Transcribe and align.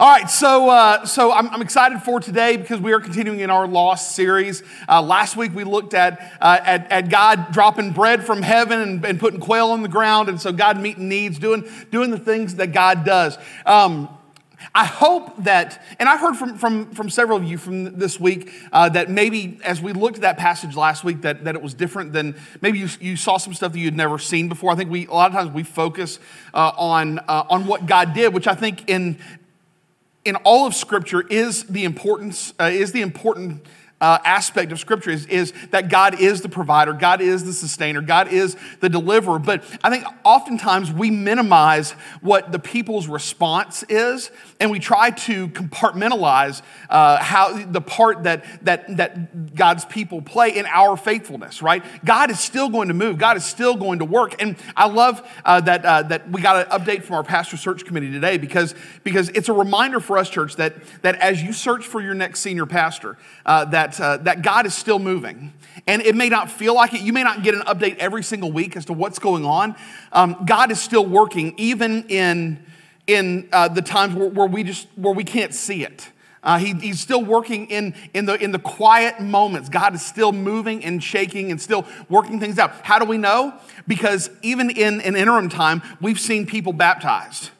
All 0.00 0.08
right, 0.08 0.30
so 0.30 0.70
uh, 0.70 1.06
so 1.06 1.32
I'm, 1.32 1.48
I'm, 1.48 1.60
excited 1.60 2.00
for 2.02 2.20
today 2.20 2.56
because 2.56 2.80
we 2.80 2.92
are 2.92 3.00
continuing 3.00 3.40
in 3.40 3.50
our 3.50 3.66
Lost 3.66 4.14
series. 4.14 4.62
Uh, 4.88 5.02
last 5.02 5.36
week 5.36 5.52
we 5.52 5.64
looked 5.64 5.92
at, 5.92 6.36
uh, 6.40 6.60
at, 6.62 6.92
at 6.92 7.08
God 7.08 7.50
dropping 7.50 7.90
bread 7.90 8.24
from 8.24 8.40
heaven 8.40 8.78
and, 8.80 9.04
and, 9.04 9.18
putting 9.18 9.40
quail 9.40 9.70
on 9.72 9.82
the 9.82 9.88
ground, 9.88 10.28
and 10.28 10.40
so 10.40 10.52
God 10.52 10.80
meeting 10.80 11.08
needs, 11.08 11.40
doing 11.40 11.68
doing 11.90 12.12
the 12.12 12.18
things 12.18 12.54
that 12.54 12.68
God 12.68 13.04
does. 13.04 13.38
Um, 13.66 14.08
I 14.74 14.84
hope 14.84 15.44
that, 15.44 15.82
and 15.98 16.08
I 16.08 16.16
heard 16.16 16.36
from, 16.36 16.58
from, 16.58 16.90
from 16.90 17.10
several 17.10 17.38
of 17.38 17.44
you 17.44 17.58
from 17.58 17.96
this 17.98 18.18
week 18.18 18.52
uh, 18.72 18.88
that 18.90 19.08
maybe 19.08 19.60
as 19.64 19.80
we 19.80 19.92
looked 19.92 20.16
at 20.16 20.22
that 20.22 20.36
passage 20.36 20.76
last 20.76 21.04
week, 21.04 21.22
that, 21.22 21.44
that 21.44 21.54
it 21.54 21.62
was 21.62 21.74
different 21.74 22.12
than 22.12 22.36
maybe 22.60 22.80
you, 22.80 22.88
you 23.00 23.16
saw 23.16 23.36
some 23.36 23.54
stuff 23.54 23.72
that 23.72 23.78
you'd 23.78 23.96
never 23.96 24.18
seen 24.18 24.48
before. 24.48 24.72
I 24.72 24.74
think 24.74 24.90
we, 24.90 25.06
a 25.06 25.12
lot 25.12 25.30
of 25.30 25.36
times 25.36 25.50
we 25.52 25.62
focus 25.62 26.18
uh, 26.54 26.72
on, 26.76 27.20
uh, 27.20 27.44
on 27.48 27.66
what 27.66 27.86
God 27.86 28.14
did, 28.14 28.34
which 28.34 28.48
I 28.48 28.54
think 28.54 28.88
in, 28.90 29.18
in 30.24 30.36
all 30.36 30.66
of 30.66 30.74
Scripture 30.74 31.20
is 31.20 31.64
the 31.64 31.84
importance, 31.84 32.52
uh, 32.60 32.64
is 32.64 32.92
the 32.92 33.02
important 33.02 33.66
uh, 34.00 34.18
aspect 34.24 34.70
of 34.72 34.78
Scripture 34.78 35.10
is, 35.10 35.26
is 35.26 35.52
that 35.70 35.88
God 35.88 36.20
is 36.20 36.40
the 36.40 36.48
provider, 36.48 36.92
God 36.92 37.20
is 37.20 37.44
the 37.44 37.52
sustainer, 37.52 38.00
God 38.00 38.28
is 38.28 38.56
the 38.80 38.88
deliverer. 38.88 39.38
But 39.38 39.64
I 39.82 39.90
think 39.90 40.04
oftentimes 40.24 40.92
we 40.92 41.10
minimize 41.10 41.92
what 42.20 42.52
the 42.52 42.58
people's 42.58 43.08
response 43.08 43.82
is, 43.88 44.30
and 44.60 44.70
we 44.70 44.78
try 44.78 45.10
to 45.10 45.48
compartmentalize 45.48 46.62
uh, 46.90 47.18
how 47.18 47.64
the 47.64 47.80
part 47.80 48.24
that, 48.24 48.44
that, 48.64 48.96
that 48.96 49.54
God's 49.54 49.84
people 49.84 50.22
play 50.22 50.56
in 50.56 50.66
our 50.66 50.96
faithfulness, 50.96 51.62
right? 51.62 51.84
God 52.04 52.30
is 52.30 52.40
still 52.40 52.68
going 52.68 52.88
to 52.88 52.94
move, 52.94 53.18
God 53.18 53.36
is 53.36 53.44
still 53.44 53.76
going 53.76 53.98
to 54.00 54.04
work. 54.04 54.40
And 54.40 54.56
I 54.76 54.88
love 54.88 55.28
uh, 55.44 55.60
that, 55.62 55.84
uh, 55.84 56.02
that 56.04 56.30
we 56.30 56.40
got 56.40 56.66
an 56.66 56.80
update 56.80 57.02
from 57.02 57.16
our 57.16 57.24
pastor 57.24 57.56
search 57.56 57.84
committee 57.84 58.10
today 58.10 58.38
because, 58.38 58.74
because 59.04 59.28
it's 59.30 59.48
a 59.48 59.52
reminder 59.52 60.00
for 60.00 60.18
us, 60.18 60.30
church, 60.30 60.56
that, 60.56 60.74
that 61.02 61.16
as 61.16 61.42
you 61.42 61.52
search 61.52 61.86
for 61.86 62.00
your 62.00 62.14
next 62.14 62.40
senior 62.40 62.66
pastor, 62.66 63.16
uh, 63.46 63.64
that 63.66 63.98
uh, 64.00 64.16
that 64.18 64.42
God 64.42 64.66
is 64.66 64.74
still 64.74 64.98
moving. 64.98 65.52
And 65.86 66.02
it 66.02 66.14
may 66.14 66.28
not 66.28 66.50
feel 66.50 66.74
like 66.74 66.94
it. 66.94 67.00
You 67.00 67.12
may 67.12 67.22
not 67.22 67.42
get 67.42 67.54
an 67.54 67.62
update 67.62 67.96
every 67.98 68.22
single 68.22 68.52
week 68.52 68.76
as 68.76 68.84
to 68.86 68.92
what's 68.92 69.18
going 69.18 69.44
on. 69.44 69.76
Um, 70.12 70.42
God 70.44 70.70
is 70.70 70.80
still 70.80 71.06
working, 71.06 71.54
even 71.56 72.04
in, 72.08 72.64
in 73.08 73.48
uh, 73.52 73.66
the 73.66 73.82
times 73.82 74.14
where, 74.14 74.28
where, 74.28 74.46
we 74.46 74.62
just, 74.62 74.86
where 74.94 75.14
we 75.14 75.24
can't 75.24 75.52
see 75.52 75.82
it. 75.82 76.08
Uh, 76.44 76.58
he, 76.58 76.72
he's 76.74 77.00
still 77.00 77.24
working 77.24 77.66
in, 77.66 77.94
in, 78.14 78.26
the, 78.26 78.34
in 78.34 78.52
the 78.52 78.58
quiet 78.60 79.20
moments. 79.20 79.68
God 79.68 79.94
is 79.94 80.06
still 80.06 80.30
moving 80.30 80.84
and 80.84 81.02
shaking 81.02 81.50
and 81.50 81.60
still 81.60 81.84
working 82.08 82.38
things 82.38 82.58
out. 82.58 82.72
How 82.84 83.00
do 83.00 83.04
we 83.06 83.18
know? 83.18 83.58
Because 83.88 84.30
even 84.42 84.70
in 84.70 85.00
an 85.00 85.16
interim 85.16 85.48
time, 85.48 85.82
we've 86.00 86.20
seen 86.20 86.46
people 86.46 86.72
baptized 86.72 87.50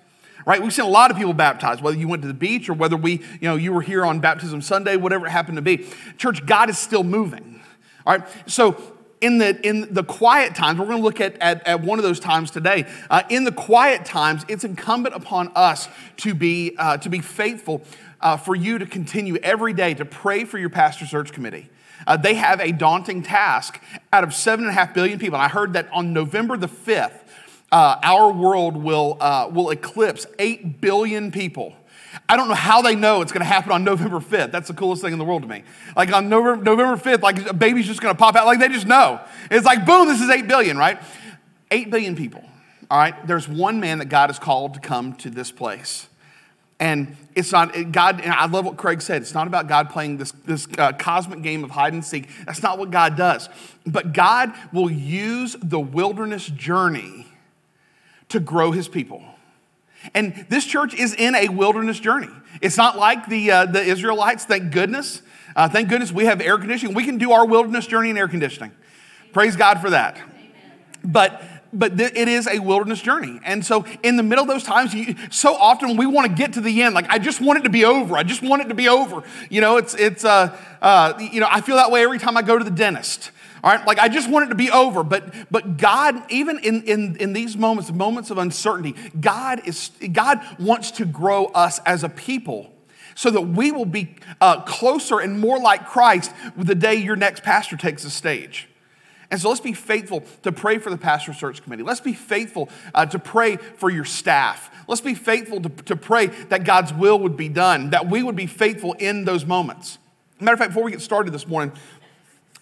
right? 0.46 0.62
We've 0.62 0.72
seen 0.72 0.86
a 0.86 0.88
lot 0.88 1.10
of 1.10 1.18
people 1.18 1.34
baptized, 1.34 1.83
whether 1.83 1.98
you 1.98 2.08
went 2.08 2.22
to 2.22 2.28
the 2.28 2.33
beach 2.33 2.70
or 2.70 2.72
whether 2.72 2.96
we, 2.96 3.16
you 3.38 3.42
know, 3.42 3.56
you 3.56 3.70
were 3.70 3.83
here 3.83 4.06
on 4.06 4.18
baptism 4.18 4.62
Sunday, 4.62 4.96
whatever 4.96 5.27
it 5.27 5.30
happened 5.30 5.56
to 5.56 5.62
be. 5.62 5.86
Church, 6.16 6.46
God 6.46 6.70
is 6.70 6.78
still 6.78 7.05
moving. 7.05 7.60
All 8.06 8.16
right. 8.16 8.27
So 8.46 8.80
in 9.20 9.38
the 9.38 9.58
in 9.66 9.92
the 9.92 10.05
quiet 10.05 10.55
times, 10.55 10.78
we're 10.78 10.86
going 10.86 10.98
to 10.98 11.05
look 11.05 11.20
at, 11.20 11.36
at, 11.38 11.66
at 11.66 11.80
one 11.83 11.98
of 11.98 12.02
those 12.02 12.20
times 12.20 12.50
today. 12.50 12.86
Uh, 13.11 13.22
in 13.28 13.44
the 13.44 13.52
quiet 13.52 14.05
times, 14.05 14.44
it's 14.48 14.64
incumbent 14.64 15.14
upon 15.14 15.50
us 15.55 15.88
to 16.19 16.34
be 16.34 16.74
uh, 16.78 16.97
to 16.98 17.08
be 17.08 17.20
faithful. 17.20 17.83
Uh, 18.20 18.36
for 18.36 18.56
you 18.56 18.78
to 18.78 18.84
continue 18.84 19.36
every 19.44 19.72
day 19.72 19.94
to 19.94 20.05
pray 20.05 20.44
for 20.44 20.58
your 20.58 20.70
pastor 20.70 21.06
search 21.06 21.33
committee. 21.33 21.70
Uh, 22.05 22.16
they 22.16 22.34
have 22.34 22.61
a 22.61 22.72
daunting 22.72 23.22
task 23.22 23.80
out 24.12 24.24
of 24.24 24.34
seven 24.34 24.64
and 24.64 24.70
a 24.70 24.74
half 24.74 24.92
billion 24.92 25.20
people. 25.20 25.36
And 25.36 25.44
I 25.44 25.48
heard 25.48 25.74
that 25.74 25.89
on 25.92 26.12
November 26.12 26.56
the 26.56 26.66
5th, 26.66 27.20
uh, 27.70 27.96
our 28.02 28.33
world 28.33 28.77
will, 28.77 29.19
uh, 29.20 29.48
will 29.52 29.70
eclipse 29.70 30.27
8 30.39 30.80
billion 30.80 31.30
people. 31.30 31.77
I 32.28 32.36
don't 32.36 32.48
know 32.48 32.55
how 32.55 32.83
they 32.83 32.94
know 32.94 33.20
it's 33.22 33.33
going 33.33 33.41
to 33.41 33.47
happen 33.47 33.72
on 33.72 33.84
November 33.92 34.20
5th. 34.20 34.52
That's 34.52 34.69
the 34.69 34.74
coolest 34.74 35.02
thing 35.02 35.12
in 35.12 35.19
the 35.19 35.24
world 35.24 35.42
to 35.42 35.48
me. 35.48 35.64
Like 35.97 36.12
on 36.12 36.28
November, 36.28 36.62
November 36.62 36.97
5th, 36.97 37.22
like 37.22 37.47
a 37.47 37.55
baby's 37.55 37.86
just 37.86 38.00
going 38.00 38.14
to 38.14 38.19
pop 38.19 38.36
out. 38.36 38.47
Like 38.47 38.61
they 38.61 38.69
just 38.69 38.86
know. 38.86 39.20
It's 39.50 39.66
like, 39.66 39.84
boom, 39.84 40.08
this 40.08 40.20
is 40.20 40.30
8 40.30 40.48
billion, 40.48 40.79
right? 40.79 41.01
8 41.70 41.90
billion 41.90 42.17
people. 42.17 42.45
All 42.90 42.98
right. 42.98 43.27
There's 43.27 43.48
one 43.48 43.80
man 43.80 43.98
that 43.98 44.06
God 44.06 44.30
has 44.30 44.39
called 44.39 44.74
to 44.74 44.80
come 44.80 45.14
to 45.17 45.30
this 45.30 45.51
place. 45.51 46.08
And 46.80 47.17
it's 47.34 47.51
not, 47.51 47.73
God, 47.90 48.20
and 48.20 48.33
I 48.33 48.46
love 48.46 48.64
what 48.64 48.77
Craig 48.77 49.02
said. 49.02 49.23
It's 49.23 49.35
not 49.35 49.48
about 49.48 49.67
God 49.67 49.90
playing 49.90 50.18
this, 50.18 50.30
this 50.45 50.68
uh, 50.79 50.92
cosmic 50.92 51.42
game 51.42 51.64
of 51.64 51.70
hide 51.70 51.92
and 51.92 52.05
seek. 52.05 52.29
That's 52.46 52.62
not 52.62 52.79
what 52.79 52.90
God 52.90 53.17
does. 53.17 53.48
But 53.85 54.12
God 54.12 54.52
will 54.73 54.90
use 54.90 55.56
the 55.61 55.80
wilderness 55.80 56.46
journey 56.46 57.27
to 58.29 58.39
grow 58.39 58.70
his 58.70 58.86
people. 58.86 59.24
And 60.14 60.46
this 60.48 60.64
church 60.64 60.95
is 60.95 61.14
in 61.14 61.35
a 61.35 61.48
wilderness 61.48 62.01
journey. 62.01 62.30
It's 62.61 62.77
not 62.77 62.96
like 62.96 63.27
the, 63.27 63.51
uh, 63.51 63.67
the 63.67 63.83
Israelites, 63.83 64.45
thank 64.45 64.73
goodness. 64.73 65.23
Uh, 65.55 65.69
thank 65.69 65.89
goodness 65.89 66.13
we 66.13 66.24
have 66.27 66.41
air 66.41 66.58
conditioning. 66.58 66.95
We 66.95 67.05
can 67.05 67.19
do 67.19 67.33
our 67.33 67.46
wilderness 67.46 67.86
journey 67.86 68.11
in 68.11 68.18
air 68.18 68.29
conditioning. 68.29 68.73
Praise 69.33 69.57
God 69.57 69.80
for 69.80 69.91
that. 69.91 70.20
But 71.05 71.42
but 71.73 71.98
th- 71.98 72.13
it 72.14 72.29
is 72.29 72.47
a 72.47 72.58
wilderness 72.61 73.01
journey. 73.01 73.41
And 73.45 73.64
so, 73.64 73.85
in 74.02 74.17
the 74.17 74.23
middle 74.23 74.42
of 74.42 74.48
those 74.48 74.63
times, 74.63 74.95
you, 74.95 75.14
so 75.30 75.55
often 75.55 75.97
we 75.97 76.07
want 76.07 76.29
to 76.29 76.35
get 76.35 76.55
to 76.55 76.61
the 76.61 76.83
end. 76.83 76.95
Like, 76.95 77.08
I 77.11 77.18
just 77.18 77.41
want 77.41 77.58
it 77.58 77.63
to 77.63 77.70
be 77.70 77.85
over. 77.85 78.17
I 78.17 78.23
just 78.23 78.42
want 78.42 78.63
it 78.63 78.68
to 78.68 78.74
be 78.74 78.89
over. 78.89 79.23
You 79.51 79.61
know, 79.61 79.77
it's, 79.77 79.95
it's 79.95 80.24
uh, 80.24 80.57
uh, 80.80 81.14
you 81.18 81.41
know, 81.41 81.48
I 81.51 81.61
feel 81.61 81.77
that 81.77 81.91
way 81.91 82.02
every 82.02 82.18
time 82.18 82.36
I 82.36 82.42
go 82.42 82.58
to 82.58 82.64
the 82.64 82.70
dentist. 82.70 83.30
All 83.63 83.73
right, 83.73 83.86
like 83.86 83.98
I 83.98 84.08
just 84.08 84.30
want 84.30 84.46
it 84.46 84.48
to 84.51 84.55
be 84.55 84.70
over. 84.70 85.02
But 85.02 85.33
but 85.51 85.77
God, 85.77 86.30
even 86.30 86.58
in, 86.58 86.83
in, 86.85 87.17
in 87.17 87.33
these 87.33 87.57
moments, 87.57 87.92
moments 87.92 88.30
of 88.30 88.39
uncertainty, 88.39 88.95
God 89.20 89.67
is 89.67 89.91
God 90.13 90.41
wants 90.58 90.92
to 90.92 91.05
grow 91.05 91.46
us 91.46 91.79
as 91.80 92.05
a 92.05 92.08
people 92.08 92.73
so 93.14 93.30
that 93.30 93.41
we 93.41 93.73
will 93.73 93.85
be 93.85 94.14
uh, 94.41 94.61
closer 94.61 95.18
and 95.18 95.41
more 95.41 95.58
like 95.58 95.89
Christ 95.89 96.33
with 96.57 96.68
the 96.68 96.77
day 96.77 96.95
your 96.95 97.17
next 97.17 97.42
pastor 97.42 97.77
takes 97.77 98.05
the 98.05 98.11
stage. 98.11 98.68
And 99.30 99.41
so 99.41 99.48
let's 99.48 99.61
be 99.61 99.73
faithful 99.73 100.23
to 100.42 100.52
pray 100.52 100.79
for 100.79 100.91
the 100.91 100.97
pastor 100.97 101.35
search 101.35 101.63
committee. 101.63 101.83
Let's 101.83 102.01
be 102.01 102.14
faithful 102.14 102.70
uh, 102.95 103.07
to 103.07 103.18
pray 103.18 103.57
for 103.57 103.91
your 103.91 104.05
staff. 104.05 104.70
Let's 104.86 105.01
be 105.02 105.14
faithful 105.14 105.61
to, 105.61 105.68
to 105.68 105.97
pray 105.97 106.27
that 106.27 106.64
God's 106.64 106.95
will 106.95 107.18
would 107.18 107.36
be 107.36 107.48
done, 107.48 107.91
that 107.91 108.08
we 108.08 108.23
would 108.23 108.36
be 108.36 108.47
faithful 108.47 108.95
in 108.95 109.24
those 109.24 109.45
moments. 109.45 109.98
Matter 110.41 110.55
of 110.55 110.61
fact, 110.61 110.70
before 110.70 110.85
we 110.85 110.92
get 110.92 111.02
started 111.02 111.33
this 111.33 111.48
morning, 111.48 111.73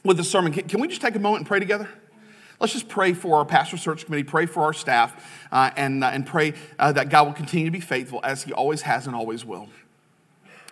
with 0.06 0.17
the 0.17 0.25
sermon. 0.25 0.53
Can, 0.53 0.81
we 0.81 0.89
just 0.89 1.00
take 1.00 1.15
a 1.15 1.19
moment 1.19 1.41
and 1.41 1.47
pray 1.47 1.59
together? 1.59 1.89
Let's 2.61 2.72
just 2.72 2.89
pray 2.89 3.12
for 3.12 3.39
our 3.39 3.44
pastor 3.44 3.77
search 3.77 4.06
committee, 4.06 4.25
pray 4.25 4.47
for 4.47 4.62
our 4.62 4.72
staff, 4.72 5.47
uh, 5.53 5.71
and, 5.77 6.03
uh, 6.03 6.09
and 6.09 6.25
pray 6.27 6.55
uh, 6.78 6.93
that 6.93 7.11
God 7.11 7.27
will 7.27 7.34
continue 7.34 7.67
to 7.67 7.71
be 7.71 7.81
faithful 7.81 8.21
as 8.25 8.44
He 8.44 8.53
always 8.53 8.83
has 8.83 9.06
and 9.06 9.15
always 9.15 9.44
will. 9.44 9.69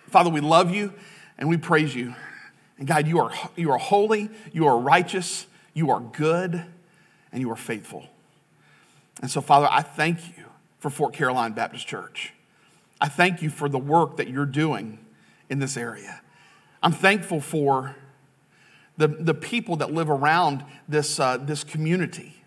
Father, 0.07 0.29
we 0.29 0.41
love 0.41 0.73
you 0.73 0.93
and 1.37 1.49
we 1.49 1.57
praise 1.57 1.93
you. 1.93 2.15
And 2.77 2.87
God, 2.87 3.07
you 3.07 3.19
are, 3.19 3.31
you 3.55 3.71
are 3.71 3.77
holy, 3.77 4.29
you 4.51 4.65
are 4.67 4.77
righteous, 4.77 5.45
you 5.73 5.91
are 5.91 5.99
good, 5.99 6.65
and 7.31 7.41
you 7.41 7.51
are 7.51 7.55
faithful. 7.55 8.07
And 9.21 9.29
so, 9.29 9.41
Father, 9.41 9.67
I 9.69 9.81
thank 9.81 10.37
you 10.37 10.45
for 10.79 10.89
Fort 10.89 11.13
Caroline 11.13 11.53
Baptist 11.53 11.87
Church. 11.87 12.33
I 12.99 13.07
thank 13.07 13.41
you 13.41 13.49
for 13.49 13.69
the 13.69 13.79
work 13.79 14.17
that 14.17 14.27
you're 14.27 14.45
doing 14.45 14.99
in 15.49 15.59
this 15.59 15.77
area. 15.77 16.21
I'm 16.81 16.91
thankful 16.91 17.41
for 17.41 17.95
the, 18.97 19.07
the 19.07 19.33
people 19.33 19.77
that 19.77 19.91
live 19.91 20.09
around 20.09 20.63
this, 20.87 21.19
uh, 21.19 21.37
this 21.37 21.63
community. 21.63 22.43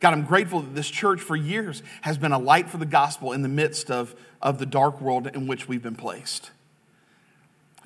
God, 0.00 0.12
I'm 0.12 0.24
grateful 0.24 0.60
that 0.60 0.74
this 0.74 0.88
church 0.88 1.20
for 1.20 1.36
years 1.36 1.82
has 2.02 2.18
been 2.18 2.32
a 2.32 2.38
light 2.38 2.68
for 2.68 2.76
the 2.78 2.86
gospel 2.86 3.32
in 3.32 3.42
the 3.42 3.48
midst 3.48 3.90
of, 3.90 4.14
of 4.42 4.58
the 4.58 4.66
dark 4.66 5.00
world 5.00 5.26
in 5.26 5.46
which 5.46 5.68
we've 5.68 5.82
been 5.82 5.96
placed. 5.96 6.50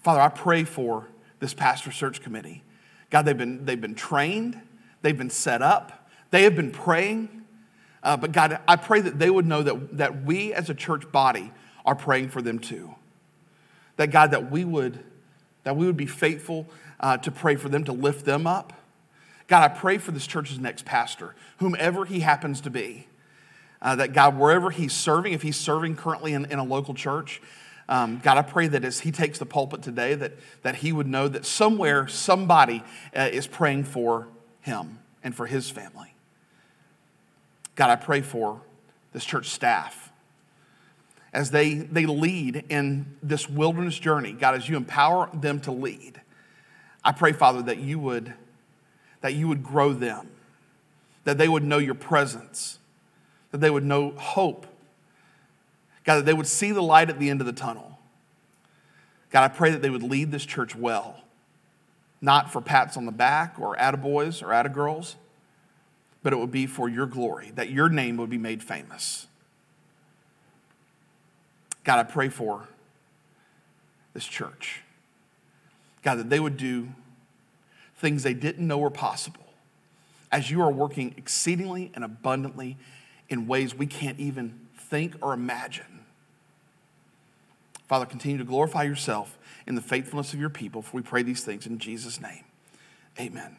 Father, 0.02 0.20
I 0.20 0.28
pray 0.28 0.64
for 0.64 1.08
this 1.38 1.54
pastor 1.54 1.92
search 1.92 2.22
committee. 2.22 2.62
God, 3.10 3.22
they've 3.22 3.36
been, 3.36 3.64
they've 3.64 3.80
been 3.80 3.94
trained, 3.94 4.60
they've 5.02 5.16
been 5.16 5.30
set 5.30 5.62
up, 5.62 6.08
they 6.30 6.42
have 6.44 6.56
been 6.56 6.70
praying. 6.70 7.44
Uh, 8.02 8.16
but 8.16 8.32
God, 8.32 8.58
I 8.66 8.76
pray 8.76 9.00
that 9.02 9.18
they 9.18 9.30
would 9.30 9.46
know 9.46 9.62
that, 9.62 9.98
that 9.98 10.24
we 10.24 10.52
as 10.54 10.70
a 10.70 10.74
church 10.74 11.10
body 11.12 11.52
are 11.84 11.94
praying 11.94 12.30
for 12.30 12.40
them 12.40 12.58
too. 12.58 12.94
That 13.96 14.10
God, 14.10 14.30
that 14.30 14.50
we 14.50 14.64
would, 14.64 15.04
that 15.64 15.76
we 15.76 15.86
would 15.86 15.96
be 15.96 16.06
faithful 16.06 16.66
uh, 17.00 17.16
to 17.18 17.30
pray 17.30 17.56
for 17.56 17.68
them, 17.68 17.84
to 17.84 17.92
lift 17.92 18.24
them 18.24 18.46
up. 18.46 18.72
God, 19.48 19.64
I 19.64 19.68
pray 19.68 19.98
for 19.98 20.12
this 20.12 20.26
church's 20.26 20.58
next 20.58 20.84
pastor, 20.84 21.34
whomever 21.58 22.04
he 22.04 22.20
happens 22.20 22.60
to 22.62 22.70
be. 22.70 23.08
Uh, 23.82 23.96
that 23.96 24.12
God, 24.12 24.38
wherever 24.38 24.70
he's 24.70 24.92
serving, 24.92 25.32
if 25.32 25.40
he's 25.40 25.56
serving 25.56 25.96
currently 25.96 26.34
in, 26.34 26.44
in 26.44 26.58
a 26.58 26.64
local 26.64 26.92
church, 26.92 27.40
um, 27.88 28.20
God, 28.22 28.36
I 28.36 28.42
pray 28.42 28.68
that 28.68 28.84
as 28.84 29.00
he 29.00 29.10
takes 29.10 29.38
the 29.38 29.46
pulpit 29.46 29.82
today, 29.82 30.14
that, 30.14 30.34
that 30.62 30.76
he 30.76 30.92
would 30.92 31.08
know 31.08 31.26
that 31.28 31.44
somewhere 31.44 32.06
somebody 32.06 32.84
uh, 33.16 33.30
is 33.32 33.46
praying 33.46 33.84
for 33.84 34.28
him 34.60 34.98
and 35.24 35.34
for 35.34 35.46
his 35.46 35.70
family. 35.70 36.14
God, 37.74 37.90
I 37.90 37.96
pray 37.96 38.20
for 38.20 38.60
this 39.12 39.24
church 39.24 39.48
staff 39.48 40.12
as 41.32 41.50
they, 41.50 41.74
they 41.74 42.06
lead 42.06 42.64
in 42.68 43.16
this 43.22 43.48
wilderness 43.48 43.98
journey. 43.98 44.32
God, 44.32 44.54
as 44.54 44.68
you 44.68 44.76
empower 44.76 45.30
them 45.32 45.60
to 45.60 45.72
lead, 45.72 46.20
I 47.04 47.12
pray, 47.12 47.32
Father, 47.32 47.62
that 47.62 47.78
you 47.78 47.98
would, 47.98 48.34
that 49.20 49.34
you 49.34 49.48
would 49.48 49.62
grow 49.62 49.92
them, 49.92 50.28
that 51.24 51.38
they 51.38 51.48
would 51.48 51.64
know 51.64 51.78
your 51.78 51.94
presence, 51.94 52.78
that 53.50 53.58
they 53.58 53.70
would 53.70 53.84
know 53.84 54.10
hope. 54.10 54.66
God, 56.04 56.16
that 56.16 56.26
they 56.26 56.34
would 56.34 56.46
see 56.46 56.72
the 56.72 56.82
light 56.82 57.10
at 57.10 57.18
the 57.18 57.30
end 57.30 57.40
of 57.40 57.46
the 57.46 57.52
tunnel. 57.52 57.98
God, 59.30 59.44
I 59.44 59.48
pray 59.48 59.70
that 59.70 59.82
they 59.82 59.90
would 59.90 60.02
lead 60.02 60.30
this 60.30 60.44
church 60.44 60.74
well, 60.74 61.22
not 62.20 62.52
for 62.52 62.60
pats 62.60 62.96
on 62.96 63.06
the 63.06 63.12
back 63.12 63.56
or 63.58 63.76
attaboys 63.76 64.42
or 64.42 64.48
attagirls, 64.48 65.14
but 66.22 66.32
it 66.32 66.36
would 66.36 66.50
be 66.50 66.66
for 66.66 66.88
your 66.88 67.06
glory, 67.06 67.52
that 67.54 67.70
your 67.70 67.88
name 67.88 68.16
would 68.16 68.30
be 68.30 68.38
made 68.38 68.62
famous. 68.62 69.26
God, 71.84 71.98
I 71.98 72.02
pray 72.02 72.28
for 72.28 72.68
this 74.12 74.26
church. 74.26 74.82
God, 76.02 76.16
that 76.16 76.30
they 76.30 76.40
would 76.40 76.56
do 76.56 76.88
things 77.96 78.22
they 78.22 78.34
didn't 78.34 78.66
know 78.66 78.78
were 78.78 78.90
possible 78.90 79.44
as 80.32 80.50
you 80.50 80.62
are 80.62 80.70
working 80.70 81.14
exceedingly 81.16 81.90
and 81.94 82.04
abundantly 82.04 82.76
in 83.28 83.46
ways 83.46 83.74
we 83.74 83.86
can't 83.86 84.18
even 84.18 84.58
think 84.76 85.14
or 85.20 85.32
imagine. 85.32 86.04
Father, 87.86 88.06
continue 88.06 88.38
to 88.38 88.44
glorify 88.44 88.84
yourself 88.84 89.36
in 89.66 89.74
the 89.74 89.80
faithfulness 89.80 90.32
of 90.32 90.40
your 90.40 90.50
people, 90.50 90.82
for 90.82 90.96
we 90.96 91.02
pray 91.02 91.22
these 91.22 91.42
things 91.42 91.66
in 91.66 91.78
Jesus' 91.78 92.20
name. 92.20 92.44
Amen. 93.18 93.56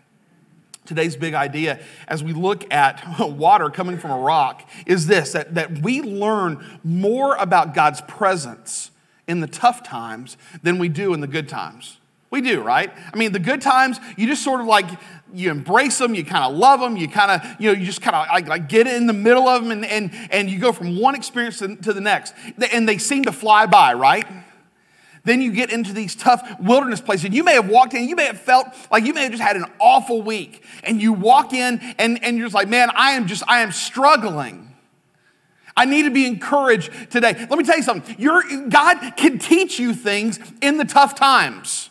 Today's 0.85 1.15
big 1.15 1.33
idea 1.33 1.79
as 2.07 2.23
we 2.23 2.33
look 2.33 2.71
at 2.73 3.03
water 3.19 3.69
coming 3.69 3.97
from 3.97 4.11
a 4.11 4.17
rock 4.17 4.67
is 4.85 5.07
this 5.07 5.33
that, 5.33 5.53
that 5.55 5.79
we 5.79 6.01
learn 6.01 6.79
more 6.83 7.35
about 7.35 7.73
God's 7.75 8.01
presence 8.01 8.91
in 9.27 9.41
the 9.41 9.47
tough 9.47 9.83
times 9.83 10.37
than 10.63 10.79
we 10.79 10.89
do 10.89 11.13
in 11.13 11.21
the 11.21 11.27
good 11.27 11.47
times. 11.47 11.97
We 12.31 12.39
do, 12.39 12.61
right? 12.61 12.89
I 13.13 13.17
mean, 13.17 13.33
the 13.33 13.39
good 13.39 13.61
times, 13.61 13.99
you 14.17 14.25
just 14.25 14.41
sort 14.41 14.61
of 14.61 14.65
like, 14.65 14.85
you 15.33 15.51
embrace 15.51 15.97
them, 15.97 16.15
you 16.15 16.23
kind 16.23 16.45
of 16.45 16.57
love 16.57 16.79
them, 16.79 16.95
you 16.95 17.09
kind 17.09 17.29
of, 17.29 17.61
you 17.61 17.71
know, 17.71 17.77
you 17.77 17.85
just 17.85 18.01
kind 18.01 18.15
of 18.15 18.27
like, 18.27 18.47
like, 18.47 18.69
get 18.69 18.87
in 18.87 19.05
the 19.05 19.13
middle 19.13 19.49
of 19.49 19.61
them 19.61 19.71
and, 19.71 19.85
and, 19.85 20.11
and 20.31 20.49
you 20.49 20.57
go 20.57 20.71
from 20.71 20.97
one 20.97 21.13
experience 21.13 21.59
to, 21.59 21.67
the 21.75 22.01
next. 22.01 22.33
And 22.71 22.87
they 22.87 22.97
seem 22.97 23.25
to 23.25 23.33
fly 23.33 23.65
by, 23.65 23.93
right? 23.93 24.25
Then 25.25 25.41
you 25.41 25.51
get 25.51 25.71
into 25.71 25.91
these 25.93 26.15
tough 26.15 26.59
wilderness 26.59 27.01
places. 27.01 27.25
And 27.25 27.33
you 27.33 27.43
may 27.43 27.53
have 27.53 27.69
walked 27.69 27.93
in, 27.93 28.07
you 28.07 28.15
may 28.15 28.25
have 28.25 28.39
felt 28.39 28.67
like 28.89 29.05
you 29.05 29.13
may 29.13 29.23
have 29.23 29.31
just 29.31 29.43
had 29.43 29.57
an 29.57 29.65
awful 29.79 30.21
week. 30.21 30.63
And 30.83 31.01
you 31.01 31.11
walk 31.13 31.51
in 31.53 31.79
and, 31.99 32.23
and 32.23 32.37
you're 32.37 32.47
just 32.47 32.55
like, 32.55 32.69
man, 32.69 32.89
I 32.95 33.11
am 33.11 33.27
just, 33.27 33.43
I 33.47 33.61
am 33.61 33.73
struggling. 33.73 34.73
I 35.75 35.85
need 35.85 36.03
to 36.03 36.11
be 36.11 36.25
encouraged 36.25 36.91
today. 37.11 37.33
Let 37.33 37.57
me 37.57 37.63
tell 37.63 37.77
you 37.77 37.83
something. 37.83 38.15
Your, 38.17 38.41
God 38.69 39.15
can 39.15 39.37
teach 39.37 39.79
you 39.79 39.93
things 39.93 40.39
in 40.61 40.77
the 40.77 40.85
tough 40.85 41.13
times. 41.13 41.89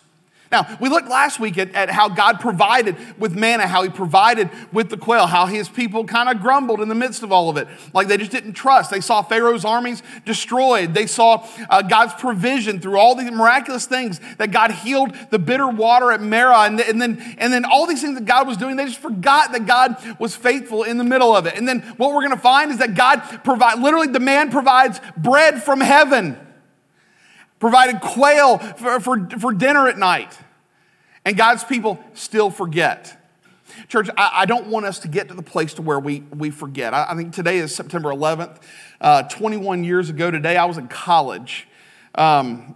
Now, 0.53 0.67
we 0.81 0.89
looked 0.89 1.09
last 1.09 1.39
week 1.39 1.59
at, 1.59 1.73
at 1.75 1.91
how 1.91 2.09
God 2.09 2.41
provided 2.41 2.97
with 3.19 3.37
manna, 3.37 3.69
how 3.69 3.85
He 3.85 3.89
provided 3.89 4.51
with 4.73 4.91
the 4.91 4.97
quail, 4.97 5.29
how 5.29 5.47
His 5.47 5.69
people 5.69 6.05
kind 6.05 6.29
of 6.29 6.43
grumbled 6.43 6.81
in 6.81 6.89
the 6.89 6.95
midst 6.95 7.23
of 7.23 7.31
all 7.31 7.49
of 7.49 7.57
it. 7.57 7.69
Like 7.95 8.09
they 8.09 8.17
just 8.17 8.33
didn't 8.33 8.55
trust. 8.55 8.91
They 8.91 9.01
saw 9.01 9.23
Pharaoh's 9.23 9.65
armies 9.65 10.03
destroyed. 10.25 10.93
They 10.93 11.07
saw 11.07 11.47
uh, 11.69 11.83
God's 11.83 12.15
provision 12.15 12.81
through 12.81 12.99
all 12.99 13.15
these 13.15 13.31
miraculous 13.31 13.87
things 13.87 14.21
that 14.39 14.51
God 14.51 14.73
healed 14.73 15.15
the 15.31 15.39
bitter 15.39 15.69
water 15.69 16.11
at 16.11 16.21
Marah. 16.21 16.63
And, 16.63 16.81
and, 16.81 17.01
then, 17.01 17.37
and 17.39 17.53
then 17.53 17.65
all 17.65 17.87
these 17.87 18.01
things 18.01 18.19
that 18.19 18.25
God 18.25 18.49
was 18.49 18.57
doing, 18.57 18.75
they 18.75 18.87
just 18.87 18.99
forgot 18.99 19.53
that 19.53 19.67
God 19.67 19.97
was 20.19 20.35
faithful 20.35 20.83
in 20.83 20.99
the 20.99 21.05
middle 21.05 21.35
of 21.35 21.47
it. 21.47 21.57
And 21.57 21.69
then 21.69 21.81
what 21.97 22.13
we're 22.13 22.23
going 22.23 22.31
to 22.33 22.37
find 22.37 22.73
is 22.73 22.79
that 22.79 22.97
God 22.97 23.21
provide, 23.45 23.79
literally, 23.79 24.09
the 24.09 24.19
man 24.19 24.51
provides 24.51 25.01
bread 25.17 25.63
from 25.63 25.81
heaven 25.81 26.37
provided 27.61 28.01
quail 28.01 28.59
for, 28.59 28.99
for, 28.99 29.29
for 29.39 29.53
dinner 29.53 29.87
at 29.87 29.97
night. 29.97 30.37
And 31.25 31.37
God's 31.37 31.63
people 31.63 32.03
still 32.15 32.51
forget. 32.51 33.17
Church, 33.89 34.09
I, 34.17 34.31
I, 34.35 34.47
don't 34.47 34.67
want 34.67 34.87
us 34.87 34.99
to 35.01 35.09
get 35.09 35.29
to 35.29 35.35
the 35.35 35.43
place 35.43 35.75
to 35.75 35.83
where 35.83 36.01
we, 36.01 36.21
we 36.35 36.51
forget. 36.51 36.93
I, 36.93 37.09
I 37.11 37.15
think 37.15 37.33
today 37.33 37.59
is 37.59 37.75
September 37.75 38.09
11th. 38.09 38.57
Uh, 39.01 39.23
21 39.25 39.85
years 39.85 40.11
ago 40.11 40.31
today, 40.31 40.57
I 40.57 40.65
was 40.65 40.79
in 40.79 40.89
college. 40.89 41.69
Um, 42.15 42.75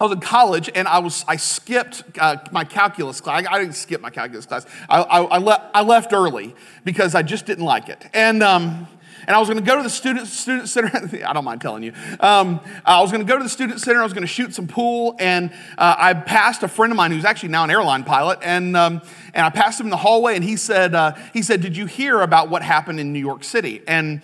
I 0.00 0.04
was 0.04 0.12
in 0.12 0.20
college 0.20 0.70
and 0.74 0.88
I 0.88 1.00
was 1.00 1.26
I 1.28 1.36
skipped 1.36 2.04
uh, 2.18 2.36
my 2.50 2.64
calculus 2.64 3.20
class. 3.20 3.44
I, 3.44 3.54
I, 3.54 3.58
didn't 3.58 3.74
skip 3.74 4.00
my 4.00 4.08
calculus 4.08 4.46
class. 4.46 4.64
I, 4.88 5.02
I, 5.02 5.36
le- 5.36 5.70
I 5.74 5.82
left 5.82 6.14
early 6.14 6.54
because 6.84 7.14
I 7.14 7.22
just 7.22 7.44
didn't 7.44 7.66
like 7.66 7.90
it. 7.90 8.06
And 8.14 8.42
um, 8.42 8.88
and 9.26 9.36
I 9.36 9.38
was 9.38 9.48
going 9.48 9.62
to 9.62 9.64
go 9.64 9.76
to 9.76 9.82
the 9.82 9.90
student, 9.90 10.26
student 10.26 10.68
center. 10.68 10.90
I 11.26 11.32
don't 11.32 11.44
mind 11.44 11.60
telling 11.60 11.82
you. 11.82 11.92
Um, 12.18 12.60
I 12.84 13.00
was 13.00 13.12
going 13.12 13.24
to 13.24 13.30
go 13.30 13.36
to 13.36 13.42
the 13.42 13.50
student 13.50 13.80
center. 13.80 14.00
I 14.00 14.04
was 14.04 14.12
going 14.12 14.22
to 14.22 14.32
shoot 14.32 14.54
some 14.54 14.66
pool. 14.66 15.14
And 15.18 15.50
uh, 15.78 15.96
I 15.98 16.14
passed 16.14 16.62
a 16.62 16.68
friend 16.68 16.92
of 16.92 16.96
mine 16.96 17.12
who's 17.12 17.24
actually 17.24 17.50
now 17.50 17.64
an 17.64 17.70
airline 17.70 18.04
pilot. 18.04 18.38
And, 18.42 18.76
um, 18.76 19.02
and 19.34 19.44
I 19.46 19.50
passed 19.50 19.78
him 19.78 19.86
in 19.86 19.90
the 19.90 19.96
hallway. 19.96 20.34
And 20.34 20.44
he 20.44 20.56
said, 20.56 20.94
uh, 20.94 21.14
he 21.32 21.42
said, 21.42 21.60
Did 21.60 21.76
you 21.76 21.86
hear 21.86 22.20
about 22.20 22.50
what 22.50 22.62
happened 22.62 22.98
in 22.98 23.12
New 23.12 23.20
York 23.20 23.44
City? 23.44 23.82
And 23.86 24.22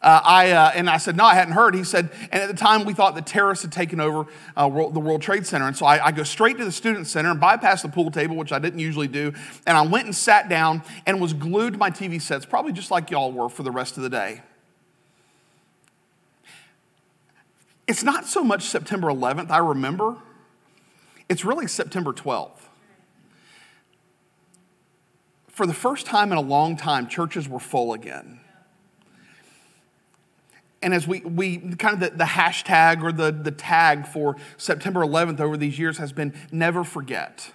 uh, 0.00 0.20
I, 0.22 0.50
uh, 0.52 0.70
and 0.76 0.88
I 0.88 0.98
said, 0.98 1.16
no, 1.16 1.24
I 1.24 1.34
hadn't 1.34 1.54
heard. 1.54 1.74
He 1.74 1.82
said, 1.82 2.10
and 2.30 2.40
at 2.40 2.48
the 2.48 2.56
time 2.56 2.84
we 2.84 2.94
thought 2.94 3.16
the 3.16 3.22
terrorists 3.22 3.64
had 3.64 3.72
taken 3.72 4.00
over 4.00 4.30
uh, 4.56 4.68
world, 4.68 4.94
the 4.94 5.00
World 5.00 5.22
Trade 5.22 5.44
Center. 5.44 5.66
And 5.66 5.76
so 5.76 5.86
I, 5.86 6.06
I, 6.06 6.12
go 6.12 6.22
straight 6.22 6.56
to 6.58 6.64
the 6.64 6.70
student 6.70 7.08
center 7.08 7.32
and 7.32 7.40
bypass 7.40 7.82
the 7.82 7.88
pool 7.88 8.12
table, 8.12 8.36
which 8.36 8.52
I 8.52 8.60
didn't 8.60 8.78
usually 8.78 9.08
do. 9.08 9.32
And 9.66 9.76
I 9.76 9.82
went 9.82 10.04
and 10.04 10.14
sat 10.14 10.48
down 10.48 10.84
and 11.04 11.20
was 11.20 11.32
glued 11.32 11.72
to 11.72 11.78
my 11.78 11.90
TV 11.90 12.22
sets, 12.22 12.46
probably 12.46 12.72
just 12.72 12.92
like 12.92 13.10
y'all 13.10 13.32
were 13.32 13.48
for 13.48 13.64
the 13.64 13.72
rest 13.72 13.96
of 13.96 14.04
the 14.04 14.10
day. 14.10 14.42
It's 17.88 18.04
not 18.04 18.26
so 18.26 18.44
much 18.44 18.62
September 18.62 19.08
11th, 19.08 19.50
I 19.50 19.58
remember. 19.58 20.16
It's 21.28 21.44
really 21.44 21.66
September 21.66 22.12
12th. 22.12 22.50
For 25.48 25.66
the 25.66 25.74
first 25.74 26.06
time 26.06 26.30
in 26.30 26.38
a 26.38 26.42
long 26.42 26.76
time, 26.76 27.08
churches 27.08 27.48
were 27.48 27.58
full 27.58 27.94
again. 27.94 28.38
And 30.80 30.94
as 30.94 31.08
we, 31.08 31.20
we 31.20 31.58
kind 31.74 31.94
of 31.94 32.00
the, 32.00 32.16
the 32.16 32.24
hashtag 32.24 33.02
or 33.02 33.10
the, 33.10 33.32
the 33.32 33.50
tag 33.50 34.06
for 34.06 34.36
September 34.56 35.00
11th 35.00 35.40
over 35.40 35.56
these 35.56 35.78
years 35.78 35.98
has 35.98 36.12
been 36.12 36.34
never 36.52 36.84
forget. 36.84 37.52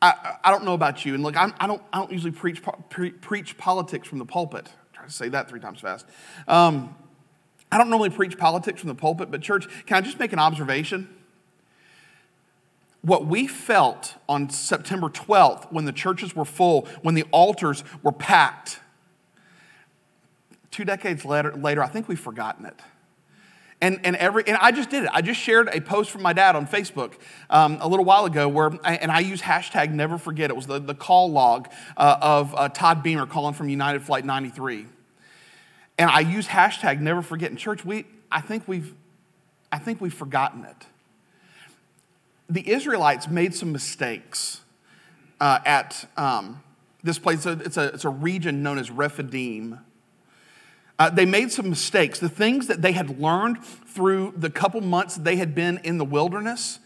I, 0.00 0.36
I 0.44 0.50
don't 0.52 0.64
know 0.64 0.74
about 0.74 1.04
you, 1.04 1.14
and 1.14 1.24
look, 1.24 1.36
I'm, 1.36 1.52
I, 1.58 1.66
don't, 1.66 1.82
I 1.92 1.98
don't 1.98 2.12
usually 2.12 2.30
preach, 2.30 2.62
pre, 2.88 3.10
preach 3.10 3.58
politics 3.58 4.06
from 4.06 4.18
the 4.18 4.24
pulpit. 4.24 4.68
Try 4.92 5.04
to 5.04 5.10
say 5.10 5.28
that 5.30 5.48
three 5.48 5.58
times 5.58 5.80
fast. 5.80 6.06
Um, 6.46 6.94
I 7.70 7.78
don't 7.78 7.90
normally 7.90 8.10
preach 8.10 8.38
politics 8.38 8.80
from 8.80 8.88
the 8.88 8.94
pulpit, 8.94 9.30
but 9.30 9.42
church, 9.42 9.66
can 9.86 9.96
I 9.96 10.00
just 10.00 10.18
make 10.20 10.32
an 10.32 10.38
observation? 10.38 11.08
What 13.02 13.26
we 13.26 13.46
felt 13.46 14.14
on 14.28 14.50
September 14.50 15.08
12th 15.08 15.72
when 15.72 15.84
the 15.84 15.92
churches 15.92 16.34
were 16.34 16.44
full, 16.44 16.86
when 17.02 17.14
the 17.14 17.24
altars 17.32 17.82
were 18.02 18.12
packed, 18.12 18.80
two 20.78 20.84
decades 20.84 21.24
later, 21.24 21.52
later 21.56 21.82
I 21.82 21.88
think 21.88 22.06
we've 22.06 22.20
forgotten 22.20 22.64
it. 22.64 22.80
And, 23.80 23.98
and, 24.04 24.14
every, 24.14 24.44
and 24.46 24.56
I 24.60 24.70
just 24.70 24.90
did 24.90 25.02
it. 25.02 25.10
I 25.12 25.22
just 25.22 25.40
shared 25.40 25.68
a 25.72 25.80
post 25.80 26.12
from 26.12 26.22
my 26.22 26.32
dad 26.32 26.54
on 26.54 26.68
Facebook 26.68 27.14
um, 27.50 27.78
a 27.80 27.88
little 27.88 28.04
while 28.04 28.26
ago 28.26 28.48
where, 28.48 28.70
and 28.84 29.10
I 29.10 29.18
use 29.18 29.42
hashtag 29.42 29.90
never 29.90 30.18
forget. 30.18 30.50
It 30.50 30.56
was 30.56 30.68
the, 30.68 30.78
the 30.78 30.94
call 30.94 31.32
log 31.32 31.68
uh, 31.96 32.18
of 32.20 32.54
uh, 32.54 32.68
Todd 32.68 33.02
Beamer 33.02 33.26
calling 33.26 33.54
from 33.54 33.68
United 33.68 34.02
Flight 34.02 34.24
93. 34.24 34.86
And 35.98 36.10
I 36.10 36.20
use 36.20 36.46
hashtag 36.46 37.00
never 37.00 37.22
forget. 37.22 37.50
In 37.50 37.56
church, 37.56 37.84
we, 37.84 38.04
I, 38.30 38.40
think 38.40 38.68
we've, 38.68 38.94
I 39.72 39.80
think 39.80 40.00
we've 40.00 40.14
forgotten 40.14 40.64
it. 40.64 40.86
The 42.48 42.70
Israelites 42.70 43.26
made 43.26 43.52
some 43.52 43.72
mistakes 43.72 44.60
uh, 45.40 45.58
at 45.64 46.08
um, 46.16 46.62
this 47.02 47.18
place. 47.18 47.44
It's 47.46 47.76
a, 47.76 47.86
it's 47.86 48.04
a 48.04 48.10
region 48.10 48.62
known 48.62 48.78
as 48.78 48.92
Rephidim. 48.92 49.80
Uh, 50.98 51.10
they 51.10 51.24
made 51.24 51.52
some 51.52 51.70
mistakes. 51.70 52.18
The 52.18 52.28
things 52.28 52.66
that 52.66 52.82
they 52.82 52.92
had 52.92 53.20
learned 53.20 53.64
through 53.64 54.34
the 54.36 54.50
couple 54.50 54.80
months 54.80 55.16
they 55.16 55.36
had 55.36 55.54
been 55.54 55.78
in 55.84 55.98
the 55.98 56.04
wilderness, 56.04 56.80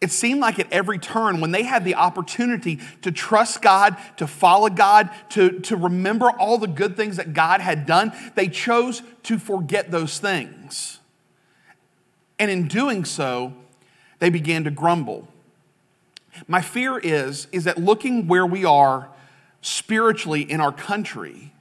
it 0.00 0.10
seemed 0.10 0.40
like 0.40 0.58
at 0.58 0.70
every 0.72 0.98
turn, 0.98 1.40
when 1.40 1.50
they 1.50 1.62
had 1.62 1.84
the 1.84 1.94
opportunity 1.94 2.80
to 3.02 3.12
trust 3.12 3.62
God, 3.62 3.96
to 4.16 4.26
follow 4.26 4.68
God, 4.68 5.10
to, 5.30 5.60
to 5.60 5.76
remember 5.76 6.30
all 6.30 6.58
the 6.58 6.66
good 6.66 6.96
things 6.96 7.16
that 7.16 7.32
God 7.34 7.60
had 7.60 7.86
done, 7.86 8.12
they 8.34 8.48
chose 8.48 9.02
to 9.24 9.38
forget 9.38 9.90
those 9.90 10.18
things. 10.18 10.98
And 12.38 12.50
in 12.50 12.68
doing 12.68 13.04
so, 13.04 13.52
they 14.18 14.30
began 14.30 14.64
to 14.64 14.70
grumble. 14.70 15.28
My 16.46 16.60
fear 16.62 16.98
is, 16.98 17.46
is 17.52 17.64
that 17.64 17.78
looking 17.78 18.26
where 18.26 18.46
we 18.46 18.64
are 18.64 19.08
spiritually 19.60 20.42
in 20.42 20.60
our 20.60 20.72
country, 20.72 21.52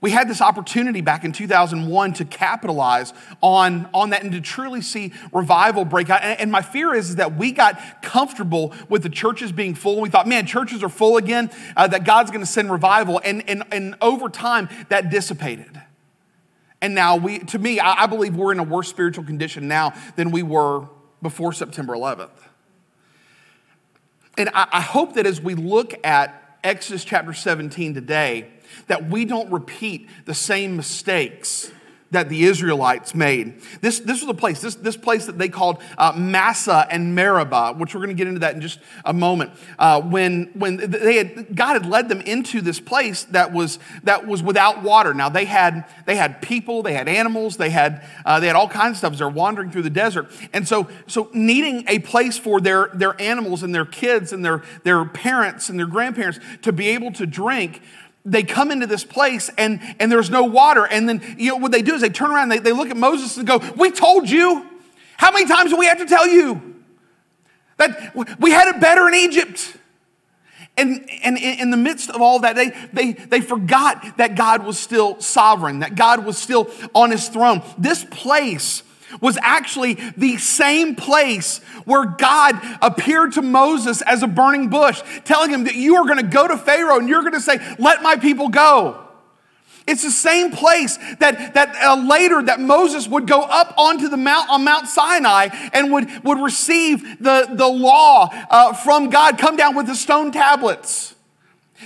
we 0.00 0.10
had 0.10 0.28
this 0.28 0.40
opportunity 0.40 1.02
back 1.02 1.24
in 1.24 1.32
2001 1.32 2.14
to 2.14 2.24
capitalize 2.24 3.12
on, 3.42 3.88
on 3.92 4.10
that 4.10 4.22
and 4.22 4.32
to 4.32 4.40
truly 4.40 4.80
see 4.80 5.12
revival 5.30 5.84
break 5.84 6.08
out. 6.08 6.22
And, 6.22 6.40
and 6.40 6.52
my 6.52 6.62
fear 6.62 6.94
is, 6.94 7.10
is, 7.10 7.16
that 7.16 7.36
we 7.36 7.52
got 7.52 8.02
comfortable 8.02 8.74
with 8.88 9.02
the 9.02 9.10
churches 9.10 9.52
being 9.52 9.74
full. 9.74 9.94
And 9.94 10.02
We 10.02 10.08
thought, 10.08 10.26
man, 10.26 10.46
churches 10.46 10.82
are 10.82 10.88
full 10.88 11.18
again, 11.18 11.50
uh, 11.76 11.86
that 11.88 12.04
God's 12.04 12.30
going 12.30 12.40
to 12.40 12.50
send 12.50 12.72
revival. 12.72 13.20
And, 13.22 13.46
and, 13.48 13.62
and 13.70 13.94
over 14.00 14.30
time, 14.30 14.70
that 14.88 15.10
dissipated. 15.10 15.80
And 16.80 16.94
now, 16.94 17.16
we, 17.16 17.40
to 17.40 17.58
me, 17.58 17.78
I, 17.78 18.04
I 18.04 18.06
believe 18.06 18.34
we're 18.34 18.52
in 18.52 18.58
a 18.58 18.64
worse 18.64 18.88
spiritual 18.88 19.24
condition 19.24 19.68
now 19.68 19.92
than 20.16 20.30
we 20.30 20.42
were 20.42 20.88
before 21.20 21.52
September 21.52 21.92
11th. 21.92 22.30
And 24.38 24.48
I, 24.54 24.66
I 24.72 24.80
hope 24.80 25.14
that 25.14 25.26
as 25.26 25.42
we 25.42 25.54
look 25.54 25.92
at 26.06 26.58
Exodus 26.64 27.04
chapter 27.04 27.34
17 27.34 27.92
today, 27.92 28.48
that 28.86 29.08
we 29.08 29.24
don't 29.24 29.50
repeat 29.50 30.08
the 30.24 30.34
same 30.34 30.76
mistakes 30.76 31.70
that 32.12 32.28
the 32.28 32.42
Israelites 32.42 33.14
made. 33.14 33.62
This, 33.82 34.00
this 34.00 34.20
was 34.20 34.28
a 34.28 34.34
place, 34.34 34.60
this, 34.60 34.74
this 34.74 34.96
place 34.96 35.26
that 35.26 35.38
they 35.38 35.48
called 35.48 35.80
uh, 35.96 36.12
Massah 36.16 36.84
and 36.90 37.14
Meribah, 37.14 37.74
which 37.74 37.94
we're 37.94 38.00
going 38.00 38.16
to 38.16 38.18
get 38.18 38.26
into 38.26 38.40
that 38.40 38.56
in 38.56 38.60
just 38.60 38.80
a 39.04 39.12
moment. 39.12 39.52
Uh, 39.78 40.00
when 40.00 40.50
when 40.54 40.78
they 40.90 41.18
had, 41.18 41.54
God 41.54 41.74
had 41.74 41.86
led 41.86 42.08
them 42.08 42.20
into 42.22 42.62
this 42.62 42.80
place 42.80 43.22
that 43.26 43.52
was, 43.52 43.78
that 44.02 44.26
was 44.26 44.42
without 44.42 44.82
water. 44.82 45.14
Now 45.14 45.28
they 45.28 45.44
had, 45.44 45.84
they 46.04 46.16
had 46.16 46.42
people, 46.42 46.82
they 46.82 46.94
had 46.94 47.06
animals, 47.06 47.56
they 47.56 47.70
had, 47.70 48.04
uh, 48.26 48.40
they 48.40 48.48
had 48.48 48.56
all 48.56 48.68
kinds 48.68 48.94
of 48.94 48.96
stuff 48.96 49.16
they're 49.16 49.28
wandering 49.28 49.70
through 49.70 49.82
the 49.82 49.90
desert. 49.90 50.32
And 50.52 50.66
so, 50.66 50.88
so 51.06 51.30
needing 51.32 51.84
a 51.86 52.00
place 52.00 52.36
for 52.36 52.60
their, 52.60 52.90
their 52.92 53.20
animals 53.22 53.62
and 53.62 53.72
their 53.72 53.86
kids 53.86 54.32
and 54.32 54.44
their, 54.44 54.64
their 54.82 55.04
parents 55.04 55.68
and 55.68 55.78
their 55.78 55.86
grandparents 55.86 56.40
to 56.62 56.72
be 56.72 56.88
able 56.88 57.12
to 57.12 57.24
drink, 57.24 57.82
they 58.24 58.42
come 58.42 58.70
into 58.70 58.86
this 58.86 59.04
place 59.04 59.50
and, 59.56 59.80
and 59.98 60.12
there's 60.12 60.30
no 60.30 60.44
water. 60.44 60.86
And 60.86 61.08
then, 61.08 61.36
you 61.38 61.50
know, 61.50 61.56
what 61.56 61.72
they 61.72 61.82
do 61.82 61.94
is 61.94 62.00
they 62.00 62.10
turn 62.10 62.30
around, 62.30 62.50
they, 62.50 62.58
they 62.58 62.72
look 62.72 62.90
at 62.90 62.96
Moses 62.96 63.36
and 63.36 63.46
go, 63.46 63.58
We 63.76 63.90
told 63.90 64.28
you. 64.28 64.66
How 65.16 65.32
many 65.32 65.46
times 65.46 65.70
do 65.70 65.76
we 65.76 65.86
have 65.86 65.98
to 65.98 66.06
tell 66.06 66.26
you? 66.26 66.82
That 67.76 68.14
we 68.40 68.50
had 68.50 68.68
it 68.68 68.80
better 68.80 69.06
in 69.06 69.14
Egypt. 69.14 69.76
And, 70.76 71.10
and 71.22 71.36
in 71.36 71.70
the 71.70 71.76
midst 71.76 72.08
of 72.08 72.22
all 72.22 72.38
that, 72.40 72.56
they, 72.56 72.70
they, 72.92 73.12
they 73.12 73.40
forgot 73.42 74.16
that 74.16 74.34
God 74.34 74.64
was 74.64 74.78
still 74.78 75.20
sovereign, 75.20 75.80
that 75.80 75.94
God 75.94 76.24
was 76.24 76.38
still 76.38 76.70
on 76.94 77.10
his 77.10 77.28
throne. 77.28 77.62
This 77.76 78.06
place 78.10 78.82
was 79.20 79.38
actually 79.42 79.94
the 80.16 80.36
same 80.36 80.94
place 80.94 81.58
where 81.84 82.04
God 82.04 82.56
appeared 82.82 83.32
to 83.32 83.42
Moses 83.42 84.02
as 84.02 84.22
a 84.22 84.26
burning 84.26 84.68
bush, 84.68 85.02
telling 85.24 85.50
him 85.50 85.64
that 85.64 85.74
you 85.74 85.96
are 85.96 86.06
going 86.06 86.18
to 86.18 86.30
go 86.30 86.46
to 86.46 86.56
Pharaoh 86.56 86.98
and 86.98 87.08
you're 87.08 87.22
going 87.22 87.32
to 87.34 87.40
say, 87.40 87.58
Let 87.78 88.02
my 88.02 88.16
people 88.16 88.48
go. 88.48 89.06
It's 89.86 90.02
the 90.04 90.10
same 90.10 90.52
place 90.52 90.98
that, 91.18 91.54
that 91.54 91.74
uh, 91.82 91.96
later 91.96 92.42
that 92.42 92.60
Moses 92.60 93.08
would 93.08 93.26
go 93.26 93.40
up 93.42 93.74
onto 93.76 94.08
the 94.08 94.16
mount 94.16 94.48
on 94.48 94.62
Mount 94.62 94.86
Sinai 94.86 95.48
and 95.72 95.92
would, 95.92 96.22
would 96.22 96.38
receive 96.38 97.02
the, 97.20 97.48
the 97.50 97.66
law 97.66 98.28
uh, 98.50 98.72
from 98.72 99.10
God, 99.10 99.38
come 99.38 99.56
down 99.56 99.74
with 99.74 99.86
the 99.86 99.96
stone 99.96 100.30
tablets. 100.30 101.16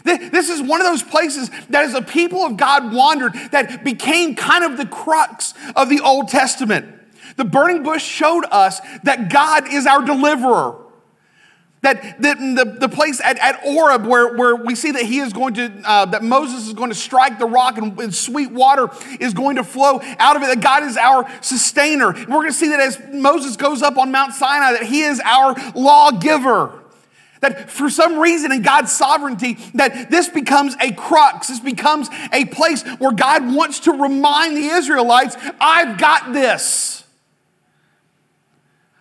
This 0.02 0.48
is 0.48 0.60
one 0.60 0.80
of 0.80 0.86
those 0.86 1.04
places 1.04 1.50
that 1.70 1.84
as 1.84 1.92
the 1.92 2.02
people 2.02 2.44
of 2.44 2.56
God 2.56 2.92
wandered 2.92 3.32
that 3.52 3.84
became 3.84 4.34
kind 4.34 4.64
of 4.64 4.76
the 4.76 4.86
crux 4.86 5.54
of 5.76 5.88
the 5.88 6.00
Old 6.00 6.28
Testament. 6.28 6.93
The 7.36 7.44
burning 7.44 7.82
bush 7.82 8.04
showed 8.04 8.44
us 8.50 8.80
that 9.02 9.30
God 9.30 9.72
is 9.72 9.86
our 9.86 10.04
deliverer. 10.04 10.76
That, 11.84 12.22
that 12.22 12.38
the, 12.38 12.76
the 12.80 12.88
place 12.88 13.20
at, 13.22 13.38
at 13.38 13.60
Horeb 13.60 14.06
where, 14.06 14.34
where 14.34 14.56
we 14.56 14.74
see 14.74 14.92
that 14.92 15.02
he 15.02 15.18
is 15.18 15.34
going 15.34 15.52
to, 15.54 15.70
uh, 15.84 16.06
that 16.06 16.22
Moses 16.22 16.66
is 16.66 16.72
going 16.72 16.88
to 16.88 16.94
strike 16.94 17.38
the 17.38 17.44
rock 17.44 17.76
and, 17.76 18.00
and, 18.00 18.14
sweet 18.14 18.50
water 18.50 18.88
is 19.20 19.34
going 19.34 19.56
to 19.56 19.64
flow 19.64 20.00
out 20.18 20.34
of 20.34 20.42
it, 20.42 20.46
that 20.46 20.62
God 20.62 20.82
is 20.82 20.96
our 20.96 21.30
sustainer. 21.42 22.08
And 22.08 22.28
we're 22.28 22.36
going 22.40 22.48
to 22.48 22.54
see 22.54 22.68
that 22.68 22.80
as 22.80 22.98
Moses 23.12 23.56
goes 23.56 23.82
up 23.82 23.98
on 23.98 24.10
Mount 24.10 24.32
Sinai, 24.32 24.72
that 24.72 24.84
he 24.84 25.02
is 25.02 25.20
our 25.22 25.54
lawgiver. 25.74 26.72
That 27.42 27.70
for 27.70 27.90
some 27.90 28.18
reason 28.18 28.50
in 28.50 28.62
God's 28.62 28.90
sovereignty, 28.90 29.58
that 29.74 30.10
this 30.10 30.30
becomes 30.30 30.74
a 30.80 30.90
crux, 30.92 31.48
this 31.48 31.60
becomes 31.60 32.08
a 32.32 32.46
place 32.46 32.82
where 32.96 33.12
God 33.12 33.54
wants 33.54 33.80
to 33.80 33.92
remind 33.92 34.56
the 34.56 34.68
Israelites, 34.68 35.36
I've 35.60 35.98
got 35.98 36.32
this. 36.32 37.03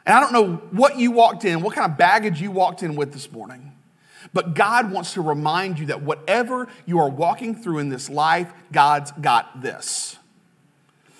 And 0.05 0.15
I 0.15 0.19
don't 0.19 0.33
know 0.33 0.55
what 0.71 0.97
you 0.97 1.11
walked 1.11 1.45
in, 1.45 1.61
what 1.61 1.75
kind 1.75 1.89
of 1.89 1.97
baggage 1.97 2.41
you 2.41 2.51
walked 2.51 2.83
in 2.83 2.95
with 2.95 3.13
this 3.13 3.31
morning. 3.31 3.71
But 4.33 4.55
God 4.55 4.91
wants 4.91 5.13
to 5.13 5.21
remind 5.21 5.79
you 5.79 5.87
that 5.87 6.01
whatever 6.01 6.67
you 6.85 6.99
are 6.99 7.09
walking 7.09 7.55
through 7.55 7.79
in 7.79 7.89
this 7.89 8.09
life, 8.09 8.51
God's 8.71 9.11
got 9.11 9.61
this. 9.61 10.17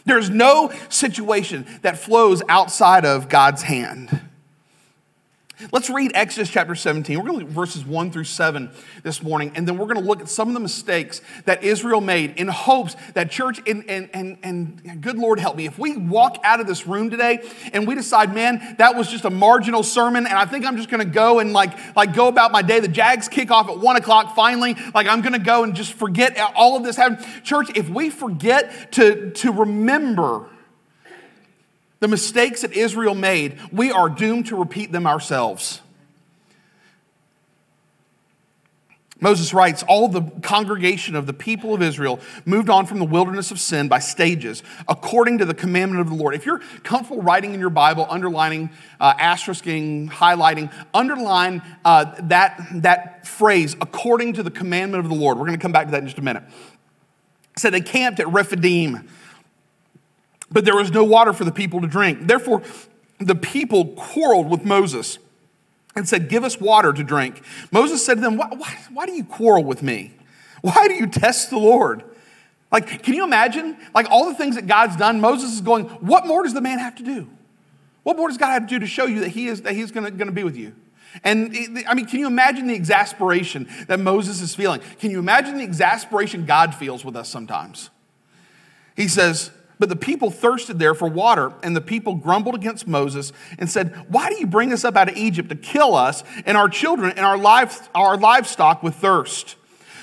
There's 0.06 0.30
no 0.30 0.72
situation 0.90 1.66
that 1.82 1.98
flows 1.98 2.42
outside 2.50 3.06
of 3.06 3.30
God's 3.30 3.62
hand. 3.62 4.22
Let's 5.72 5.90
read 5.90 6.12
Exodus 6.14 6.50
chapter 6.50 6.76
17. 6.76 7.18
We're 7.18 7.26
going 7.26 7.40
to 7.40 7.46
look 7.46 7.54
verses 7.54 7.86
1 7.86 8.12
through 8.12 8.26
7 8.26 8.70
this 9.04 9.24
morning, 9.24 9.52
and 9.56 9.68
then 9.68 9.78
we're 9.78 9.86
going 9.86 10.02
to 10.02 10.08
look 10.08 10.20
at 10.20 10.28
some 10.28 10.48
of 10.50 10.54
the 10.54 10.60
mistakes 10.60 11.22
that 11.46 11.64
Israel 11.64 12.02
made 12.02 12.38
in 12.38 12.48
hopes 12.48 12.96
that 13.14 13.32
church, 13.32 13.62
and, 13.68 13.88
and, 13.90 14.10
and, 14.14 14.38
and 14.44 15.02
good 15.02 15.18
Lord 15.18 15.40
help 15.40 15.56
me, 15.56 15.66
if 15.66 15.80
we 15.80 15.96
walk 15.96 16.40
out 16.44 16.60
of 16.60 16.68
this 16.68 16.86
room 16.86 17.10
today 17.10 17.48
and 17.72 17.88
we 17.88 17.96
decide, 17.96 18.34
man, 18.34 18.76
that 18.78 18.96
was 18.96 19.10
just 19.10 19.26
a 19.26 19.30
marginal 19.30 19.84
sermon, 19.84 20.26
and 20.26 20.36
I 20.36 20.46
think 20.46 20.66
I'm 20.66 20.78
just 20.78 20.90
going 20.90 21.06
to 21.06 21.12
go 21.12 21.40
and 21.40 21.54
like, 21.54 21.96
like 21.96 22.14
go 22.14 22.28
about 22.28 22.52
my 22.52 22.62
day. 22.62 22.80
The 22.80 22.88
Jags 22.88 23.30
kick 23.30 23.52
off 23.52 23.70
at 23.70 23.80
1 23.80 23.96
o'clock 23.96 24.36
finally. 24.36 24.76
Like, 24.94 25.08
I'm 25.08 25.22
going 25.22 25.34
to 25.34 25.40
go 25.40 25.64
and 25.64 25.76
just 25.76 25.94
forget 25.94 26.38
all 26.56 26.76
of 26.76 26.84
this 26.84 26.96
happened. 26.96 27.26
Church, 27.44 27.70
if 27.76 27.90
we 27.90 28.10
forget 28.10 28.92
to, 28.94 29.32
to 29.32 29.52
remember 29.52 30.48
the 32.04 32.08
mistakes 32.10 32.64
that 32.64 32.74
Israel 32.74 33.16
made, 33.16 33.58
we 33.72 33.90
are 33.90 34.10
doomed 34.10 34.48
to 34.48 34.58
repeat 34.58 34.92
them 34.92 35.08
ourselves. 35.08 35.80
Moses 39.22 39.54
writes, 39.54 39.84
All 39.84 40.10
the 40.10 40.22
congregation 40.42 41.16
of 41.16 41.28
the 41.28 41.34
people 41.34 41.74
of 41.74 41.82
Israel 41.82 42.20
moved 42.44 42.70
on 42.70 42.88
from 42.88 43.00
the 43.00 43.06
wilderness 43.06 43.52
of 43.52 43.60
sin 43.62 43.88
by 43.88 44.00
stages, 44.00 44.64
according 44.90 45.38
to 45.38 45.46
the 45.46 45.54
commandment 45.54 46.02
of 46.02 46.10
the 46.10 46.16
Lord. 46.22 46.36
If 46.36 46.46
you're 46.46 46.60
comfortable 46.84 47.22
writing 47.22 47.54
in 47.54 47.62
your 47.62 47.70
Bible, 47.70 48.06
underlining, 48.10 48.72
uh, 49.00 49.14
asterisking, 49.18 50.10
highlighting, 50.10 50.74
underline 50.94 51.62
uh, 51.86 52.16
that, 52.24 52.68
that 52.82 53.26
phrase, 53.26 53.78
according 53.80 54.34
to 54.34 54.44
the 54.44 54.52
commandment 54.52 55.06
of 55.06 55.10
the 55.10 55.16
Lord. 55.16 55.38
We're 55.38 55.46
going 55.46 55.58
to 55.58 55.62
come 55.62 55.72
back 55.72 55.86
to 55.86 55.92
that 55.92 56.02
in 56.02 56.08
just 56.08 56.18
a 56.18 56.22
minute. 56.22 56.44
So 57.56 57.70
they 57.70 57.80
camped 57.80 58.20
at 58.20 58.28
Rephidim 58.28 59.08
but 60.54 60.64
there 60.64 60.76
was 60.76 60.92
no 60.92 61.04
water 61.04 61.34
for 61.34 61.44
the 61.44 61.52
people 61.52 61.82
to 61.82 61.88
drink. 61.88 62.28
Therefore, 62.28 62.62
the 63.20 63.36
people 63.36 63.88
quarreled 63.88 64.50
with 64.50 64.64
Moses 64.64 65.18
and 65.96 66.08
said, 66.08 66.30
Give 66.30 66.44
us 66.44 66.60
water 66.60 66.94
to 66.94 67.04
drink. 67.04 67.42
Moses 67.72 68.06
said 68.06 68.16
to 68.16 68.22
them, 68.22 68.38
Why, 68.38 68.48
why, 68.50 68.78
why, 68.94 69.06
do 69.06 69.14
you 69.14 69.24
quarrel 69.24 69.64
with 69.64 69.82
me? 69.82 70.14
Why 70.62 70.88
do 70.88 70.94
you 70.94 71.08
test 71.08 71.50
the 71.50 71.58
Lord? 71.58 72.04
Like, 72.72 73.04
can 73.04 73.14
you 73.14 73.24
imagine? 73.24 73.78
Like, 73.94 74.10
all 74.10 74.28
the 74.30 74.36
things 74.36 74.56
that 74.56 74.68
God's 74.68 74.96
done, 74.96 75.20
Moses 75.20 75.54
is 75.54 75.62
going, 75.62 75.86
What 75.86 76.28
more 76.28 76.44
does 76.44 76.54
the 76.54 76.62
man 76.62 76.80
have 76.80 76.96
to 76.96 77.04
do? 77.04 77.28
What 78.04 78.18
more 78.18 78.28
does 78.28 78.38
God 78.38 78.52
have 78.52 78.64
to 78.64 78.68
do 78.68 78.80
to 78.80 78.88
show 78.88 79.06
you 79.06 79.22
that, 79.22 79.30
he 79.30 79.48
is, 79.48 79.62
that 79.64 79.74
he's 79.74 79.92
going 79.92 80.18
to 80.18 80.32
be 80.32 80.44
with 80.44 80.58
you? 80.58 80.74
And 81.24 81.56
I 81.88 81.94
mean, 81.94 82.08
can 82.08 82.20
you 82.20 82.28
imagine 82.28 82.68
the 82.68 82.74
exasperation 82.74 83.70
that 83.88 84.00
Moses 84.00 84.42
is 84.42 84.56
feeling? 84.56 84.82
Can 85.00 85.12
you 85.12 85.20
imagine 85.20 85.58
the 85.58 85.64
exasperation 85.64 86.46
God 86.46 86.74
feels 86.74 87.06
with 87.06 87.16
us 87.16 87.30
sometimes? 87.30 87.92
He 88.96 89.08
says, 89.08 89.52
but 89.80 89.90
the 89.90 89.96
people 89.96 90.30
thirsted 90.30 90.80
there 90.80 90.94
for 90.94 91.08
water, 91.08 91.52
and 91.64 91.76
the 91.76 91.82
people 91.82 92.16
grumbled 92.16 92.56
against 92.56 92.88
Moses 92.88 93.34
and 93.58 93.70
said, 93.70 94.06
Why 94.10 94.30
do 94.30 94.36
you 94.36 94.48
bring 94.48 94.72
us 94.72 94.86
up 94.86 94.96
out 94.96 95.10
of 95.10 95.18
Egypt 95.18 95.50
to 95.50 95.56
kill 95.56 95.96
us 95.96 96.24
and 96.46 96.58
our 96.58 96.70
children 96.70 97.12
and 97.12 97.26
our, 97.26 97.70
our 97.96 98.18
livestock 98.18 98.84
with 98.84 98.96
thirst? 98.96 99.56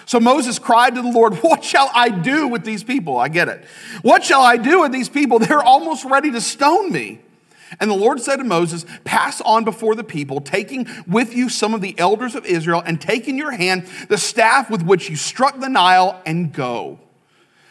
So 0.06 0.18
Moses 0.18 0.58
cried 0.58 0.96
to 0.96 1.02
the 1.02 1.10
Lord, 1.10 1.34
What 1.42 1.62
shall 1.62 1.90
I 1.94 2.08
do 2.08 2.48
with 2.48 2.64
these 2.64 2.82
people? 2.82 3.16
I 3.16 3.28
get 3.28 3.48
it. 3.48 3.64
What 4.02 4.24
shall 4.24 4.42
I 4.42 4.56
do 4.56 4.80
with 4.80 4.92
these 4.92 5.08
people? 5.08 5.38
They're 5.38 5.62
almost 5.62 6.04
ready 6.04 6.30
to 6.32 6.40
stone 6.40 6.90
me. 6.90 7.20
And 7.78 7.88
the 7.88 7.94
Lord 7.94 8.20
said 8.20 8.36
to 8.36 8.44
Moses, 8.44 8.84
Pass 9.04 9.40
on 9.42 9.64
before 9.64 9.94
the 9.94 10.02
people, 10.02 10.40
taking 10.40 10.88
with 11.06 11.34
you 11.34 11.48
some 11.48 11.74
of 11.74 11.80
the 11.80 11.96
elders 11.98 12.34
of 12.34 12.44
Israel, 12.44 12.82
and 12.84 13.00
take 13.00 13.28
in 13.28 13.38
your 13.38 13.52
hand 13.52 13.86
the 14.08 14.18
staff 14.18 14.68
with 14.68 14.82
which 14.82 15.08
you 15.08 15.14
struck 15.14 15.60
the 15.60 15.68
Nile, 15.68 16.20
and 16.26 16.52
go. 16.52 16.98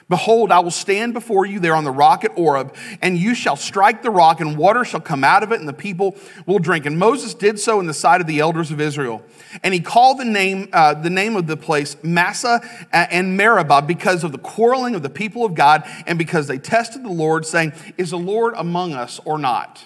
Behold, 0.10 0.52
I 0.52 0.58
will 0.60 0.72
stand 0.72 1.14
before 1.14 1.46
you 1.46 1.60
there 1.60 1.76
on 1.76 1.84
the 1.84 1.92
rock 1.92 2.26
at 2.26 2.32
Horeb, 2.32 2.76
and 3.00 3.16
you 3.16 3.36
shall 3.36 3.56
strike 3.56 4.02
the 4.02 4.10
rock, 4.10 4.42
and 4.42 4.58
water 4.58 4.84
shall 4.84 5.00
come 5.00 5.24
out 5.24 5.44
of 5.44 5.52
it, 5.52 5.60
and 5.60 5.70
the 5.70 5.74
people 5.74 6.16
will 6.48 6.58
drink. 6.58 6.88
And 6.88 6.98
Moses 6.98 7.36
did 7.36 7.60
so 7.60 7.80
in 7.80 7.86
the 7.86 7.94
sight 7.94 8.20
of 8.20 8.26
the 8.26 8.40
elders 8.40 8.72
of 8.72 8.82
Israel. 8.82 9.24
And 9.64 9.72
he 9.72 9.80
called 9.80 10.18
the 10.18 10.26
name, 10.26 10.70
uh, 10.74 10.96
the 10.96 11.12
name 11.12 11.36
of 11.36 11.46
the 11.46 11.56
place 11.56 11.96
Massah 12.02 12.60
and 12.92 13.38
Meribah 13.38 13.84
because 13.84 14.24
of 14.24 14.32
the 14.32 14.40
quarreling 14.40 14.96
of 14.96 15.04
the 15.04 15.12
people 15.12 15.46
of 15.46 15.54
God, 15.54 15.84
and 16.08 16.18
because 16.18 16.48
they 16.48 16.58
tested 16.58 17.04
the 17.04 17.10
Lord, 17.10 17.46
saying, 17.46 17.74
Is 17.96 18.10
the 18.10 18.18
Lord 18.18 18.56
among 18.58 18.94
us 18.94 19.20
or 19.26 19.38
not? 19.38 19.86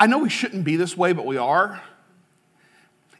I 0.00 0.08
know 0.08 0.18
we 0.18 0.30
shouldn't 0.30 0.64
be 0.64 0.74
this 0.74 0.96
way, 0.96 1.12
but 1.12 1.26
we 1.26 1.36
are. 1.36 1.80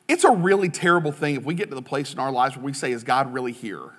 It's 0.09 0.25
a 0.25 0.33
really 0.33 0.69
terrible 0.69 1.13
thing 1.13 1.37
if 1.37 1.45
we 1.45 1.55
get 1.55 1.69
to 1.69 1.77
the 1.77 1.83
place 1.83 2.13
in 2.13 2.19
our 2.19 2.33
lives 2.33 2.57
where 2.57 2.65
we 2.65 2.73
say, 2.73 2.91
Is 2.91 3.05
God 3.05 3.33
really 3.33 3.53
here? 3.53 3.93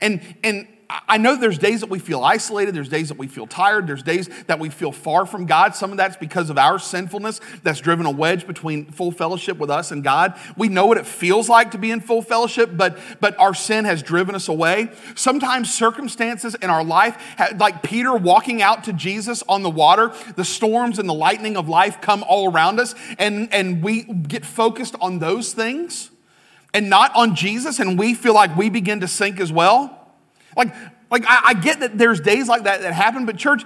And, 0.00 0.20
and 0.42 0.66
I 1.08 1.18
know 1.18 1.36
there's 1.36 1.58
days 1.58 1.80
that 1.80 1.90
we 1.90 1.98
feel 1.98 2.24
isolated, 2.24 2.74
there's 2.74 2.88
days 2.88 3.08
that 3.08 3.18
we 3.18 3.28
feel 3.28 3.46
tired, 3.46 3.86
there's 3.86 4.02
days 4.02 4.28
that 4.46 4.58
we 4.58 4.70
feel 4.70 4.92
far 4.92 5.24
from 5.24 5.46
God. 5.46 5.74
Some 5.74 5.92
of 5.92 5.96
that's 5.96 6.16
because 6.16 6.50
of 6.50 6.58
our 6.58 6.78
sinfulness 6.78 7.40
that's 7.62 7.80
driven 7.80 8.06
a 8.06 8.10
wedge 8.10 8.46
between 8.46 8.86
full 8.86 9.12
fellowship 9.12 9.58
with 9.58 9.70
us 9.70 9.92
and 9.92 10.02
God. 10.02 10.36
We 10.56 10.68
know 10.68 10.86
what 10.86 10.98
it 10.98 11.06
feels 11.06 11.48
like 11.48 11.72
to 11.72 11.78
be 11.78 11.90
in 11.90 12.00
full 12.00 12.22
fellowship, 12.22 12.70
but, 12.76 12.98
but 13.20 13.38
our 13.38 13.54
sin 13.54 13.84
has 13.84 14.02
driven 14.02 14.34
us 14.34 14.48
away. 14.48 14.90
Sometimes 15.14 15.72
circumstances 15.72 16.54
in 16.56 16.70
our 16.70 16.84
life, 16.84 17.16
like 17.56 17.82
Peter 17.82 18.14
walking 18.14 18.60
out 18.62 18.84
to 18.84 18.92
Jesus 18.92 19.44
on 19.48 19.62
the 19.62 19.70
water, 19.70 20.12
the 20.36 20.44
storms 20.44 20.98
and 20.98 21.08
the 21.08 21.14
lightning 21.14 21.56
of 21.56 21.68
life 21.68 22.00
come 22.00 22.24
all 22.24 22.50
around 22.50 22.80
us, 22.80 22.94
and, 23.18 23.52
and 23.52 23.82
we 23.82 24.02
get 24.02 24.44
focused 24.44 24.96
on 25.00 25.18
those 25.18 25.52
things 25.52 26.10
and 26.72 26.88
not 26.88 27.14
on 27.16 27.34
Jesus, 27.34 27.78
and 27.78 27.98
we 27.98 28.14
feel 28.14 28.34
like 28.34 28.56
we 28.56 28.70
begin 28.70 29.00
to 29.00 29.08
sink 29.08 29.40
as 29.40 29.52
well. 29.52 30.12
Like, 30.56 30.74
Like, 31.10 31.24
I, 31.26 31.40
I 31.46 31.54
get 31.54 31.80
that 31.80 31.98
there's 31.98 32.20
days 32.20 32.48
like 32.48 32.64
that 32.64 32.82
that 32.82 32.92
happen, 32.92 33.26
but 33.26 33.36
church, 33.36 33.64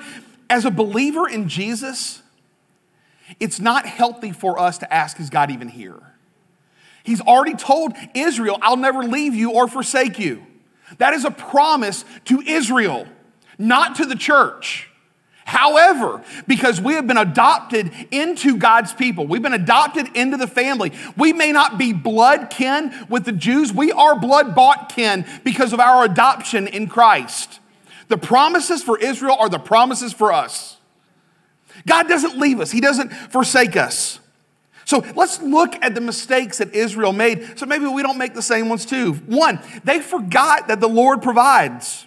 as 0.48 0.64
a 0.64 0.70
believer 0.70 1.28
in 1.28 1.48
Jesus, 1.48 2.22
it's 3.38 3.60
not 3.60 3.86
healthy 3.86 4.32
for 4.32 4.58
us 4.58 4.78
to 4.78 4.92
ask, 4.92 5.20
is 5.20 5.30
God 5.30 5.50
even 5.50 5.68
here? 5.68 6.00
He's 7.02 7.20
already 7.20 7.54
told 7.54 7.92
Israel, 8.14 8.58
I'll 8.62 8.78
never 8.78 9.02
leave 9.02 9.34
you 9.34 9.50
or 9.52 9.68
forsake 9.68 10.18
you. 10.18 10.42
That 10.98 11.12
is 11.12 11.24
a 11.24 11.30
promise 11.30 12.04
to 12.26 12.40
Israel, 12.40 13.06
not 13.58 13.96
to 13.96 14.06
the 14.06 14.16
church. 14.16 14.90
However, 15.44 16.22
because 16.46 16.80
we 16.80 16.94
have 16.94 17.06
been 17.06 17.18
adopted 17.18 17.92
into 18.10 18.56
God's 18.56 18.94
people, 18.94 19.26
we've 19.26 19.42
been 19.42 19.52
adopted 19.52 20.16
into 20.16 20.38
the 20.38 20.46
family. 20.46 20.92
We 21.16 21.32
may 21.32 21.52
not 21.52 21.76
be 21.76 21.92
blood 21.92 22.48
kin 22.48 22.92
with 23.10 23.24
the 23.24 23.32
Jews, 23.32 23.72
we 23.72 23.92
are 23.92 24.18
blood 24.18 24.54
bought 24.54 24.88
kin 24.88 25.26
because 25.44 25.72
of 25.72 25.80
our 25.80 26.04
adoption 26.04 26.66
in 26.66 26.88
Christ. 26.88 27.60
The 28.08 28.16
promises 28.16 28.82
for 28.82 28.98
Israel 28.98 29.36
are 29.38 29.48
the 29.48 29.58
promises 29.58 30.12
for 30.12 30.32
us. 30.32 30.78
God 31.86 32.08
doesn't 32.08 32.38
leave 32.38 32.60
us, 32.60 32.70
He 32.70 32.80
doesn't 32.80 33.10
forsake 33.10 33.76
us. 33.76 34.20
So 34.86 35.04
let's 35.14 35.40
look 35.40 35.74
at 35.82 35.94
the 35.94 36.00
mistakes 36.00 36.58
that 36.58 36.74
Israel 36.74 37.12
made 37.12 37.58
so 37.58 37.66
maybe 37.66 37.86
we 37.86 38.02
don't 38.02 38.18
make 38.18 38.34
the 38.34 38.42
same 38.42 38.68
ones 38.68 38.84
too. 38.86 39.14
One, 39.26 39.60
they 39.82 40.00
forgot 40.00 40.68
that 40.68 40.80
the 40.80 40.88
Lord 40.88 41.22
provides. 41.22 42.06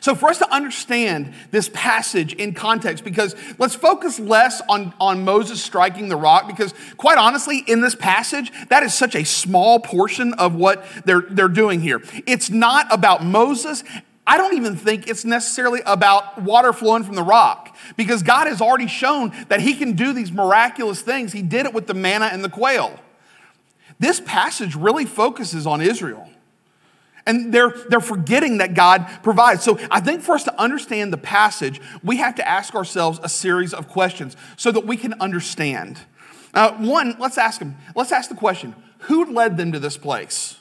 So, 0.00 0.14
for 0.14 0.28
us 0.28 0.38
to 0.38 0.54
understand 0.54 1.34
this 1.50 1.68
passage 1.72 2.32
in 2.34 2.54
context, 2.54 3.02
because 3.02 3.34
let's 3.58 3.74
focus 3.74 4.20
less 4.20 4.62
on, 4.68 4.94
on 5.00 5.24
Moses 5.24 5.62
striking 5.62 6.08
the 6.08 6.16
rock, 6.16 6.46
because 6.46 6.72
quite 6.96 7.18
honestly, 7.18 7.64
in 7.66 7.80
this 7.80 7.94
passage, 7.94 8.52
that 8.68 8.82
is 8.82 8.94
such 8.94 9.14
a 9.14 9.24
small 9.24 9.80
portion 9.80 10.32
of 10.34 10.54
what 10.54 10.84
they're, 11.04 11.22
they're 11.22 11.48
doing 11.48 11.80
here. 11.80 12.00
It's 12.26 12.50
not 12.50 12.86
about 12.92 13.24
Moses. 13.24 13.82
I 14.26 14.36
don't 14.36 14.56
even 14.56 14.76
think 14.76 15.08
it's 15.08 15.24
necessarily 15.24 15.80
about 15.84 16.40
water 16.40 16.72
flowing 16.72 17.02
from 17.02 17.16
the 17.16 17.22
rock 17.24 17.76
because 17.96 18.22
God 18.22 18.46
has 18.46 18.60
already 18.60 18.86
shown 18.86 19.32
that 19.48 19.60
He 19.60 19.74
can 19.74 19.94
do 19.94 20.12
these 20.12 20.30
miraculous 20.30 21.02
things. 21.02 21.32
He 21.32 21.42
did 21.42 21.66
it 21.66 21.74
with 21.74 21.88
the 21.88 21.94
manna 21.94 22.26
and 22.26 22.44
the 22.44 22.48
quail. 22.48 22.96
This 23.98 24.20
passage 24.20 24.76
really 24.76 25.04
focuses 25.04 25.66
on 25.66 25.80
Israel. 25.80 26.29
And 27.26 27.52
they're, 27.52 27.74
they're 27.88 28.00
forgetting 28.00 28.58
that 28.58 28.74
God 28.74 29.06
provides. 29.22 29.62
So 29.62 29.78
I 29.90 30.00
think 30.00 30.22
for 30.22 30.34
us 30.34 30.44
to 30.44 30.60
understand 30.60 31.12
the 31.12 31.18
passage, 31.18 31.80
we 32.02 32.16
have 32.16 32.34
to 32.36 32.48
ask 32.48 32.74
ourselves 32.74 33.20
a 33.22 33.28
series 33.28 33.74
of 33.74 33.88
questions 33.88 34.36
so 34.56 34.72
that 34.72 34.86
we 34.86 34.96
can 34.96 35.14
understand. 35.20 36.00
Uh, 36.54 36.72
one, 36.78 37.16
let's 37.18 37.38
ask 37.38 37.58
them, 37.58 37.76
let's 37.94 38.12
ask 38.12 38.28
the 38.28 38.36
question 38.36 38.74
who 39.04 39.32
led 39.32 39.56
them 39.56 39.72
to 39.72 39.78
this 39.78 39.96
place? 39.96 40.58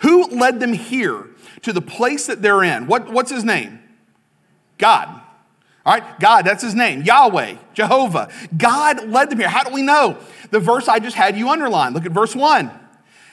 Who 0.00 0.28
led 0.28 0.60
them 0.60 0.72
here 0.72 1.26
to 1.62 1.72
the 1.72 1.80
place 1.80 2.26
that 2.26 2.42
they're 2.42 2.62
in? 2.62 2.86
What, 2.86 3.10
what's 3.10 3.30
his 3.30 3.44
name? 3.44 3.80
God. 4.78 5.08
All 5.84 5.94
right, 5.94 6.20
God, 6.20 6.44
that's 6.44 6.62
his 6.62 6.74
name. 6.74 7.02
Yahweh, 7.02 7.56
Jehovah. 7.72 8.28
God 8.56 9.08
led 9.08 9.30
them 9.30 9.38
here. 9.38 9.48
How 9.48 9.62
do 9.62 9.72
we 9.72 9.82
know? 9.82 10.18
The 10.50 10.60
verse 10.60 10.88
I 10.88 10.98
just 10.98 11.16
had 11.16 11.36
you 11.36 11.48
underline. 11.48 11.94
Look 11.94 12.04
at 12.04 12.12
verse 12.12 12.34
1. 12.34 12.70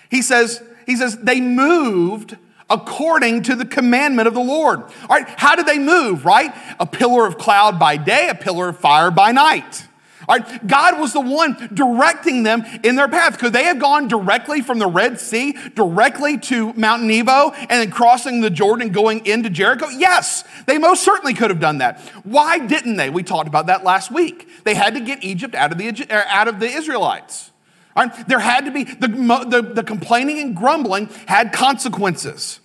He 0.09 0.21
says, 0.21 0.61
he 0.85 0.95
says, 0.95 1.17
they 1.17 1.41
moved 1.41 2.37
according 2.69 3.43
to 3.43 3.55
the 3.55 3.65
commandment 3.65 4.27
of 4.27 4.33
the 4.33 4.41
Lord. 4.41 4.81
All 4.81 5.07
right, 5.09 5.27
how 5.37 5.55
did 5.55 5.65
they 5.65 5.79
move, 5.79 6.25
right? 6.25 6.53
A 6.79 6.85
pillar 6.85 7.25
of 7.25 7.37
cloud 7.37 7.79
by 7.79 7.97
day, 7.97 8.29
a 8.29 8.35
pillar 8.35 8.69
of 8.69 8.79
fire 8.79 9.11
by 9.11 9.31
night. 9.31 9.87
All 10.27 10.37
right, 10.37 10.67
God 10.67 10.99
was 10.99 11.13
the 11.13 11.19
one 11.19 11.69
directing 11.73 12.43
them 12.43 12.63
in 12.83 12.95
their 12.95 13.09
path. 13.09 13.39
Could 13.39 13.51
they 13.51 13.65
have 13.65 13.79
gone 13.79 14.07
directly 14.07 14.61
from 14.61 14.79
the 14.79 14.87
Red 14.87 15.19
Sea 15.19 15.57
directly 15.75 16.37
to 16.39 16.71
Mount 16.73 17.03
Nebo 17.03 17.51
and 17.51 17.69
then 17.69 17.91
crossing 17.91 18.39
the 18.39 18.49
Jordan 18.49 18.89
going 18.89 19.25
into 19.25 19.49
Jericho? 19.49 19.89
Yes, 19.89 20.45
they 20.65 20.77
most 20.77 21.03
certainly 21.03 21.33
could 21.33 21.49
have 21.49 21.59
done 21.59 21.79
that. 21.79 21.99
Why 22.23 22.57
didn't 22.59 22.95
they? 22.95 23.09
We 23.09 23.23
talked 23.23 23.49
about 23.49 23.65
that 23.65 23.83
last 23.83 24.11
week. 24.11 24.47
They 24.63 24.75
had 24.75 24.93
to 24.93 25.01
get 25.01 25.23
Egypt 25.23 25.55
out 25.55 25.73
of 25.73 25.77
the, 25.77 26.07
er, 26.09 26.23
out 26.29 26.47
of 26.47 26.59
the 26.59 26.67
Israelites. 26.67 27.51
Right, 27.95 28.27
there 28.27 28.39
had 28.39 28.65
to 28.65 28.71
be, 28.71 28.85
the, 28.85 29.07
the, 29.07 29.61
the 29.75 29.83
complaining 29.83 30.39
and 30.39 30.55
grumbling 30.55 31.09
had 31.27 31.53
consequences. 31.53 32.59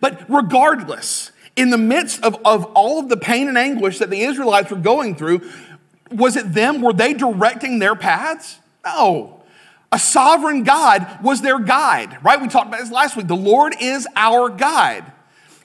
But 0.00 0.24
regardless, 0.28 1.32
in 1.54 1.70
the 1.70 1.78
midst 1.78 2.22
of, 2.24 2.38
of 2.44 2.64
all 2.74 2.98
of 2.98 3.08
the 3.08 3.16
pain 3.16 3.48
and 3.48 3.58
anguish 3.58 3.98
that 3.98 4.10
the 4.10 4.22
Israelites 4.22 4.70
were 4.70 4.78
going 4.78 5.16
through, 5.16 5.48
was 6.10 6.36
it 6.36 6.52
them? 6.52 6.80
Were 6.80 6.92
they 6.92 7.12
directing 7.14 7.78
their 7.78 7.94
paths? 7.94 8.58
No. 8.84 9.42
A 9.92 9.98
sovereign 9.98 10.62
God 10.64 11.22
was 11.22 11.42
their 11.42 11.58
guide, 11.58 12.18
right? 12.22 12.40
We 12.40 12.48
talked 12.48 12.68
about 12.68 12.80
this 12.80 12.90
last 12.90 13.16
week. 13.16 13.26
The 13.26 13.36
Lord 13.36 13.74
is 13.80 14.06
our 14.16 14.48
guide. 14.48 15.04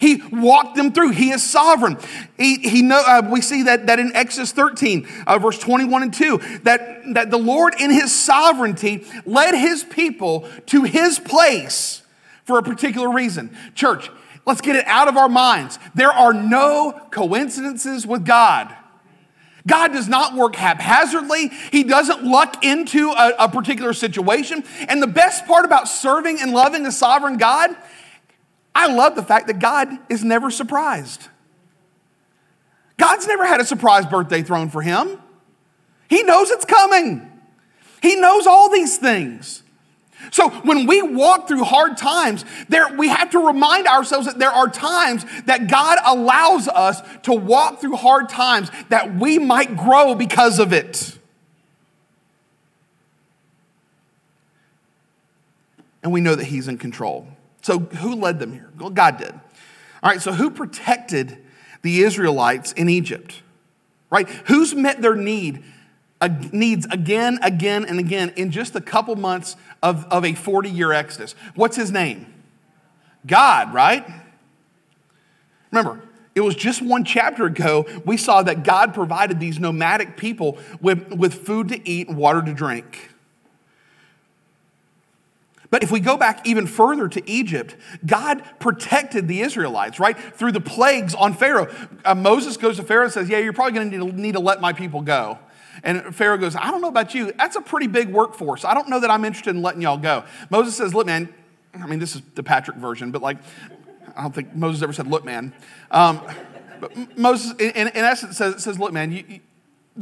He 0.02 0.24
walked 0.32 0.76
them 0.76 0.92
through. 0.92 1.12
He 1.12 1.30
is 1.30 1.48
sovereign. 1.48 2.00
He, 2.36 2.58
he 2.58 2.82
know, 2.82 3.04
uh, 3.06 3.22
we 3.30 3.40
see 3.40 3.62
that, 3.64 3.86
that 3.86 4.00
in 4.00 4.16
Exodus 4.16 4.52
13, 4.52 5.08
uh, 5.28 5.38
verse 5.38 5.60
21 5.60 6.02
and 6.02 6.14
2, 6.14 6.40
that, 6.64 7.14
that 7.14 7.30
the 7.30 7.38
Lord 7.38 7.76
in 7.80 7.92
his 7.92 8.12
sovereignty 8.12 9.06
led 9.28 9.54
his 9.54 9.84
people 9.84 10.50
to 10.66 10.84
his 10.86 11.20
place 11.20 12.02
for 12.46 12.58
a 12.58 12.64
particular 12.64 13.12
reason. 13.12 13.56
Church, 13.76 14.10
let's 14.48 14.60
get 14.60 14.76
it 14.76 14.88
out 14.88 15.08
of 15.08 15.18
our 15.18 15.30
minds. 15.30 15.78
There 15.94 16.12
are 16.12 16.34
no 16.34 17.00
coincidences 17.12 18.08
with 18.08 18.26
God. 18.26 18.76
God 19.68 19.94
does 19.94 20.08
not 20.08 20.34
work 20.34 20.56
haphazardly. 20.56 21.50
He 21.72 21.84
doesn't 21.84 22.24
luck 22.24 22.66
into 22.66 23.12
a, 23.12 23.36
a, 23.38 23.50
particular 23.50 23.94
situation. 23.94 24.64
And 24.90 25.00
the 25.00 25.06
best 25.06 25.46
part 25.46 25.66
about 25.66 25.88
serving 25.88 26.42
and 26.42 26.52
loving 26.52 26.88
a 26.88 26.92
sovereign 26.92 27.38
God, 27.38 27.76
I 28.74 28.88
love 28.94 29.16
the 29.16 29.24
fact 29.24 29.48
that 29.48 29.60
God 29.60 29.90
is 30.10 30.24
never 30.24 30.50
surprised. 30.50 31.28
God's 32.98 33.28
never 33.28 33.46
had 33.46 33.60
a 33.60 33.66
surprise 33.66 34.06
birthday 34.06 34.44
thrown 34.44 34.70
for 34.70 34.82
him. 34.82 35.20
He 36.10 36.24
knows 36.24 36.52
it's 36.52 36.66
coming. 36.66 37.32
He 38.02 38.16
knows 38.16 38.48
all 38.48 38.70
these 38.70 38.98
things. 38.98 39.64
So 40.30 40.50
when 40.50 40.86
we 40.86 41.02
walk 41.02 41.48
through 41.48 41.64
hard 41.64 41.98
times, 41.98 42.46
there, 42.70 42.96
we 42.96 43.10
have 43.10 43.32
to 43.32 43.40
remind 43.40 43.88
ourselves 43.88 44.28
that 44.28 44.38
there 44.38 44.52
are 44.52 44.70
times 44.70 45.26
that 45.46 45.68
God 45.68 45.98
allows 46.06 46.68
us 46.68 47.02
to 47.24 47.34
walk 47.34 47.82
through 47.82 47.96
hard 47.96 48.30
times 48.30 48.70
that 48.90 49.16
we 49.16 49.40
might 49.40 49.76
grow 49.76 50.14
because 50.14 50.60
of 50.60 50.74
it. 50.74 51.18
And 56.04 56.12
we 56.12 56.22
know 56.22 56.36
that 56.36 56.46
He's 56.46 56.68
in 56.68 56.78
control. 56.78 57.28
So 57.62 57.80
who 57.80 58.16
led 58.16 58.40
them 58.40 58.54
here? 58.54 58.70
Well, 58.78 58.90
God 58.90 59.18
did. 59.18 59.32
All 59.32 60.10
right, 60.10 60.22
so 60.22 60.32
who 60.34 60.50
protected 60.50 61.38
the 61.82 62.02
Israelites 62.02 62.72
in 62.72 62.90
Egypt? 62.90 63.42
Right? 64.10 64.28
Who's 64.46 64.74
met 64.74 65.02
their 65.02 65.16
need 65.16 65.64
uh, 66.22 66.30
needs 66.52 66.86
again, 66.92 67.40
again, 67.42 67.84
and 67.84 68.00
again 68.00 68.32
in 68.36 68.52
just 68.52 68.76
a 68.76 68.82
couple 68.82 69.16
months 69.16 69.56
of, 69.82 70.06
of 70.06 70.24
a 70.24 70.34
40 70.34 70.70
year 70.70 70.92
Exodus. 70.94 71.34
What's 71.56 71.76
his 71.76 71.92
name? 71.92 72.32
God, 73.26 73.74
right? 73.74 74.06
Remember, 75.72 76.02
it 76.36 76.42
was 76.42 76.56
just 76.56 76.82
one 76.82 77.04
chapter 77.04 77.46
ago 77.46 77.88
we 78.06 78.18
saw 78.18 78.44
that 78.44 78.64
God 78.64 78.94
provided 78.94 79.40
these 79.40 79.60
nomadic 79.60 80.16
people 80.16 80.60
with, 80.80 81.12
with 81.12 81.46
food 81.46 81.70
to 81.70 81.90
eat 81.90 82.08
and 82.08 82.18
water 82.18 82.42
to 82.42 82.54
drink. 82.54 83.11
But 85.72 85.84
if 85.84 85.90
we 85.90 86.02
go 86.02 86.18
back 86.18 86.46
even 86.46 86.68
further 86.68 87.08
to 87.08 87.28
Egypt, 87.30 87.76
God 88.06 88.44
protected 88.60 89.28
the 89.28 89.42
Israelites, 89.42 90.00
right? 90.00 90.18
Through 90.20 90.52
the 90.52 90.62
plagues 90.62 91.16
on 91.16 91.34
Pharaoh. 91.34 91.74
Uh, 92.06 92.14
Moses 92.14 92.58
goes 92.58 92.76
to 92.76 92.84
Pharaoh 92.84 93.06
and 93.06 93.14
says, 93.14 93.30
Yeah, 93.30 93.40
you're 93.40 93.54
probably 93.54 93.74
going 93.74 93.92
to 93.92 94.12
need 94.22 94.34
to 94.34 94.40
let 94.40 94.62
my 94.62 94.74
people 94.74 95.02
go. 95.02 95.40
And 95.84 96.14
Pharaoh 96.14 96.38
goes, 96.38 96.56
I 96.56 96.70
don't 96.70 96.82
know 96.82 96.90
about 96.90 97.16
you. 97.16 97.32
That's 97.32 97.56
a 97.56 97.62
pretty 97.62 97.88
big 97.88 98.10
workforce. 98.10 98.66
I 98.66 98.74
don't 98.74 98.90
know 98.90 99.00
that 99.00 99.10
I'm 99.10 99.24
interested 99.26 99.56
in 99.56 99.62
letting 99.62 99.82
y'all 99.82 99.98
go. 99.98 100.26
Moses 100.50 100.76
says, 100.76 100.94
Look, 100.94 101.08
man, 101.08 101.34
I 101.74 101.88
mean, 101.88 102.00
this 102.00 102.16
is 102.16 102.22
the 102.36 102.44
Patrick 102.44 102.78
version, 102.78 103.12
but 103.12 103.22
like, 103.22 103.38
I 104.16 104.24
don't 104.24 104.36
think 104.36 104.54
Moses 104.54 104.84
ever 104.84 104.94
said, 104.94 105.08
Look, 105.08 105.24
man. 105.24 105.54
Um, 105.90 106.22
but 106.82 107.18
Moses, 107.18 107.54
in, 107.60 107.88
in, 107.88 107.96
essence, 107.96 108.38
says, 108.38 108.62
says 108.62 108.78
Look, 108.78 108.92
man, 108.92 109.14
you, 109.14 109.24
you, 109.28 109.40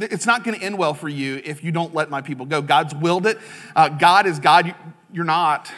it's 0.00 0.26
not 0.26 0.42
going 0.42 0.58
to 0.58 0.64
end 0.64 0.78
well 0.78 0.94
for 0.94 1.08
you 1.08 1.40
if 1.44 1.62
you 1.62 1.70
don't 1.70 1.94
let 1.94 2.10
my 2.10 2.22
people 2.22 2.46
go. 2.46 2.60
God's 2.60 2.94
willed 2.94 3.26
it. 3.26 3.38
Uh, 3.76 3.88
God 3.88 4.26
is 4.26 4.38
God. 4.40 4.74
You're 5.12 5.24
not. 5.24 5.70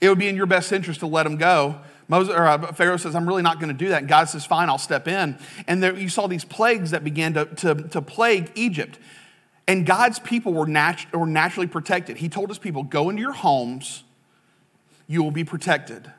It 0.00 0.08
would 0.08 0.18
be 0.18 0.28
in 0.28 0.36
your 0.36 0.46
best 0.46 0.72
interest 0.72 1.00
to 1.00 1.06
let 1.06 1.24
them 1.24 1.36
go. 1.36 1.80
Moses, 2.08 2.34
or 2.34 2.46
uh, 2.46 2.72
Pharaoh 2.72 2.96
says, 2.96 3.14
I'm 3.14 3.26
really 3.26 3.42
not 3.42 3.58
going 3.58 3.68
to 3.68 3.78
do 3.78 3.88
that. 3.88 4.00
And 4.00 4.08
God 4.08 4.28
says, 4.28 4.44
Fine, 4.44 4.68
I'll 4.68 4.78
step 4.78 5.08
in. 5.08 5.38
And 5.66 5.82
there, 5.82 5.96
you 5.96 6.08
saw 6.08 6.26
these 6.26 6.44
plagues 6.44 6.90
that 6.90 7.02
began 7.02 7.34
to, 7.34 7.46
to, 7.46 7.74
to 7.74 8.02
plague 8.02 8.52
Egypt. 8.54 8.98
And 9.66 9.86
God's 9.86 10.18
people 10.18 10.52
were, 10.52 10.66
nat- 10.66 11.06
were 11.12 11.26
naturally 11.26 11.66
protected. 11.66 12.18
He 12.18 12.28
told 12.28 12.50
his 12.50 12.58
people, 12.58 12.82
Go 12.82 13.08
into 13.08 13.22
your 13.22 13.32
homes, 13.32 14.04
you 15.06 15.22
will 15.22 15.30
be 15.30 15.44
protected. 15.44 16.10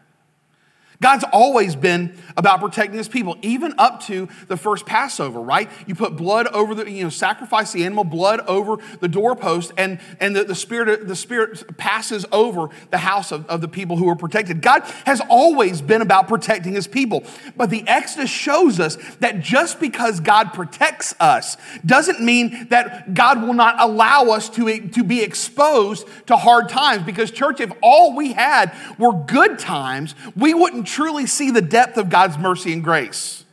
God's 1.02 1.26
always 1.32 1.76
been 1.76 2.18
about 2.38 2.60
protecting 2.60 2.98
his 2.98 3.08
people, 3.08 3.38
even 3.42 3.74
up 3.78 4.02
to 4.04 4.28
the 4.48 4.58
first 4.58 4.86
Passover, 4.86 5.40
right? 5.40 5.70
You 5.86 5.96
put 5.96 6.16
blood 6.16 6.48
over 6.48 6.76
the, 6.76 6.90
you 6.90 7.04
know, 7.04 7.10
sacrifice 7.10 7.72
the 7.72 7.86
animal, 7.86 8.04
blood 8.04 8.42
over 8.42 8.78
the 9.00 9.08
doorpost, 9.08 9.72
and, 9.78 10.00
and 10.20 10.36
the, 10.36 10.44
the, 10.44 10.56
spirit, 10.56 11.08
the 11.08 11.16
spirit 11.16 11.78
passes 11.78 12.26
over 12.32 12.70
the 12.92 12.98
house 12.98 13.32
of, 13.32 13.46
of 13.48 13.62
the 13.62 13.68
people 13.68 13.98
who 13.98 14.08
are 14.10 14.16
protected. 14.16 14.62
God 14.62 14.84
has 15.06 15.22
always 15.30 15.82
been 15.82 16.02
about 16.02 16.28
protecting 16.28 16.74
his 16.74 16.88
people. 16.88 17.24
But 17.56 17.70
the 17.70 17.88
Exodus 17.88 18.30
shows 18.30 18.80
us 18.80 18.98
that 19.20 19.42
just 19.42 19.80
because 19.80 20.20
God 20.20 20.54
protects 20.54 21.14
us 21.20 21.58
doesn't 21.86 22.22
mean 22.22 22.68
that 22.70 23.14
God 23.14 23.42
will 23.42 23.54
not 23.54 23.76
allow 23.80 24.30
us 24.30 24.50
to, 24.52 24.88
to 24.90 25.04
be 25.04 25.22
exposed 25.22 26.08
to 26.28 26.38
hard 26.38 26.70
times. 26.70 27.04
Because, 27.04 27.32
church, 27.32 27.60
if 27.60 27.72
all 27.82 28.16
we 28.16 28.34
had 28.34 28.76
were 28.98 29.14
good 29.14 29.60
times, 29.60 30.16
we 30.36 30.54
wouldn't 30.54 30.85
truly 30.86 31.26
see 31.26 31.52
the 31.52 31.62
depth 31.62 31.98
of 31.98 32.10
God's 32.10 32.38
mercy 32.38 32.74
and 32.74 32.84
grace. 32.84 33.44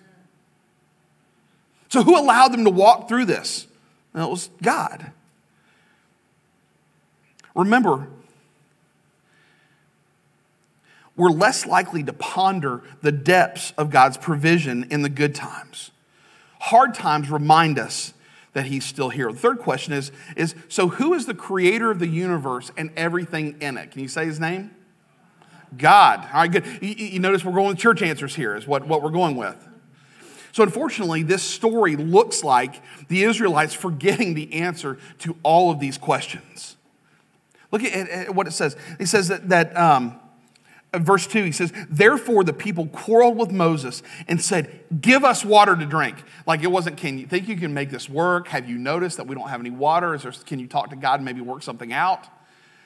So, 1.88 2.02
who 2.02 2.18
allowed 2.18 2.52
them 2.52 2.64
to 2.64 2.70
walk 2.70 3.08
through 3.08 3.26
this? 3.26 3.66
Well, 4.14 4.28
it 4.28 4.30
was 4.30 4.50
God. 4.62 5.12
Remember, 7.54 8.08
we're 11.16 11.30
less 11.30 11.66
likely 11.66 12.02
to 12.04 12.12
ponder 12.12 12.82
the 13.02 13.12
depths 13.12 13.72
of 13.76 13.90
God's 13.90 14.16
provision 14.16 14.86
in 14.90 15.02
the 15.02 15.10
good 15.10 15.34
times. 15.34 15.90
Hard 16.60 16.94
times 16.94 17.30
remind 17.30 17.78
us 17.78 18.14
that 18.54 18.66
He's 18.66 18.84
still 18.84 19.10
here. 19.10 19.30
The 19.30 19.38
third 19.38 19.58
question 19.58 19.92
is, 19.92 20.12
is 20.36 20.54
so 20.68 20.88
who 20.88 21.12
is 21.14 21.26
the 21.26 21.34
creator 21.34 21.90
of 21.90 21.98
the 21.98 22.08
universe 22.08 22.70
and 22.76 22.90
everything 22.96 23.60
in 23.60 23.76
it? 23.76 23.90
Can 23.90 24.00
you 24.00 24.08
say 24.08 24.24
His 24.24 24.40
name? 24.40 24.70
God. 25.76 26.20
All 26.32 26.40
right, 26.40 26.50
good. 26.50 26.64
You, 26.80 26.88
you 26.88 27.20
notice 27.20 27.44
we're 27.44 27.52
going 27.52 27.68
with 27.68 27.78
church 27.78 28.02
answers 28.02 28.34
here, 28.34 28.56
is 28.56 28.66
what, 28.66 28.86
what 28.86 29.02
we're 29.02 29.10
going 29.10 29.36
with. 29.36 29.68
So, 30.52 30.62
unfortunately, 30.62 31.22
this 31.22 31.42
story 31.42 31.96
looks 31.96 32.44
like 32.44 32.82
the 33.08 33.24
Israelites 33.24 33.72
forgetting 33.72 34.34
the 34.34 34.52
answer 34.54 34.98
to 35.20 35.36
all 35.42 35.70
of 35.70 35.80
these 35.80 35.96
questions. 35.96 36.76
Look 37.70 37.82
at, 37.84 38.08
at 38.08 38.34
what 38.34 38.46
it 38.46 38.50
says. 38.50 38.76
He 38.98 39.06
says 39.06 39.28
that, 39.28 39.48
that 39.48 39.74
um, 39.76 40.20
verse 40.92 41.26
2, 41.26 41.44
he 41.44 41.52
says, 41.52 41.72
Therefore 41.88 42.44
the 42.44 42.52
people 42.52 42.86
quarreled 42.88 43.38
with 43.38 43.50
Moses 43.50 44.02
and 44.28 44.42
said, 44.42 44.80
Give 45.00 45.24
us 45.24 45.44
water 45.44 45.74
to 45.74 45.86
drink. 45.86 46.22
Like 46.46 46.62
it 46.62 46.70
wasn't, 46.70 46.98
Can 46.98 47.18
you 47.18 47.26
think 47.26 47.48
you 47.48 47.56
can 47.56 47.72
make 47.72 47.90
this 47.90 48.08
work? 48.08 48.48
Have 48.48 48.68
you 48.68 48.76
noticed 48.76 49.16
that 49.16 49.26
we 49.26 49.34
don't 49.34 49.48
have 49.48 49.60
any 49.60 49.70
water? 49.70 50.14
Is 50.14 50.22
there, 50.22 50.32
can 50.32 50.58
you 50.58 50.66
talk 50.66 50.90
to 50.90 50.96
God 50.96 51.16
and 51.16 51.24
maybe 51.24 51.40
work 51.40 51.62
something 51.62 51.92
out? 51.92 52.28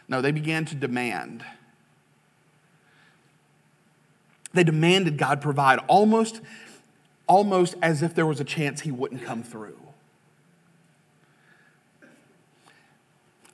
No, 0.08 0.22
they 0.22 0.30
began 0.30 0.64
to 0.66 0.76
demand. 0.76 1.44
They 4.56 4.64
demanded 4.64 5.18
God 5.18 5.40
provide 5.40 5.78
almost, 5.86 6.40
almost 7.26 7.76
as 7.82 8.02
if 8.02 8.14
there 8.14 8.26
was 8.26 8.40
a 8.40 8.44
chance 8.44 8.80
he 8.80 8.90
wouldn't 8.90 9.22
come 9.22 9.42
through. 9.42 9.78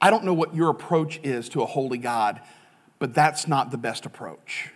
I 0.01 0.11
don't 0.11 0.25
know 0.25 0.35
what 0.35 0.55
your 0.55 0.69
approach 0.71 1.21
is 1.23 1.49
to 1.51 1.63
a 1.63 1.67
holy 1.67 1.99
God, 1.99 2.41
but 2.99 3.15
that's 3.15 3.47
not 3.47 3.71
the 3.71 3.79
best 3.79 4.05
approach. 4.05 4.71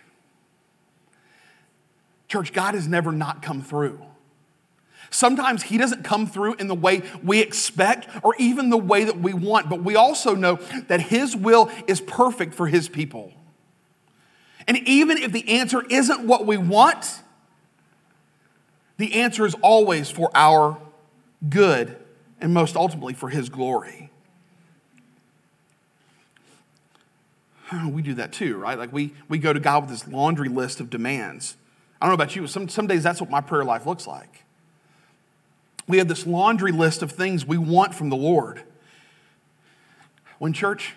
Church, 2.27 2.53
God 2.53 2.75
has 2.75 2.87
never 2.87 3.11
not 3.11 3.41
come 3.41 3.61
through. 3.61 4.01
Sometimes 5.09 5.63
He 5.63 5.77
doesn't 5.77 6.03
come 6.03 6.27
through 6.27 6.55
in 6.55 6.67
the 6.67 6.75
way 6.75 7.03
we 7.23 7.41
expect 7.41 8.07
or 8.23 8.35
even 8.37 8.69
the 8.69 8.77
way 8.77 9.03
that 9.03 9.19
we 9.19 9.33
want, 9.33 9.69
but 9.69 9.83
we 9.83 9.95
also 9.95 10.35
know 10.35 10.55
that 10.87 11.01
His 11.01 11.35
will 11.35 11.69
is 11.87 12.01
perfect 12.01 12.53
for 12.53 12.67
His 12.67 12.89
people. 12.89 13.33
And 14.67 14.77
even 14.87 15.17
if 15.17 15.31
the 15.31 15.57
answer 15.57 15.83
isn't 15.89 16.27
what 16.27 16.45
we 16.45 16.57
want, 16.57 17.21
the 18.97 19.21
answer 19.21 19.45
is 19.45 19.55
always 19.61 20.09
for 20.09 20.29
our 20.35 20.77
good 21.47 21.95
and 22.41 22.53
most 22.53 22.75
ultimately 22.75 23.13
for 23.13 23.29
His 23.29 23.49
glory. 23.49 24.11
We 27.89 28.01
do 28.01 28.13
that 28.15 28.31
too, 28.31 28.57
right? 28.57 28.77
Like 28.77 28.93
we, 28.93 29.13
we 29.27 29.39
go 29.39 29.51
to 29.51 29.59
God 29.59 29.83
with 29.83 29.89
this 29.89 30.07
laundry 30.07 30.49
list 30.49 30.79
of 30.79 30.89
demands. 30.89 31.57
I 32.01 32.05
don't 32.05 32.11
know 32.11 32.23
about 32.23 32.35
you, 32.35 32.43
but 32.43 32.51
some, 32.51 32.69
some 32.69 32.87
days 32.87 33.03
that's 33.03 33.19
what 33.19 33.29
my 33.29 33.41
prayer 33.41 33.65
life 33.65 33.85
looks 33.85 34.07
like. 34.07 34.43
We 35.87 35.97
have 35.97 36.07
this 36.07 36.25
laundry 36.25 36.71
list 36.71 37.01
of 37.01 37.11
things 37.11 37.45
we 37.45 37.57
want 37.57 37.93
from 37.93 38.09
the 38.09 38.15
Lord. 38.15 38.63
When 40.37 40.53
church, 40.53 40.95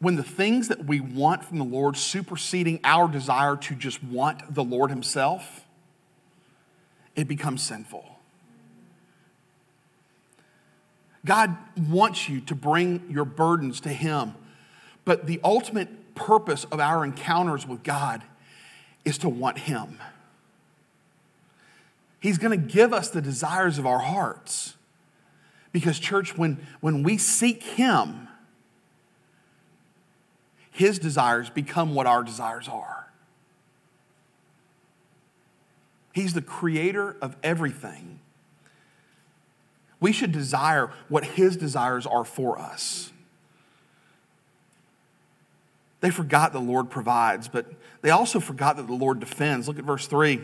when 0.00 0.16
the 0.16 0.22
things 0.22 0.68
that 0.68 0.84
we 0.84 1.00
want 1.00 1.44
from 1.44 1.58
the 1.58 1.64
Lord 1.64 1.96
superseding 1.96 2.80
our 2.84 3.08
desire 3.08 3.56
to 3.56 3.74
just 3.74 4.02
want 4.04 4.54
the 4.54 4.62
Lord 4.62 4.90
Himself, 4.90 5.64
it 7.16 7.26
becomes 7.26 7.62
sinful. 7.62 8.04
God 11.24 11.56
wants 11.76 12.28
you 12.28 12.40
to 12.42 12.54
bring 12.54 13.10
your 13.10 13.24
burdens 13.24 13.80
to 13.80 13.88
Him, 13.88 14.34
but 15.04 15.26
the 15.26 15.40
ultimate 15.42 16.14
purpose 16.14 16.64
of 16.70 16.78
our 16.78 17.04
encounters 17.04 17.66
with 17.66 17.82
God 17.82 18.22
is 19.04 19.18
to 19.18 19.28
want 19.28 19.58
Him. 19.58 19.98
He's 22.20 22.38
going 22.38 22.58
to 22.58 22.66
give 22.66 22.92
us 22.92 23.10
the 23.10 23.20
desires 23.20 23.78
of 23.78 23.86
our 23.86 24.00
hearts. 24.00 24.74
Because, 25.70 25.98
church, 25.98 26.36
when, 26.36 26.66
when 26.80 27.02
we 27.02 27.18
seek 27.18 27.62
Him, 27.62 28.27
his 30.78 31.00
desires 31.00 31.50
become 31.50 31.92
what 31.92 32.06
our 32.06 32.22
desires 32.22 32.68
are. 32.68 33.08
He's 36.12 36.34
the 36.34 36.40
creator 36.40 37.16
of 37.20 37.34
everything. 37.42 38.20
We 39.98 40.12
should 40.12 40.30
desire 40.30 40.92
what 41.08 41.24
His 41.24 41.56
desires 41.56 42.06
are 42.06 42.24
for 42.24 42.60
us. 42.60 43.10
They 46.00 46.10
forgot 46.10 46.52
the 46.52 46.60
Lord 46.60 46.90
provides, 46.90 47.48
but 47.48 47.66
they 48.02 48.10
also 48.10 48.38
forgot 48.38 48.76
that 48.76 48.86
the 48.86 48.92
Lord 48.92 49.18
defends. 49.18 49.66
Look 49.66 49.80
at 49.80 49.84
verse 49.84 50.06
3. 50.06 50.40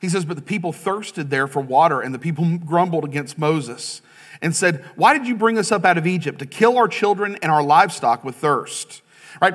He 0.00 0.08
says, 0.08 0.24
But 0.24 0.36
the 0.36 0.42
people 0.42 0.72
thirsted 0.72 1.30
there 1.30 1.48
for 1.48 1.58
water, 1.58 2.00
and 2.00 2.14
the 2.14 2.20
people 2.20 2.58
grumbled 2.58 3.04
against 3.04 3.38
Moses 3.38 4.02
and 4.42 4.54
said, 4.54 4.84
Why 4.96 5.16
did 5.16 5.26
you 5.26 5.34
bring 5.34 5.58
us 5.58 5.72
up 5.72 5.84
out 5.84 5.98
of 5.98 6.06
Egypt 6.06 6.38
to 6.40 6.46
kill 6.46 6.76
our 6.76 6.88
children 6.88 7.38
and 7.42 7.50
our 7.50 7.62
livestock 7.62 8.24
with 8.24 8.36
thirst? 8.36 9.02
Right? 9.40 9.54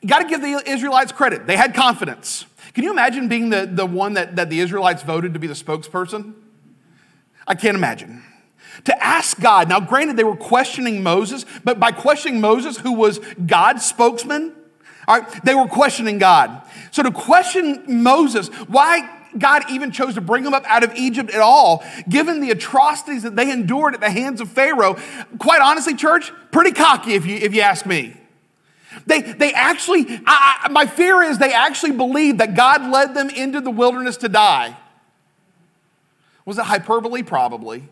You 0.00 0.08
got 0.08 0.20
to 0.20 0.28
give 0.28 0.40
the 0.40 0.62
Israelites 0.70 1.12
credit. 1.12 1.46
They 1.46 1.56
had 1.56 1.74
confidence. 1.74 2.46
Can 2.74 2.84
you 2.84 2.90
imagine 2.90 3.28
being 3.28 3.50
the, 3.50 3.66
the 3.66 3.86
one 3.86 4.14
that, 4.14 4.36
that 4.36 4.50
the 4.50 4.60
Israelites 4.60 5.02
voted 5.02 5.32
to 5.32 5.40
be 5.40 5.46
the 5.46 5.54
spokesperson? 5.54 6.34
I 7.46 7.54
can't 7.54 7.76
imagine. 7.76 8.22
To 8.84 9.04
ask 9.04 9.40
God, 9.40 9.68
now 9.68 9.80
granted, 9.80 10.16
they 10.16 10.24
were 10.24 10.36
questioning 10.36 11.02
Moses, 11.02 11.46
but 11.64 11.80
by 11.80 11.92
questioning 11.92 12.40
Moses, 12.40 12.76
who 12.76 12.92
was 12.92 13.18
God's 13.46 13.84
spokesman, 13.84 14.54
all 15.08 15.20
right, 15.20 15.44
they 15.44 15.54
were 15.54 15.68
questioning 15.68 16.18
God. 16.18 16.62
So 16.90 17.02
to 17.02 17.10
question 17.10 18.02
Moses, 18.02 18.48
why 18.68 19.15
God 19.38 19.64
even 19.70 19.90
chose 19.92 20.14
to 20.14 20.20
bring 20.20 20.44
them 20.44 20.54
up 20.54 20.64
out 20.66 20.84
of 20.84 20.94
Egypt 20.94 21.30
at 21.30 21.40
all, 21.40 21.84
given 22.08 22.40
the 22.40 22.50
atrocities 22.50 23.22
that 23.22 23.36
they 23.36 23.50
endured 23.50 23.94
at 23.94 24.00
the 24.00 24.10
hands 24.10 24.40
of 24.40 24.50
Pharaoh. 24.50 24.96
Quite 25.38 25.60
honestly, 25.60 25.94
church, 25.94 26.32
pretty 26.50 26.72
cocky 26.72 27.14
if 27.14 27.26
you, 27.26 27.36
if 27.36 27.54
you 27.54 27.60
ask 27.60 27.86
me. 27.86 28.16
They, 29.06 29.20
they 29.20 29.52
actually, 29.52 30.06
I, 30.26 30.62
I, 30.64 30.68
my 30.70 30.86
fear 30.86 31.22
is 31.22 31.38
they 31.38 31.52
actually 31.52 31.92
believed 31.92 32.38
that 32.38 32.56
God 32.56 32.90
led 32.90 33.14
them 33.14 33.30
into 33.30 33.60
the 33.60 33.70
wilderness 33.70 34.16
to 34.18 34.28
die. 34.28 34.76
Was 36.44 36.58
it 36.58 36.64
hyperbole? 36.64 37.22
Probably. 37.22 37.88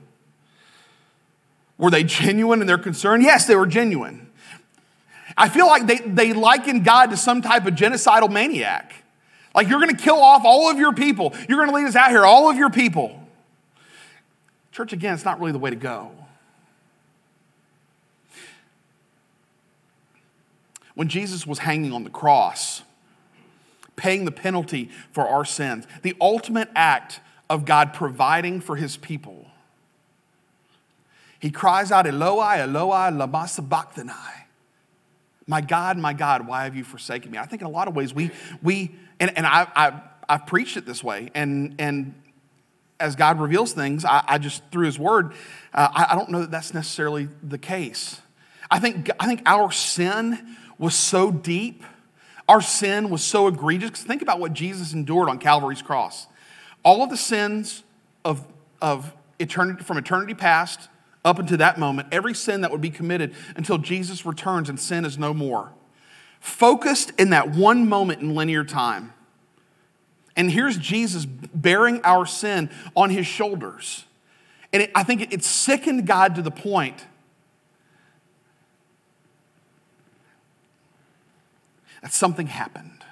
Were 1.77 1.91
they 1.91 2.05
genuine 2.05 2.61
in 2.61 2.67
their 2.67 2.79
concern? 2.79 3.21
Yes, 3.21 3.47
they 3.47 3.57
were 3.57 3.67
genuine. 3.67 4.31
I 5.37 5.49
feel 5.49 5.67
like 5.67 5.87
they, 5.87 5.99
they 5.99 6.33
likened 6.33 6.85
God 6.85 7.07
to 7.11 7.17
some 7.17 7.43
type 7.43 7.67
of 7.67 7.75
genocidal 7.75 8.31
maniac. 8.31 9.04
Like 9.55 9.69
you're 9.69 9.81
going 9.81 9.95
to 9.95 10.03
kill 10.03 10.21
off 10.21 10.43
all 10.45 10.71
of 10.71 10.79
your 10.79 10.93
people. 10.93 11.33
You're 11.49 11.59
going 11.59 11.71
to 11.71 11.75
lead 11.75 11.87
us 11.87 11.97
out 11.97 12.11
here, 12.11 12.25
all 12.25 12.51
of 12.51 12.57
your 12.57 12.71
people. 12.71 13.21
Church, 14.73 14.93
again, 14.93 15.15
it's 15.15 15.25
not 15.25 15.39
really 15.39 15.53
the 15.53 15.59
way 15.59 15.71
to 15.71 15.77
go. 15.77 16.11
When 20.95 21.09
Jesus 21.09 21.47
was 21.47 21.61
hanging 21.61 21.93
on 21.93 22.05
the 22.05 22.11
cross, 22.11 22.83
paying 23.97 24.25
the 24.25 24.33
penalty 24.33 24.91
for 25.13 25.29
our 25.29 25.45
sins, 25.45 25.87
the 26.03 26.17
ultimate 26.21 26.69
act 26.75 27.21
of 27.49 27.65
God 27.65 27.93
providing 27.93 28.61
for 28.61 28.77
his 28.77 28.97
people, 28.97 29.47
he 31.39 31.51
cries 31.51 31.93
out, 31.93 32.07
Eloi, 32.07 32.61
Eloi, 32.61 33.11
lama 33.11 33.47
sabachthani. 33.47 34.13
My 35.47 35.61
God, 35.61 35.99
my 35.99 36.15
God, 36.15 36.47
why 36.47 36.65
have 36.65 36.75
you 36.75 36.85
forsaken 36.85 37.31
me? 37.31 37.39
I 37.39 37.45
think 37.45 37.61
in 37.61 37.67
a 37.67 37.71
lot 37.71 37.87
of 37.87 37.95
ways 37.95 38.15
we, 38.15 38.31
we 38.63 38.95
and, 39.21 39.37
and 39.37 39.47
I, 39.47 39.67
I, 39.75 40.01
I've 40.29 40.47
preached 40.47 40.77
it 40.77 40.87
this 40.87 41.03
way. 41.03 41.31
And, 41.35 41.75
and 41.79 42.15
as 43.01 43.17
God 43.17 43.41
reveals 43.41 43.73
things, 43.73 44.05
I, 44.05 44.23
I 44.27 44.39
just, 44.39 44.63
through 44.71 44.87
His 44.87 44.99
Word, 44.99 45.33
uh, 45.73 45.89
I, 45.93 46.07
I 46.11 46.15
don't 46.15 46.31
know 46.31 46.41
that 46.41 46.51
that's 46.51 46.75
necessarily 46.75 47.29
the 47.43 47.59
case. 47.59 48.21
I 48.71 48.79
think, 48.79 49.11
I 49.21 49.27
think 49.27 49.43
our 49.47 49.71
sin 49.71 50.57
was 50.79 50.95
so 50.95 51.31
deep, 51.31 51.85
our 52.49 52.61
sin 52.61 53.11
was 53.11 53.23
so 53.23 53.47
egregious. 53.47 54.03
Think 54.03 54.23
about 54.23 54.41
what 54.41 54.53
Jesus 54.53 54.93
endured 54.93 55.29
on 55.29 55.39
Calvary's 55.39 55.83
cross. 55.83 56.27
All 56.85 57.03
of 57.03 57.11
the 57.11 57.17
sins 57.17 57.83
of, 58.25 58.47
of 58.83 59.15
eternity, 59.39 59.83
from 59.83 59.97
eternity 59.97 60.35
past 60.35 60.89
up 61.25 61.39
until 61.39 61.57
that 61.59 61.79
moment, 61.79 62.09
every 62.13 62.35
sin 62.35 62.61
that 62.61 62.71
would 62.71 62.83
be 62.83 62.91
committed 62.91 63.35
until 63.57 63.79
Jesus 63.79 64.27
returns 64.27 64.69
and 64.69 64.79
sin 64.79 65.05
is 65.05 65.17
no 65.17 65.33
more. 65.33 65.73
Focused 66.45 67.11
in 67.19 67.31
that 67.31 67.53
one 67.53 67.89
moment 67.89 68.21
in 68.21 68.35
linear 68.35 68.65
time. 68.65 69.15
And 70.37 70.51
here's 70.51 70.77
Jesus 70.77 71.25
bearing 71.25 72.03
our 72.05 72.27
sin 72.27 72.69
on 72.95 73.09
his 73.09 73.27
shoulders. 73.27 74.05
And 74.71 74.83
it, 74.83 74.91
I 74.95 75.05
think 75.05 75.23
it, 75.23 75.33
it 75.33 75.43
sickened 75.43 76.07
God 76.07 76.35
to 76.35 76.43
the 76.43 76.51
point 76.51 77.07
that 82.03 82.13
something 82.13 82.47
happened. 82.47 83.03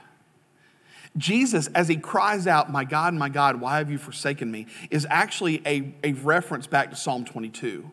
Jesus, 1.16 1.68
as 1.68 1.88
he 1.88 1.96
cries 1.96 2.46
out, 2.46 2.70
My 2.70 2.84
God, 2.84 3.14
my 3.14 3.30
God, 3.30 3.62
why 3.62 3.78
have 3.78 3.90
you 3.90 3.96
forsaken 3.96 4.50
me, 4.50 4.66
is 4.90 5.06
actually 5.08 5.62
a, 5.64 5.94
a 6.04 6.12
reference 6.12 6.66
back 6.66 6.90
to 6.90 6.96
Psalm 6.96 7.24
22. 7.24 7.90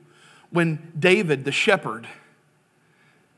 When 0.50 0.92
David, 1.00 1.46
the 1.46 1.54
shepherd, 1.54 2.10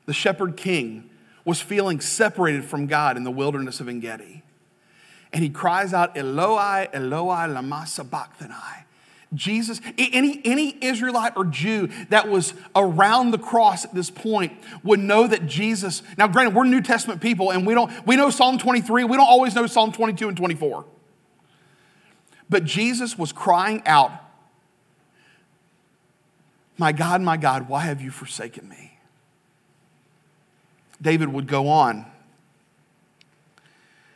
the 0.08 0.14
shepherd 0.14 0.58
king, 0.58 1.11
was 1.46 1.62
feeling 1.62 2.00
separated 2.00 2.64
from 2.64 2.88
God 2.88 3.18
in 3.18 3.24
the 3.24 3.32
wilderness 3.32 3.80
of 3.80 3.88
Engedi. 3.88 4.44
And 5.34 5.44
he 5.44 5.50
cries 5.50 5.94
out, 5.94 6.18
Eloi, 6.18 6.88
Eloi, 6.94 7.48
lama 7.48 7.86
sabachthani. 7.88 8.86
Jesus, 9.34 9.80
any, 9.98 10.42
any 10.44 10.76
Israelite 10.82 11.38
or 11.38 11.46
Jew 11.46 11.88
that 12.10 12.28
was 12.28 12.54
around 12.76 13.32
the 13.32 13.38
cross 13.38 13.86
at 13.86 13.94
this 13.94 14.10
point 14.10 14.52
would 14.84 15.00
know 15.00 15.26
that 15.26 15.48
Jesus, 15.48 16.04
now 16.18 16.28
granted, 16.28 16.54
we're 16.54 16.66
New 16.66 16.82
Testament 16.82 17.22
people 17.22 17.50
and 17.50 17.66
we 17.66 17.74
don't, 17.74 17.90
we 18.06 18.18
know 18.18 18.30
Psalm 18.30 18.58
23, 18.58 19.06
we 19.06 19.16
don't 19.16 19.26
always 19.26 19.56
know 19.56 19.68
Psalm 19.68 19.94
22 19.94 20.28
and 20.28 20.36
24. 20.36 20.86
But 22.50 22.66
Jesus 22.66 23.18
was 23.18 23.32
crying 23.32 23.82
out, 23.86 24.12
My 26.78 26.92
God, 26.92 27.22
my 27.22 27.38
God, 27.38 27.70
why 27.70 27.84
have 27.84 28.02
you 28.02 28.12
forsaken 28.12 28.68
me? 28.68 28.91
David 31.02 31.30
would 31.30 31.48
go 31.48 31.68
on. 31.68 32.06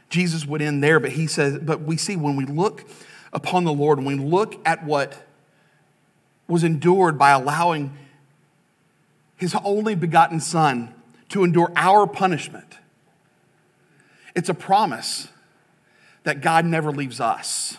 Jesus 0.10 0.46
would 0.46 0.62
end 0.62 0.84
there, 0.84 1.00
but 1.00 1.12
he 1.12 1.28
says, 1.28 1.60
but 1.60 1.82
we 1.82 1.98
see 1.98 2.16
when 2.16 2.36
we 2.36 2.46
look 2.46 2.86
upon 3.34 3.64
the 3.64 3.74
Lord, 3.74 3.98
when 3.98 4.18
we 4.18 4.24
look 4.24 4.56
at 4.66 4.86
what 4.86 5.26
was 6.48 6.64
endured 6.64 7.18
by 7.18 7.32
allowing 7.32 7.98
his 9.36 9.56
only 9.64 9.96
begotten 9.96 10.40
Son 10.40 10.94
to 11.30 11.44
endure 11.44 11.72
our 11.76 12.08
punishment, 12.08 12.78
it's 14.36 14.48
a 14.48 14.54
promise 14.54 15.28
that 16.24 16.42
God 16.42 16.66
never 16.66 16.92
leaves 16.92 17.20
us. 17.20 17.78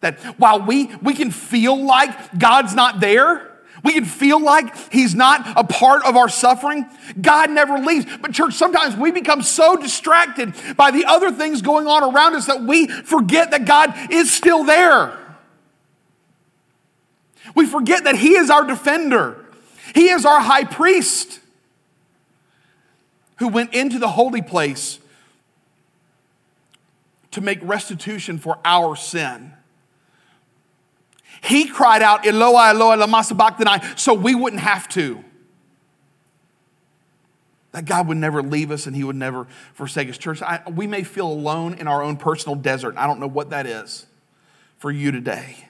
That 0.00 0.20
while 0.38 0.60
we, 0.60 0.94
we 1.02 1.14
can 1.14 1.30
feel 1.30 1.82
like 1.82 2.38
God's 2.38 2.74
not 2.74 3.00
there, 3.00 3.53
we 3.84 3.92
can 3.92 4.06
feel 4.06 4.42
like 4.42 4.74
He's 4.90 5.14
not 5.14 5.46
a 5.56 5.62
part 5.62 6.04
of 6.04 6.16
our 6.16 6.28
suffering. 6.28 6.86
God 7.20 7.50
never 7.50 7.78
leaves. 7.78 8.06
But, 8.20 8.32
church, 8.32 8.54
sometimes 8.54 8.96
we 8.96 9.12
become 9.12 9.42
so 9.42 9.76
distracted 9.76 10.54
by 10.76 10.90
the 10.90 11.04
other 11.04 11.30
things 11.30 11.62
going 11.62 11.86
on 11.86 12.02
around 12.02 12.34
us 12.34 12.46
that 12.46 12.62
we 12.62 12.88
forget 12.88 13.50
that 13.50 13.66
God 13.66 13.94
is 14.10 14.32
still 14.32 14.64
there. 14.64 15.18
We 17.54 17.66
forget 17.66 18.04
that 18.04 18.16
He 18.16 18.30
is 18.30 18.50
our 18.50 18.66
defender, 18.66 19.44
He 19.94 20.08
is 20.08 20.24
our 20.24 20.40
high 20.40 20.64
priest 20.64 21.40
who 23.36 23.48
went 23.48 23.74
into 23.74 23.98
the 23.98 24.08
holy 24.08 24.42
place 24.42 24.98
to 27.32 27.40
make 27.40 27.58
restitution 27.62 28.38
for 28.38 28.58
our 28.64 28.96
sin. 28.96 29.52
He 31.44 31.68
cried 31.68 32.00
out, 32.00 32.26
Eloi, 32.26 32.70
Eloi, 32.70 32.96
lama 32.96 33.22
sabachthani, 33.22 33.84
so 33.96 34.14
we 34.14 34.34
wouldn't 34.34 34.62
have 34.62 34.88
to. 34.90 35.22
That 37.72 37.84
God 37.84 38.08
would 38.08 38.16
never 38.16 38.42
leave 38.42 38.70
us 38.70 38.86
and 38.86 38.96
He 38.96 39.04
would 39.04 39.16
never 39.16 39.46
forsake 39.74 40.08
us. 40.08 40.16
Church, 40.16 40.40
I, 40.40 40.62
we 40.70 40.86
may 40.86 41.02
feel 41.02 41.26
alone 41.26 41.74
in 41.74 41.86
our 41.86 42.02
own 42.02 42.16
personal 42.16 42.56
desert. 42.56 42.94
I 42.96 43.06
don't 43.06 43.20
know 43.20 43.26
what 43.26 43.50
that 43.50 43.66
is 43.66 44.06
for 44.78 44.90
you 44.90 45.10
today, 45.10 45.68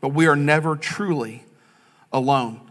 but 0.00 0.10
we 0.10 0.26
are 0.26 0.36
never 0.36 0.74
truly 0.74 1.44
alone. 2.12 2.70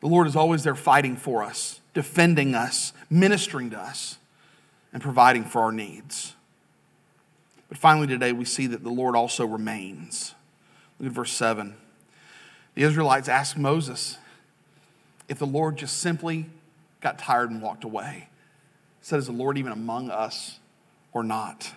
The 0.00 0.08
Lord 0.08 0.26
is 0.26 0.34
always 0.34 0.64
there 0.64 0.74
fighting 0.74 1.16
for 1.16 1.44
us, 1.44 1.80
defending 1.94 2.56
us, 2.56 2.92
ministering 3.08 3.70
to 3.70 3.78
us, 3.78 4.18
and 4.92 5.00
providing 5.00 5.44
for 5.44 5.60
our 5.60 5.72
needs. 5.72 6.34
But 7.68 7.78
finally, 7.78 8.08
today, 8.08 8.32
we 8.32 8.44
see 8.44 8.66
that 8.66 8.82
the 8.82 8.90
Lord 8.90 9.14
also 9.14 9.46
remains. 9.46 10.34
Look 10.98 11.08
at 11.08 11.14
verse 11.14 11.32
7. 11.32 11.74
The 12.74 12.82
Israelites 12.82 13.28
asked 13.28 13.56
Moses 13.56 14.18
if 15.28 15.38
the 15.38 15.46
Lord 15.46 15.76
just 15.76 15.98
simply 15.98 16.46
got 17.00 17.18
tired 17.18 17.50
and 17.50 17.60
walked 17.62 17.84
away. 17.84 18.28
He 19.00 19.06
Said, 19.06 19.18
Is 19.18 19.26
the 19.26 19.32
Lord 19.32 19.58
even 19.58 19.72
among 19.72 20.10
us 20.10 20.58
or 21.12 21.22
not? 21.22 21.72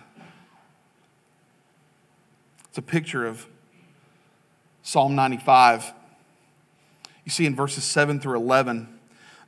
It's 2.68 2.78
a 2.78 2.82
picture 2.82 3.26
of 3.26 3.46
Psalm 4.82 5.14
95. 5.14 5.92
You 7.24 7.30
see 7.30 7.46
in 7.46 7.54
verses 7.54 7.84
7 7.84 8.20
through 8.20 8.36
11, 8.36 8.88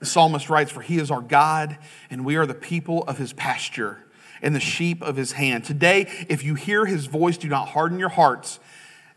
the 0.00 0.06
psalmist 0.06 0.50
writes, 0.50 0.72
For 0.72 0.80
he 0.80 0.98
is 0.98 1.10
our 1.10 1.20
God, 1.20 1.78
and 2.10 2.24
we 2.24 2.36
are 2.36 2.46
the 2.46 2.54
people 2.54 3.04
of 3.04 3.18
his 3.18 3.32
pasture 3.32 3.98
and 4.42 4.54
the 4.54 4.60
sheep 4.60 5.00
of 5.02 5.16
his 5.16 5.32
hand. 5.32 5.64
Today, 5.64 6.08
if 6.28 6.42
you 6.42 6.56
hear 6.56 6.84
his 6.84 7.06
voice, 7.06 7.36
do 7.36 7.48
not 7.48 7.68
harden 7.68 7.98
your 7.98 8.08
hearts 8.08 8.58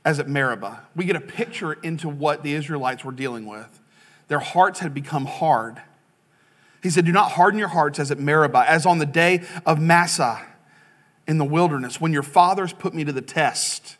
as 0.06 0.20
at 0.20 0.30
Meribah. 0.30 0.84
We 0.96 1.04
get 1.06 1.16
a 1.16 1.22
picture 1.22 1.74
into 1.74 2.08
what 2.08 2.44
the 2.44 2.54
Israelites 2.54 3.04
were 3.04 3.12
dealing 3.12 3.48
with. 3.48 3.82
Their 4.28 4.40
hearts 4.40 4.80
had 4.80 4.94
become 4.94 5.26
hard. 5.26 5.82
He 6.84 6.92
said, 6.92 7.06
Do 7.06 7.12
not 7.12 7.32
harden 7.32 7.58
your 7.58 7.70
hearts 7.70 8.00
as 8.00 8.12
at 8.12 8.20
Meribah, 8.20 8.70
as 8.70 8.86
on 8.86 9.00
the 9.00 9.06
day 9.08 9.44
of 9.66 9.82
Massah 9.82 10.46
in 11.28 11.40
the 11.40 11.46
wilderness, 11.46 12.00
when 12.00 12.14
your 12.14 12.24
fathers 12.24 12.72
put 12.72 12.94
me 12.94 13.04
to 13.04 13.12
the 13.12 13.22
test 13.22 13.98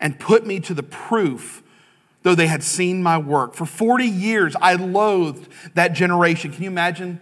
and 0.00 0.18
put 0.18 0.46
me 0.46 0.58
to 0.60 0.72
the 0.72 0.82
proof, 0.82 1.62
though 2.22 2.34
they 2.34 2.46
had 2.46 2.62
seen 2.62 3.02
my 3.02 3.18
work. 3.18 3.54
For 3.54 3.66
40 3.66 4.06
years, 4.06 4.56
I 4.60 4.74
loathed 4.74 5.48
that 5.74 5.92
generation. 5.92 6.50
Can 6.50 6.62
you 6.64 6.70
imagine? 6.70 7.20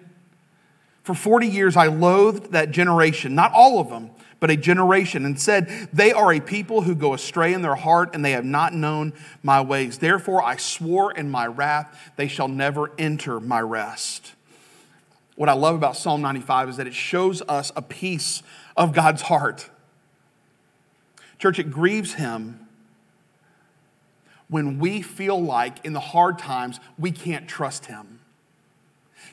For 1.03 1.14
40 1.14 1.48
years, 1.48 1.77
I 1.77 1.88
loathed 1.88 2.53
that 2.53 2.70
generation, 2.70 3.35
not 3.35 3.53
all 3.53 3.81
of 3.81 3.90
them, 3.90 4.11
but 4.44 4.50
a 4.50 4.59
generation, 4.59 5.24
and 5.24 5.40
said, 5.40 5.88
They 5.90 6.12
are 6.12 6.30
a 6.30 6.38
people 6.38 6.83
who 6.83 6.94
go 6.94 7.14
astray 7.14 7.54
in 7.54 7.62
their 7.62 7.76
heart, 7.76 8.11
and 8.12 8.22
they 8.22 8.33
have 8.33 8.44
not 8.44 8.74
known 8.74 9.14
my 9.42 9.62
ways. 9.62 9.96
Therefore, 9.96 10.42
I 10.42 10.57
swore 10.57 11.11
in 11.12 11.30
my 11.30 11.46
wrath, 11.46 12.12
they 12.16 12.28
shall 12.28 12.48
never 12.48 12.92
enter 12.98 13.40
my 13.40 13.62
rest. 13.62 14.35
What 15.35 15.48
I 15.48 15.54
love 15.54 15.74
about 15.74 15.96
Psalm 15.96 16.20
95 16.20 16.68
is 16.68 16.76
that 16.76 16.87
it 16.87 16.92
shows 16.92 17.40
us 17.48 17.72
a 17.74 17.80
piece 17.80 18.42
of 18.76 18.92
God's 18.92 19.22
heart. 19.22 19.70
Church, 21.38 21.59
it 21.59 21.70
grieves 21.70 22.12
him 22.12 22.68
when 24.48 24.78
we 24.78 25.00
feel 25.00 25.42
like 25.42 25.83
in 25.87 25.94
the 25.94 26.00
hard 26.00 26.38
times 26.38 26.80
we 26.98 27.12
can't 27.12 27.48
trust 27.48 27.87
him. 27.87 28.20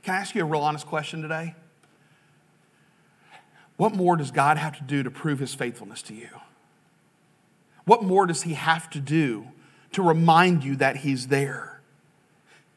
Can 0.03 0.15
I 0.15 0.19
ask 0.19 0.35
you 0.35 0.41
a 0.41 0.45
real 0.45 0.61
honest 0.61 0.87
question 0.87 1.21
today? 1.21 1.53
What 3.81 3.95
more 3.95 4.15
does 4.15 4.29
God 4.29 4.59
have 4.59 4.77
to 4.77 4.83
do 4.83 5.01
to 5.01 5.09
prove 5.09 5.39
his 5.39 5.55
faithfulness 5.55 6.03
to 6.03 6.13
you? 6.13 6.29
What 7.85 8.03
more 8.03 8.27
does 8.27 8.43
he 8.43 8.53
have 8.53 8.87
to 8.91 8.99
do 8.99 9.47
to 9.93 10.03
remind 10.03 10.63
you 10.63 10.75
that 10.75 10.97
he's 10.97 11.29
there? 11.29 11.81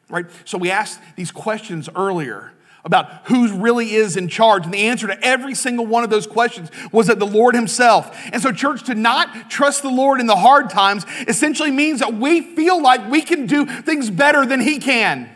Right? 0.09 0.25
So 0.45 0.57
we 0.57 0.71
asked 0.71 0.99
these 1.15 1.29
questions 1.29 1.87
earlier 1.95 2.53
about 2.83 3.27
who 3.27 3.55
really 3.55 3.93
is 3.93 4.17
in 4.17 4.29
charge. 4.29 4.65
And 4.65 4.73
the 4.73 4.87
answer 4.87 5.05
to 5.05 5.23
every 5.23 5.53
single 5.53 5.85
one 5.85 6.03
of 6.03 6.09
those 6.09 6.25
questions 6.25 6.71
was 6.91 7.05
that 7.05 7.19
the 7.19 7.27
Lord 7.27 7.53
Himself. 7.53 8.19
And 8.33 8.41
so, 8.41 8.51
church, 8.51 8.85
to 8.85 8.95
not 8.95 9.51
trust 9.51 9.83
the 9.83 9.91
Lord 9.91 10.19
in 10.19 10.25
the 10.25 10.35
hard 10.35 10.71
times 10.71 11.05
essentially 11.27 11.69
means 11.69 11.99
that 11.99 12.15
we 12.15 12.41
feel 12.55 12.81
like 12.81 13.11
we 13.11 13.21
can 13.21 13.45
do 13.45 13.67
things 13.67 14.09
better 14.09 14.43
than 14.43 14.59
He 14.59 14.79
can. 14.79 15.29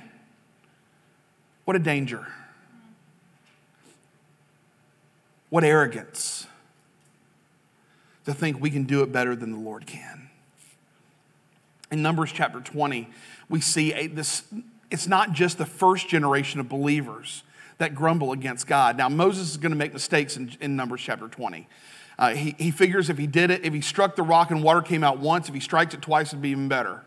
What 1.66 1.76
a 1.76 1.80
danger. 1.80 2.26
What 5.50 5.64
arrogance 5.64 6.48
to 8.26 8.34
think 8.34 8.62
we 8.62 8.70
can 8.70 8.84
do 8.84 9.02
it 9.02 9.12
better 9.12 9.36
than 9.36 9.52
the 9.52 9.58
Lord 9.58 9.86
can. 9.86 10.30
In 11.92 12.02
Numbers 12.02 12.32
chapter 12.32 12.60
20, 12.60 13.10
we 13.50 13.60
see 13.60 13.94
a, 13.94 14.08
this, 14.08 14.44
it's 14.92 15.08
not 15.08 15.34
just 15.34 15.58
the 15.58 15.66
first 15.66 16.08
generation 16.08 16.60
of 16.60 16.70
believers 16.70 17.44
that 17.80 17.96
grumble 17.96 18.32
against 18.32 18.68
God. 18.68 18.98
Now, 18.98 19.10
Moses 19.10 19.50
is 19.52 19.58
going 19.58 19.72
to 19.72 19.78
make 19.78 19.94
mistakes 19.94 20.38
in, 20.38 20.52
in 20.62 20.76
Numbers 20.76 21.02
chapter 21.02 21.28
20. 21.28 21.68
Uh, 22.20 22.30
he, 22.36 22.56
he 22.60 22.70
figures 22.70 23.10
if 23.10 23.18
he 23.18 23.26
did 23.26 23.50
it, 23.50 23.66
if 23.66 23.74
he 23.74 23.82
struck 23.82 24.16
the 24.16 24.22
rock 24.22 24.52
and 24.52 24.62
water 24.62 24.82
came 24.82 25.04
out 25.04 25.20
once, 25.20 25.48
if 25.48 25.56
he 25.56 25.62
strikes 25.62 25.94
it 25.94 26.02
twice, 26.02 26.28
it'd 26.28 26.42
be 26.42 26.50
even 26.50 26.68
better. 26.68 27.02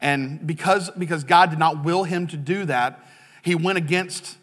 And 0.00 0.46
because, 0.46 0.88
because 0.90 1.24
God 1.24 1.50
did 1.50 1.58
not 1.58 1.84
will 1.84 2.04
him 2.04 2.26
to 2.28 2.36
do 2.36 2.64
that, 2.66 3.00
he 3.42 3.54
went 3.54 3.76
against 3.76 4.38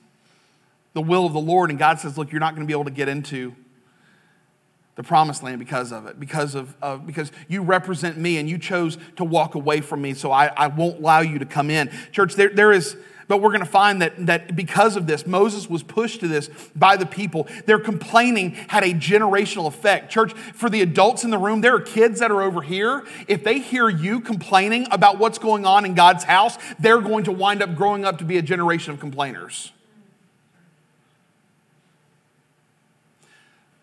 the 0.93 1.01
will 1.01 1.25
of 1.25 1.33
the 1.33 1.39
Lord, 1.39 1.69
and 1.69 1.79
God 1.79 1.99
says, 1.99 2.17
Look, 2.17 2.31
you're 2.31 2.39
not 2.39 2.55
going 2.55 2.65
to 2.65 2.67
be 2.67 2.73
able 2.73 2.85
to 2.85 2.91
get 2.91 3.07
into 3.07 3.55
the 4.95 5.03
promised 5.03 5.41
land 5.41 5.59
because 5.59 5.91
of 5.91 6.05
it, 6.05 6.19
because 6.19 6.53
of, 6.53 6.75
of, 6.81 7.07
because 7.07 7.31
you 7.47 7.63
represent 7.63 8.17
me 8.17 8.37
and 8.37 8.47
you 8.47 8.59
chose 8.59 8.97
to 9.15 9.23
walk 9.23 9.55
away 9.55 9.81
from 9.81 10.01
me, 10.01 10.13
so 10.13 10.31
I, 10.31 10.47
I 10.47 10.67
won't 10.67 10.99
allow 10.99 11.21
you 11.21 11.39
to 11.39 11.45
come 11.45 11.71
in. 11.71 11.91
Church, 12.11 12.35
there, 12.35 12.49
there 12.49 12.71
is, 12.71 12.95
but 13.27 13.41
we're 13.41 13.49
going 13.49 13.61
to 13.61 13.65
find 13.65 14.03
that, 14.03 14.27
that 14.27 14.55
because 14.55 14.95
of 14.95 15.07
this, 15.07 15.25
Moses 15.25 15.67
was 15.67 15.81
pushed 15.81 16.19
to 16.19 16.27
this 16.27 16.51
by 16.75 16.95
the 16.95 17.07
people. 17.07 17.47
Their 17.65 17.79
complaining 17.79 18.51
had 18.51 18.83
a 18.83 18.93
generational 18.93 19.65
effect. 19.65 20.11
Church, 20.11 20.33
for 20.33 20.69
the 20.69 20.83
adults 20.83 21.23
in 21.23 21.31
the 21.31 21.39
room, 21.39 21.61
there 21.61 21.73
are 21.73 21.81
kids 21.81 22.19
that 22.19 22.29
are 22.29 22.43
over 22.43 22.61
here. 22.61 23.03
If 23.27 23.43
they 23.43 23.57
hear 23.57 23.89
you 23.89 24.19
complaining 24.19 24.87
about 24.91 25.17
what's 25.17 25.39
going 25.39 25.65
on 25.65 25.85
in 25.85 25.95
God's 25.95 26.25
house, 26.25 26.59
they're 26.77 27.01
going 27.01 27.23
to 27.23 27.31
wind 27.31 27.63
up 27.63 27.75
growing 27.75 28.05
up 28.05 28.19
to 28.19 28.25
be 28.25 28.37
a 28.37 28.43
generation 28.43 28.93
of 28.93 28.99
complainers. 28.99 29.71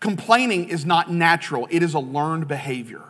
Complaining 0.01 0.67
is 0.67 0.83
not 0.83 1.11
natural, 1.11 1.67
it 1.69 1.81
is 1.81 1.93
a 1.93 1.99
learned 1.99 2.47
behavior. 2.47 3.03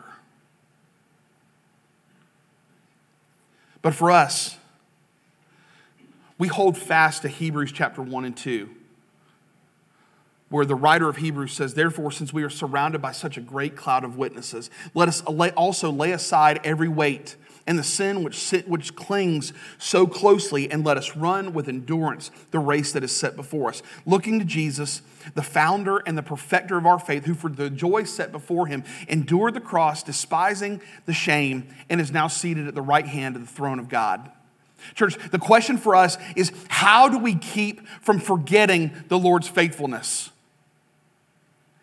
But 3.80 3.94
for 3.94 4.10
us, 4.10 4.58
we 6.38 6.48
hold 6.48 6.76
fast 6.76 7.22
to 7.22 7.28
Hebrews 7.28 7.72
chapter 7.72 8.02
1 8.02 8.24
and 8.26 8.36
2, 8.36 8.68
where 10.50 10.66
the 10.66 10.74
writer 10.74 11.08
of 11.08 11.16
Hebrews 11.16 11.52
says, 11.52 11.74
Therefore, 11.74 12.12
since 12.12 12.30
we 12.32 12.42
are 12.42 12.50
surrounded 12.50 13.00
by 13.00 13.12
such 13.12 13.38
a 13.38 13.40
great 13.40 13.74
cloud 13.74 14.04
of 14.04 14.16
witnesses, 14.16 14.70
let 14.94 15.08
us 15.08 15.22
also 15.22 15.90
lay 15.90 16.12
aside 16.12 16.60
every 16.62 16.88
weight 16.88 17.36
and 17.66 17.78
the 17.78 17.84
sin 17.84 18.22
which, 18.22 18.50
which 18.66 18.94
clings 18.96 19.52
so 19.78 20.06
closely, 20.06 20.70
and 20.70 20.84
let 20.84 20.96
us 20.96 21.16
run 21.16 21.52
with 21.52 21.68
endurance 21.68 22.30
the 22.50 22.58
race 22.58 22.92
that 22.92 23.04
is 23.04 23.14
set 23.14 23.36
before 23.36 23.68
us. 23.68 23.82
Looking 24.04 24.38
to 24.38 24.44
Jesus, 24.44 25.02
the 25.34 25.42
founder 25.42 25.98
and 25.98 26.16
the 26.18 26.22
perfecter 26.22 26.76
of 26.76 26.86
our 26.86 26.98
faith, 26.98 27.24
who 27.24 27.34
for 27.34 27.48
the 27.48 27.70
joy 27.70 28.04
set 28.04 28.32
before 28.32 28.66
him 28.66 28.84
endured 29.08 29.54
the 29.54 29.60
cross, 29.60 30.02
despising 30.02 30.80
the 31.06 31.12
shame, 31.12 31.68
and 31.88 32.00
is 32.00 32.10
now 32.10 32.28
seated 32.28 32.66
at 32.66 32.74
the 32.74 32.82
right 32.82 33.06
hand 33.06 33.36
of 33.36 33.42
the 33.42 33.52
throne 33.52 33.78
of 33.78 33.88
God. 33.88 34.30
Church, 34.94 35.16
the 35.30 35.38
question 35.38 35.78
for 35.78 35.94
us 35.94 36.18
is 36.34 36.52
how 36.68 37.08
do 37.08 37.18
we 37.18 37.36
keep 37.36 37.86
from 38.00 38.18
forgetting 38.18 38.90
the 39.08 39.18
Lord's 39.18 39.48
faithfulness? 39.48 40.30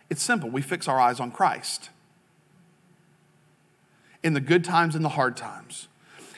It's 0.10 0.22
simple. 0.22 0.50
We 0.50 0.62
fix 0.62 0.88
our 0.88 1.00
eyes 1.00 1.20
on 1.20 1.32
Christ 1.32 1.90
in 4.24 4.34
the 4.34 4.42
good 4.42 4.64
times 4.64 4.96
and 4.96 5.04
the 5.04 5.10
hard 5.10 5.38
times. 5.38 5.88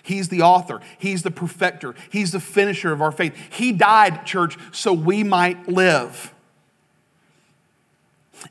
He's 0.04 0.30
the 0.30 0.42
author, 0.42 0.82
He's 0.98 1.24
the 1.24 1.32
perfecter, 1.32 1.96
He's 2.10 2.32
the 2.32 2.40
finisher 2.40 2.92
of 2.92 3.02
our 3.02 3.12
faith. 3.12 3.36
He 3.52 3.72
died, 3.72 4.26
church, 4.26 4.58
so 4.72 4.94
we 4.94 5.24
might 5.24 5.68
live. 5.68 6.34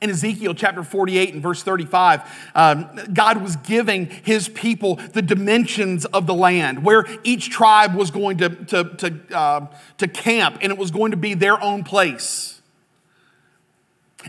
In 0.01 0.11
Ezekiel 0.11 0.55
chapter 0.55 0.85
48 0.85 1.35
and 1.35 1.43
verse 1.43 1.65
35, 1.65 2.23
um, 2.55 2.89
God 3.13 3.43
was 3.43 3.57
giving 3.57 4.07
his 4.07 4.49
people 4.49 4.97
the 4.97 5.23
dimensions 5.23 6.05
of 6.07 6.27
the 6.27 6.35
land, 6.35 6.85
where 6.85 7.05
each 7.25 7.51
tribe 7.51 7.97
was 7.97 8.13
going 8.13 8.39
to, 8.39 8.51
to, 8.51 8.85
to, 8.85 9.37
uh, 9.37 9.67
to 9.99 10.07
camp, 10.07 10.59
and 10.63 10.71
it 10.71 10.79
was 10.79 10.93
going 10.93 11.11
to 11.11 11.17
be 11.17 11.35
their 11.35 11.61
own 11.61 11.83
place. 11.83 12.60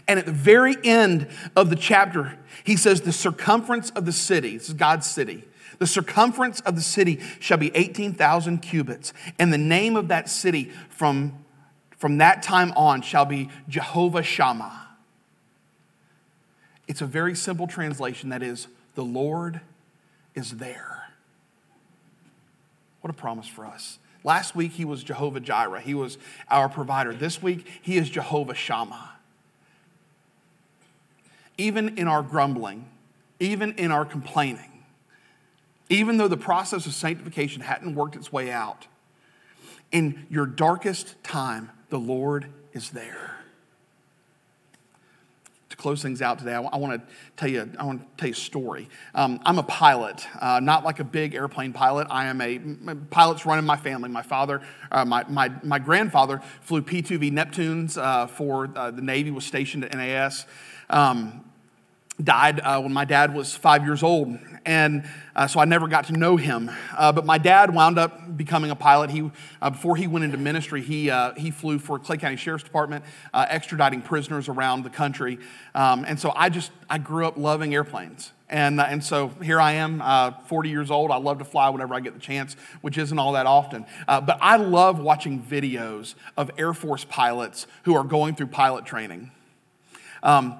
And 0.08 0.20
at 0.20 0.26
the 0.26 0.32
very 0.32 0.76
end 0.84 1.28
of 1.56 1.70
the 1.70 1.76
chapter, 1.76 2.38
he 2.64 2.76
says, 2.76 3.02
The 3.02 3.12
circumference 3.12 3.90
of 3.92 4.06
the 4.06 4.12
city, 4.12 4.58
this 4.58 4.70
is 4.70 4.74
God's 4.74 5.08
city, 5.08 5.46
the 5.80 5.88
circumference 5.88 6.60
of 6.62 6.76
the 6.76 6.82
city 6.82 7.20
shall 7.40 7.58
be 7.58 7.76
18,000 7.76 8.60
cubits, 8.60 9.14
and 9.40 9.52
the 9.52 9.58
name 9.58 9.96
of 9.96 10.10
that 10.10 10.30
city 10.30 10.72
from, 10.90 11.44
from 11.98 12.20
that 12.20 12.44
time 12.44 12.72
on 12.74 13.02
shall 13.02 13.26
be 13.26 13.50
Jehovah 13.68 14.24
Shammah. 14.24 14.90
It's 16.88 17.02
a 17.02 17.06
very 17.06 17.36
simple 17.36 17.68
translation 17.68 18.30
that 18.30 18.44
is, 18.44 18.68
The 18.96 19.04
Lord 19.04 19.62
is 20.36 20.58
there. 20.58 21.08
What 23.02 23.10
a 23.10 23.18
promise 23.18 23.48
for 23.48 23.66
us. 23.66 23.98
Last 24.24 24.56
week, 24.56 24.74
he 24.74 24.86
was 24.86 25.04
Jehovah 25.04 25.40
Jireh. 25.40 25.82
He 25.82 25.96
was 25.96 26.20
our 26.48 26.70
provider. 26.70 27.12
This 27.12 27.42
week, 27.42 27.66
he 27.82 27.98
is 27.98 28.08
Jehovah 28.08 28.54
Shammah 28.54 29.12
even 31.62 31.98
in 32.00 32.08
our 32.08 32.24
grumbling, 32.24 32.90
even 33.40 33.74
in 33.74 33.92
our 33.92 34.04
complaining, 34.04 34.84
even 35.90 36.18
though 36.18 36.28
the 36.28 36.38
process 36.38 36.88
of 36.88 36.94
sanctification 36.94 37.62
hadn't 37.62 37.94
worked 37.94 38.16
its 38.16 38.34
way 38.34 38.52
out, 38.52 38.88
in 39.92 40.26
your 40.30 40.48
darkest 40.48 41.22
time, 41.24 41.70
the 41.90 42.00
Lord 42.00 42.48
is 42.74 42.90
there. 42.90 43.36
To 45.70 45.78
close 45.78 46.02
things 46.02 46.22
out 46.22 46.40
today, 46.40 46.54
I, 46.54 46.78
want 46.78 47.00
to 47.00 47.14
tell 47.38 47.50
you. 47.50 47.70
I 47.78 47.86
want 47.86 48.02
to 48.02 48.08
tell 48.18 48.28
you 48.28 48.34
a 48.34 48.36
story. 48.36 48.90
Um, 49.14 49.40
I'm 49.46 49.58
a 49.58 49.64
pilot, 49.64 50.26
uh, 50.40 50.60
not 50.62 50.84
like 50.84 51.00
a 51.00 51.04
big 51.04 51.34
airplane 51.36 51.74
pilot. 51.74 52.08
I 52.10 52.26
am 52.26 52.42
a 52.42 52.96
pilots 53.10 53.46
run 53.46 53.60
in 53.60 53.66
my 53.66 53.78
family. 53.78 54.10
My 54.10 54.22
father, 54.22 54.62
uh, 54.92 55.06
my, 55.06 55.24
my 55.30 55.50
my 55.64 55.80
grandfather 55.80 56.42
flew 56.62 56.82
P-2V 56.82 57.32
Neptunes 57.32 57.98
uh, 57.98 58.28
for 58.28 58.70
uh, 58.76 58.92
the 58.92 59.02
Navy. 59.02 59.32
Was 59.32 59.46
stationed 59.46 59.86
at 59.86 59.94
NAS. 59.94 60.46
Um, 60.90 61.46
died 62.24 62.60
uh, 62.60 62.80
when 62.82 62.94
my 62.94 63.06
dad 63.06 63.34
was 63.34 63.56
five 63.56 63.84
years 63.86 64.04
old. 64.04 64.38
And 64.66 65.06
uh, 65.36 65.48
so 65.48 65.60
I 65.60 65.66
never 65.66 65.88
got 65.88 66.06
to 66.08 66.14
know 66.14 66.38
him. 66.38 66.70
Uh, 66.96 67.12
but 67.12 67.26
my 67.26 67.38
dad 67.38 67.74
wound 67.74 67.98
up 67.98 68.38
becoming 68.38 68.70
a 68.70 68.76
pilot. 68.76 69.10
He, 69.10 69.32
uh, 69.62 69.72
before 69.72 69.96
he 69.96 70.08
went 70.08 70.26
into 70.26 70.38
ministry, 70.38 70.82
he, 70.82 71.10
uh, 71.10 71.34
he 71.34 71.50
flew 71.50 71.80
for 71.80 71.98
Clay 71.98 72.18
County 72.18 72.36
Sheriff's 72.36 72.64
Department, 72.64 73.04
uh, 73.34 73.46
extraditing 73.48 74.04
prisoners 74.04 74.50
around 74.50 74.84
the 74.84 74.90
country. 74.90 75.40
Um, 75.74 76.06
and 76.08 76.20
so 76.20 76.32
I 76.36 76.50
just, 76.50 76.72
I 76.90 77.00
grew 77.00 77.26
up 77.26 77.38
loving 77.38 77.74
airplanes. 77.74 78.34
And, 78.50 78.80
and 78.82 79.04
so 79.04 79.30
here 79.42 79.62
I 79.62 79.74
am, 79.74 80.04
40 80.48 80.70
years 80.70 80.92
old. 80.92 81.10
I 81.10 81.16
love 81.16 81.40
to 81.40 81.46
fly 81.46 81.70
whenever 81.70 81.96
I 81.96 82.02
get 82.02 82.14
the 82.14 82.20
chance, 82.20 82.58
which 82.82 82.98
isn't 82.98 83.18
all 83.18 83.32
that 83.32 83.46
often. 83.46 83.86
but 84.06 84.38
I 84.42 84.58
love 84.58 85.00
watching 85.00 85.42
videos 85.42 86.16
of 86.36 86.52
Air 86.58 86.74
Force 86.74 87.06
pilots 87.06 87.66
who 87.84 87.96
are 87.96 88.04
going 88.04 88.36
through 88.36 88.48
pilot 88.48 88.86
training. 88.86 89.32
Um, 90.22 90.58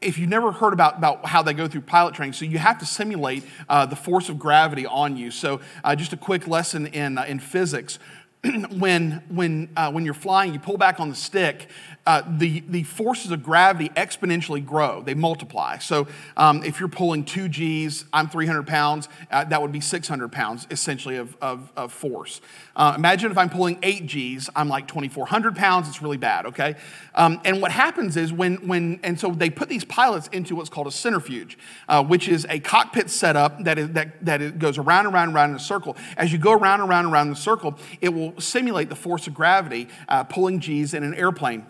if 0.00 0.18
you've 0.18 0.28
never 0.28 0.52
heard 0.52 0.72
about, 0.72 0.98
about 0.98 1.26
how 1.26 1.42
they 1.42 1.54
go 1.54 1.66
through 1.66 1.80
pilot 1.82 2.14
training, 2.14 2.34
so 2.34 2.44
you 2.44 2.58
have 2.58 2.78
to 2.78 2.86
simulate 2.86 3.44
uh, 3.68 3.86
the 3.86 3.96
force 3.96 4.28
of 4.28 4.38
gravity 4.38 4.86
on 4.86 5.16
you. 5.16 5.30
So, 5.30 5.60
uh, 5.82 5.96
just 5.96 6.12
a 6.12 6.16
quick 6.16 6.46
lesson 6.46 6.86
in, 6.88 7.18
uh, 7.18 7.24
in 7.24 7.38
physics. 7.38 7.98
when, 8.78 9.22
when, 9.28 9.68
uh, 9.76 9.90
when 9.90 10.04
you're 10.04 10.14
flying, 10.14 10.52
you 10.52 10.58
pull 10.58 10.76
back 10.76 11.00
on 11.00 11.08
the 11.08 11.16
stick, 11.16 11.68
uh, 12.06 12.22
the, 12.38 12.60
the 12.68 12.84
forces 12.84 13.32
of 13.32 13.42
gravity 13.42 13.88
exponentially 13.90 14.64
grow, 14.64 15.02
they 15.02 15.14
multiply. 15.14 15.76
So 15.78 16.06
um, 16.36 16.62
if 16.62 16.78
you're 16.78 16.88
pulling 16.88 17.24
two 17.24 17.48
G's, 17.48 18.04
I'm 18.12 18.28
300 18.28 18.64
pounds, 18.64 19.08
uh, 19.30 19.42
that 19.44 19.60
would 19.60 19.72
be 19.72 19.80
600 19.80 20.30
pounds 20.30 20.68
essentially 20.70 21.16
of, 21.16 21.36
of, 21.42 21.72
of 21.76 21.92
force. 21.92 22.40
Uh, 22.76 22.94
imagine 22.96 23.32
if 23.32 23.38
I'm 23.38 23.50
pulling 23.50 23.78
eight 23.82 24.06
G's, 24.06 24.48
I'm 24.54 24.68
like 24.68 24.86
2,400 24.86 25.56
pounds, 25.56 25.88
it's 25.88 26.00
really 26.00 26.16
bad, 26.16 26.46
okay? 26.46 26.76
Um, 27.16 27.40
and 27.44 27.60
what 27.60 27.72
happens 27.72 28.16
is 28.16 28.32
when, 28.32 28.68
when, 28.68 29.00
and 29.02 29.18
so 29.18 29.30
they 29.30 29.50
put 29.50 29.68
these 29.68 29.84
pilots 29.84 30.28
into 30.28 30.54
what's 30.54 30.70
called 30.70 30.86
a 30.86 30.92
centrifuge, 30.92 31.58
uh, 31.88 32.04
which 32.04 32.28
is 32.28 32.46
a 32.48 32.60
cockpit 32.60 33.10
setup 33.10 33.64
that, 33.64 33.78
is, 33.78 33.90
that, 33.90 34.24
that 34.24 34.58
goes 34.60 34.78
around 34.78 35.06
and 35.06 35.14
around 35.14 35.28
and 35.28 35.36
around 35.36 35.50
in 35.50 35.56
a 35.56 35.60
circle. 35.60 35.96
As 36.16 36.32
you 36.32 36.38
go 36.38 36.52
around 36.52 36.80
and 36.80 36.88
around 36.88 37.06
and 37.06 37.12
around 37.12 37.26
in 37.28 37.32
the 37.32 37.40
circle, 37.40 37.76
it 38.00 38.10
will 38.10 38.35
simulate 38.38 38.88
the 38.88 38.96
force 38.96 39.26
of 39.26 39.34
gravity 39.34 39.88
uh, 40.08 40.24
pulling 40.24 40.60
G's 40.60 40.94
in 40.94 41.02
an 41.02 41.14
airplane 41.14 41.66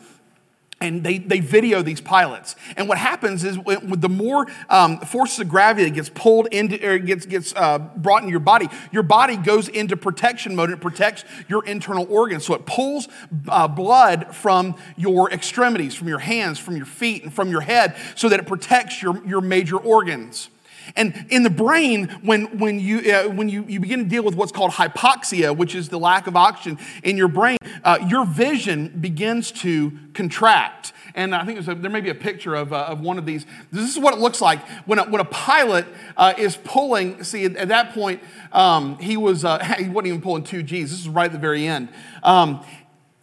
and 0.80 1.02
they, 1.02 1.16
they 1.16 1.40
video 1.40 1.80
these 1.80 2.02
pilots. 2.02 2.54
And 2.76 2.86
what 2.86 2.98
happens 2.98 3.44
is 3.44 3.58
with 3.58 4.00
the 4.00 4.10
more 4.10 4.46
um, 4.68 5.00
forces 5.00 5.40
of 5.40 5.48
gravity 5.48 5.84
that 5.88 5.94
gets 5.94 6.10
pulled 6.10 6.48
into 6.48 6.86
or 6.86 6.98
gets, 6.98 7.24
gets 7.24 7.54
uh, 7.54 7.78
brought 7.78 8.22
into 8.22 8.30
your 8.30 8.40
body, 8.40 8.68
your 8.92 9.02
body 9.02 9.36
goes 9.36 9.68
into 9.68 9.96
protection 9.96 10.54
mode. 10.54 10.70
It 10.70 10.82
protects 10.82 11.24
your 11.48 11.64
internal 11.64 12.06
organs. 12.10 12.44
So 12.44 12.54
it 12.54 12.66
pulls 12.66 13.08
uh, 13.48 13.68
blood 13.68 14.34
from 14.34 14.76
your 14.96 15.30
extremities, 15.32 15.94
from 15.94 16.08
your 16.08 16.18
hands, 16.18 16.58
from 16.58 16.76
your 16.76 16.86
feet, 16.86 17.22
and 17.22 17.32
from 17.32 17.50
your 17.50 17.62
head 17.62 17.96
so 18.14 18.28
that 18.28 18.38
it 18.38 18.46
protects 18.46 19.02
your, 19.02 19.26
your 19.26 19.40
major 19.40 19.78
organs. 19.78 20.50
And 20.94 21.26
in 21.30 21.42
the 21.42 21.50
brain, 21.50 22.08
when, 22.22 22.58
when, 22.58 22.78
you, 22.78 22.98
uh, 23.12 23.28
when 23.28 23.48
you, 23.48 23.64
you 23.66 23.80
begin 23.80 24.00
to 24.00 24.04
deal 24.04 24.22
with 24.22 24.36
what's 24.36 24.52
called 24.52 24.72
hypoxia, 24.72 25.56
which 25.56 25.74
is 25.74 25.88
the 25.88 25.98
lack 25.98 26.26
of 26.26 26.36
oxygen 26.36 26.78
in 27.02 27.16
your 27.16 27.28
brain, 27.28 27.58
uh, 27.82 27.98
your 28.08 28.24
vision 28.24 28.88
begins 29.00 29.50
to 29.50 29.92
contract. 30.14 30.92
And 31.14 31.34
I 31.34 31.44
think 31.44 31.66
a, 31.66 31.74
there 31.74 31.90
may 31.90 32.02
be 32.02 32.10
a 32.10 32.14
picture 32.14 32.54
of, 32.54 32.72
uh, 32.72 32.84
of 32.84 33.00
one 33.00 33.18
of 33.18 33.26
these. 33.26 33.46
This 33.72 33.90
is 33.90 33.98
what 33.98 34.14
it 34.14 34.20
looks 34.20 34.40
like 34.40 34.60
when 34.86 34.98
a, 34.98 35.04
when 35.04 35.20
a 35.20 35.24
pilot 35.24 35.86
uh, 36.16 36.34
is 36.36 36.56
pulling. 36.56 37.24
See, 37.24 37.44
at, 37.46 37.56
at 37.56 37.68
that 37.68 37.92
point, 37.92 38.22
um, 38.52 38.98
he, 38.98 39.16
was, 39.16 39.44
uh, 39.44 39.58
he 39.78 39.88
wasn't 39.88 40.08
even 40.08 40.20
pulling 40.20 40.44
two 40.44 40.62
Gs. 40.62 40.70
This 40.70 40.92
is 40.92 41.08
right 41.08 41.26
at 41.26 41.32
the 41.32 41.38
very 41.38 41.66
end. 41.66 41.88
Um, 42.22 42.64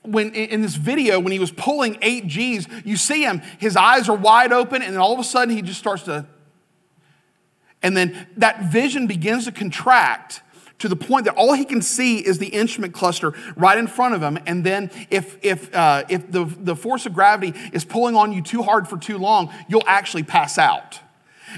when 0.01 0.33
in 0.33 0.61
this 0.61 0.75
video, 0.75 1.19
when 1.19 1.31
he 1.31 1.39
was 1.39 1.51
pulling 1.51 1.97
eight 2.01 2.27
G's, 2.27 2.67
you 2.83 2.97
see 2.97 3.23
him, 3.23 3.41
his 3.57 3.77
eyes 3.77 4.09
are 4.09 4.17
wide 4.17 4.51
open, 4.51 4.81
and 4.81 4.97
all 4.97 5.13
of 5.13 5.19
a 5.19 5.23
sudden 5.23 5.55
he 5.55 5.61
just 5.61 5.79
starts 5.79 6.03
to 6.03 6.25
and 7.83 7.95
then 7.95 8.27
that 8.37 8.71
vision 8.71 9.05
begins 9.05 9.45
to 9.45 9.51
contract 9.51 10.41
to 10.79 10.89
the 10.89 10.95
point 10.95 11.25
that 11.25 11.35
all 11.35 11.53
he 11.53 11.65
can 11.65 11.81
see 11.81 12.17
is 12.17 12.39
the 12.39 12.47
instrument 12.47 12.93
cluster 12.93 13.33
right 13.55 13.77
in 13.77 13.87
front 13.87 14.15
of 14.15 14.21
him. 14.21 14.37
And 14.45 14.65
then 14.65 14.89
if, 15.09 15.37
if, 15.41 15.73
uh, 15.73 16.03
if 16.09 16.29
the, 16.31 16.45
the 16.45 16.75
force 16.75 17.05
of 17.05 17.13
gravity 17.13 17.53
is 17.71 17.85
pulling 17.85 18.15
on 18.15 18.33
you 18.33 18.41
too 18.41 18.63
hard 18.63 18.87
for 18.87 18.97
too 18.97 19.17
long, 19.17 19.53
you'll 19.67 19.87
actually 19.87 20.23
pass 20.23 20.57
out. 20.57 20.99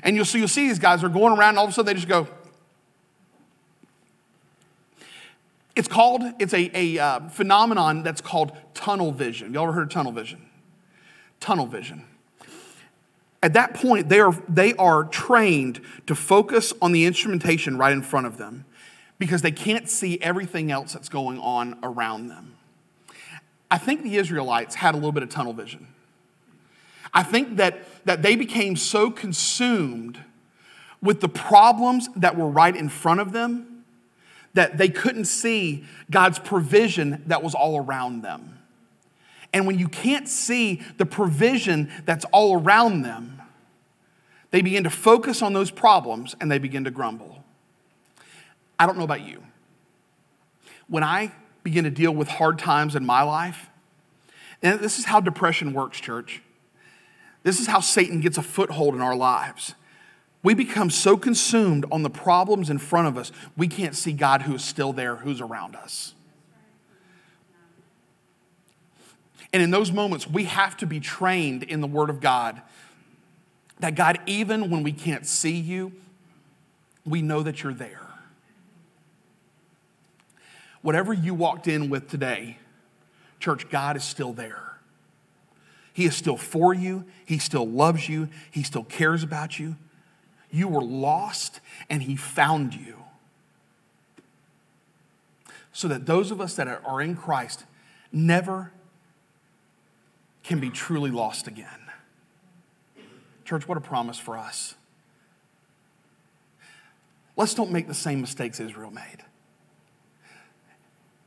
And 0.03 0.15
you'll, 0.15 0.25
so 0.25 0.37
you'll 0.37 0.47
see 0.47 0.67
these 0.67 0.79
guys 0.79 1.03
are 1.03 1.09
going 1.09 1.37
around 1.37 1.49
and 1.49 1.59
all 1.59 1.65
of 1.65 1.71
a 1.71 1.73
sudden 1.73 1.87
they 1.87 1.93
just 1.93 2.07
go. 2.07 2.27
It's 5.75 5.87
called, 5.87 6.21
it's 6.39 6.53
a, 6.53 6.69
a 6.73 6.99
uh, 6.99 7.29
phenomenon 7.29 8.03
that's 8.03 8.21
called 8.21 8.51
tunnel 8.73 9.11
vision. 9.11 9.53
Y'all 9.53 9.63
ever 9.63 9.73
heard 9.73 9.87
of 9.87 9.89
tunnel 9.89 10.11
vision? 10.11 10.45
Tunnel 11.39 11.65
vision. 11.65 12.05
At 13.43 13.53
that 13.53 13.73
point, 13.75 14.09
they 14.09 14.19
are, 14.19 14.33
they 14.49 14.73
are 14.75 15.03
trained 15.03 15.81
to 16.07 16.15
focus 16.15 16.73
on 16.81 16.91
the 16.91 17.05
instrumentation 17.05 17.77
right 17.77 17.93
in 17.93 18.01
front 18.01 18.27
of 18.27 18.37
them 18.37 18.65
because 19.19 19.41
they 19.41 19.51
can't 19.51 19.89
see 19.89 20.19
everything 20.21 20.71
else 20.71 20.93
that's 20.93 21.09
going 21.09 21.39
on 21.39 21.77
around 21.83 22.27
them. 22.27 22.55
I 23.69 23.77
think 23.77 24.03
the 24.03 24.17
Israelites 24.17 24.75
had 24.75 24.93
a 24.93 24.97
little 24.97 25.11
bit 25.11 25.23
of 25.23 25.29
tunnel 25.29 25.53
vision. 25.53 25.87
I 27.13 27.23
think 27.23 27.57
that, 27.57 27.83
that 28.05 28.21
they 28.21 28.35
became 28.35 28.75
so 28.75 29.09
consumed 29.09 30.19
with 31.01 31.21
the 31.21 31.29
problems 31.29 32.09
that 32.15 32.35
were 32.35 32.49
right 32.49 32.75
in 32.75 32.89
front 32.89 33.19
of 33.19 33.31
them 33.31 33.83
that 34.53 34.77
they 34.77 34.89
couldn't 34.89 35.25
see 35.25 35.85
God's 36.09 36.39
provision 36.39 37.21
that 37.27 37.43
was 37.43 37.53
all 37.53 37.77
around 37.77 38.21
them. 38.21 38.54
And 39.55 39.65
when 39.65 39.79
you 39.79 39.87
can't 39.87 40.27
see 40.27 40.81
the 40.97 41.05
provision 41.05 41.89
that's 42.03 42.25
all 42.33 42.59
around 42.59 43.03
them, 43.03 43.41
they 44.51 44.61
begin 44.61 44.83
to 44.83 44.89
focus 44.89 45.41
on 45.41 45.53
those 45.53 45.71
problems 45.71 46.35
and 46.41 46.51
they 46.51 46.57
begin 46.57 46.83
to 46.83 46.91
grumble. 46.91 47.41
I 48.77 48.85
don't 48.85 48.97
know 48.97 49.05
about 49.05 49.21
you. 49.21 49.41
When 50.89 51.03
I 51.03 51.31
begin 51.63 51.85
to 51.85 51.89
deal 51.89 52.11
with 52.11 52.27
hard 52.27 52.59
times 52.59 52.97
in 52.97 53.05
my 53.05 53.23
life, 53.23 53.69
and 54.61 54.81
this 54.81 54.99
is 54.99 55.05
how 55.05 55.21
depression 55.21 55.71
works, 55.71 56.01
church. 56.01 56.41
This 57.43 57.61
is 57.61 57.67
how 57.67 57.79
Satan 57.79 58.19
gets 58.19 58.37
a 58.37 58.43
foothold 58.43 58.93
in 58.93 58.99
our 58.99 59.15
lives. 59.15 59.73
We 60.43 60.53
become 60.53 60.89
so 60.89 61.15
consumed 61.15 61.85
on 61.93 62.03
the 62.03 62.09
problems 62.09 62.69
in 62.69 62.77
front 62.77 63.07
of 63.07 63.17
us, 63.17 63.31
we 63.55 63.69
can't 63.69 63.95
see 63.95 64.11
God 64.11 64.41
who 64.41 64.55
is 64.55 64.65
still 64.65 64.91
there, 64.91 65.15
who's 65.15 65.39
around 65.39 65.77
us. 65.77 66.13
And 69.55 69.63
in 69.63 69.71
those 69.71 69.89
moments, 69.89 70.27
we 70.27 70.43
have 70.43 70.75
to 70.77 70.85
be 70.85 70.99
trained 70.99 71.63
in 71.63 71.79
the 71.79 71.87
Word 71.87 72.09
of 72.09 72.19
God 72.19 72.61
that 73.79 73.95
God, 73.95 74.19
even 74.25 74.69
when 74.69 74.83
we 74.83 74.91
can't 74.91 75.25
see 75.25 75.55
you, 75.55 75.93
we 77.05 77.21
know 77.21 77.41
that 77.41 77.63
you're 77.63 77.73
there 77.73 78.05
whatever 80.85 81.11
you 81.11 81.33
walked 81.33 81.67
in 81.67 81.89
with 81.89 82.07
today, 82.07 82.59
church, 83.39 83.67
God 83.71 83.97
is 83.97 84.03
still 84.03 84.33
there. 84.33 84.77
He 85.93 86.05
is 86.05 86.15
still 86.15 86.37
for 86.37 86.75
you. 86.75 87.05
He 87.25 87.39
still 87.39 87.67
loves 87.67 88.07
you. 88.07 88.29
He 88.51 88.61
still 88.61 88.83
cares 88.83 89.23
about 89.23 89.57
you. 89.57 89.77
You 90.51 90.67
were 90.67 90.83
lost 90.83 91.59
and 91.89 92.03
He 92.03 92.15
found 92.15 92.75
you. 92.75 92.97
So 95.73 95.87
that 95.87 96.05
those 96.05 96.29
of 96.29 96.39
us 96.39 96.55
that 96.55 96.67
are 96.67 97.01
in 97.01 97.15
Christ 97.15 97.65
never 98.11 98.71
can 100.45 100.59
be 100.59 100.69
truly 100.69 101.11
lost 101.11 101.47
again. 101.47 101.67
Church, 103.43 103.67
what 103.67 103.77
a 103.77 103.81
promise 103.81 104.17
for 104.17 104.37
us. 104.37 104.75
Let's 107.35 107.53
don't 107.53 107.71
make 107.71 107.87
the 107.87 107.93
same 107.93 108.21
mistakes 108.21 108.59
Israel 108.59 108.91
made 108.91 109.25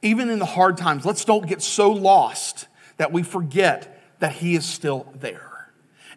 even 0.02 0.30
in 0.30 0.38
the 0.38 0.46
hard 0.46 0.76
times, 0.76 1.04
let's 1.04 1.24
don't 1.24 1.46
get 1.46 1.62
so 1.62 1.90
lost 1.90 2.68
that 2.96 3.12
we 3.12 3.22
forget 3.22 4.00
that 4.20 4.32
He 4.32 4.54
is 4.54 4.64
still 4.64 5.12
there. 5.14 5.70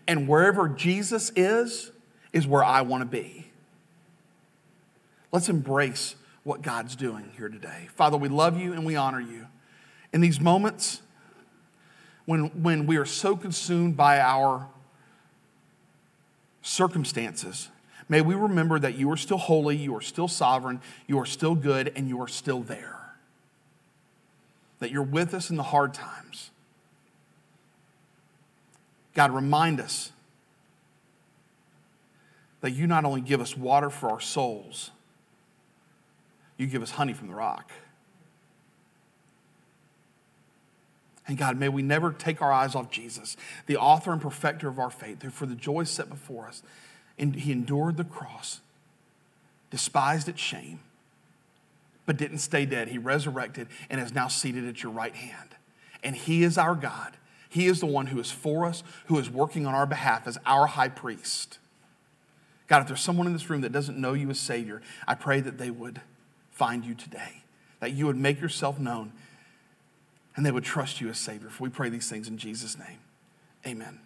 And 0.08 0.28
wherever 0.28 0.68
Jesus 0.68 1.32
is, 1.36 1.92
is 2.34 2.48
where 2.48 2.64
I 2.64 2.82
want 2.82 3.02
to 3.02 3.06
be. 3.06 3.48
Let's 5.32 5.50
embrace 5.50 6.16
what 6.44 6.62
God's 6.62 6.96
doing 6.96 7.32
here 7.38 7.50
today. 7.50 7.88
Father, 7.96 8.18
we 8.18 8.30
love 8.30 8.60
you 8.60 8.74
and 8.74 8.86
we 8.86 8.96
honor 8.96 9.22
you. 9.22 9.48
In 10.14 10.22
these 10.22 10.40
moments, 10.40 11.02
when, 12.26 12.64
when 12.64 12.86
we 12.86 12.98
are 12.98 13.06
so 13.06 13.36
consumed 13.36 13.98
by 13.98 14.20
our 14.20 14.68
circumstances, 16.62 17.70
may 18.08 18.22
we 18.22 18.36
remember 18.36 18.80
that 18.80 18.96
you 18.96 19.12
are 19.12 19.18
still 19.18 19.38
holy, 19.38 19.76
you 19.76 19.96
are 19.96 20.02
still 20.02 20.28
sovereign, 20.28 20.82
you 21.08 21.20
are 21.20 21.26
still 21.26 21.56
good, 21.56 21.92
and 21.96 22.08
you 22.08 22.22
are 22.22 22.28
still 22.28 22.62
there 22.62 23.02
that 24.82 24.90
you're 24.90 25.04
with 25.04 25.34
us 25.36 25.52
in 25.52 25.58
the 25.58 25.64
hard 25.64 25.94
times. 25.94 26.50
God, 29.14 29.32
remind 29.32 29.80
us 29.80 30.12
that 32.62 32.72
you 32.72 32.88
not 32.88 33.06
only 33.06 33.22
give 33.22 33.42
us 33.42 33.56
water 33.56 33.92
for 33.92 34.10
our 34.10 34.20
souls, 34.20 34.90
you 36.58 36.66
give 36.66 36.82
us 36.82 36.92
honey 36.92 37.14
from 37.14 37.28
the 37.28 37.36
rock. 37.36 37.72
And 41.32 41.38
God, 41.40 41.58
may 41.58 41.70
we 41.70 41.82
never 41.82 42.12
take 42.12 42.42
our 42.42 42.52
eyes 42.52 42.76
off 42.76 42.92
Jesus, 42.92 43.38
the 43.66 43.78
author 43.78 44.12
and 44.12 44.22
perfecter 44.22 44.68
of 44.68 44.80
our 44.80 44.90
faith, 44.90 45.22
who 45.22 45.30
for 45.30 45.46
the 45.46 45.56
joy 45.56 45.86
set 45.86 46.10
before 46.10 46.46
us, 46.46 46.62
and 47.18 47.34
he 47.34 47.54
endured 47.54 47.96
the 47.96 48.04
cross, 48.04 48.60
despised 49.70 50.28
its 50.28 50.42
shame 50.42 50.82
but 52.06 52.18
didn't 52.18 52.40
stay 52.40 52.66
dead. 52.66 52.90
He 52.90 52.98
resurrected 52.98 53.68
and 53.90 54.02
is 54.02 54.14
now 54.14 54.28
seated 54.28 54.68
at 54.68 54.84
your 54.84 54.92
right 54.92 55.16
hand. 55.16 55.56
And 56.04 56.14
He 56.14 56.44
is 56.44 56.58
our 56.58 56.76
God. 56.76 57.16
He 57.48 57.68
is 57.68 57.80
the 57.80 57.86
one 57.86 58.08
who 58.08 58.20
is 58.20 58.32
for 58.32 58.66
us, 58.66 58.84
who 59.06 59.18
is 59.18 59.30
working 59.30 59.66
on 59.66 59.74
our 59.74 59.86
behalf 59.86 60.28
as 60.28 60.38
our 60.46 60.68
high 60.68 60.90
priest. 60.90 61.60
God, 62.68 62.82
if 62.82 62.88
there's 62.88 63.02
someone 63.02 63.28
in 63.28 63.34
this 63.34 63.50
room 63.50 63.62
that 63.62 63.72
doesn't 63.72 63.98
know 63.98 64.14
you 64.14 64.30
as 64.30 64.40
Savior, 64.40 64.82
I 65.08 65.16
pray 65.16 65.42
that 65.42 65.58
they 65.58 65.70
would 65.70 66.02
find 66.50 66.86
you 66.86 66.96
today, 66.96 67.44
that 67.82 67.92
you 67.92 68.08
would 68.08 68.18
make 68.18 68.40
yourself 68.42 68.80
known, 68.80 69.12
and 70.36 70.46
they 70.46 70.52
would 70.52 70.64
trust 70.64 71.02
you 71.02 71.10
as 71.10 71.18
Savior. 71.18 71.50
For 71.50 71.64
we 71.64 71.70
pray 71.70 71.90
these 71.90 72.10
things 72.10 72.28
in 72.28 72.38
Jesus' 72.38 72.78
name. 72.78 73.00
Amen. 73.66 74.00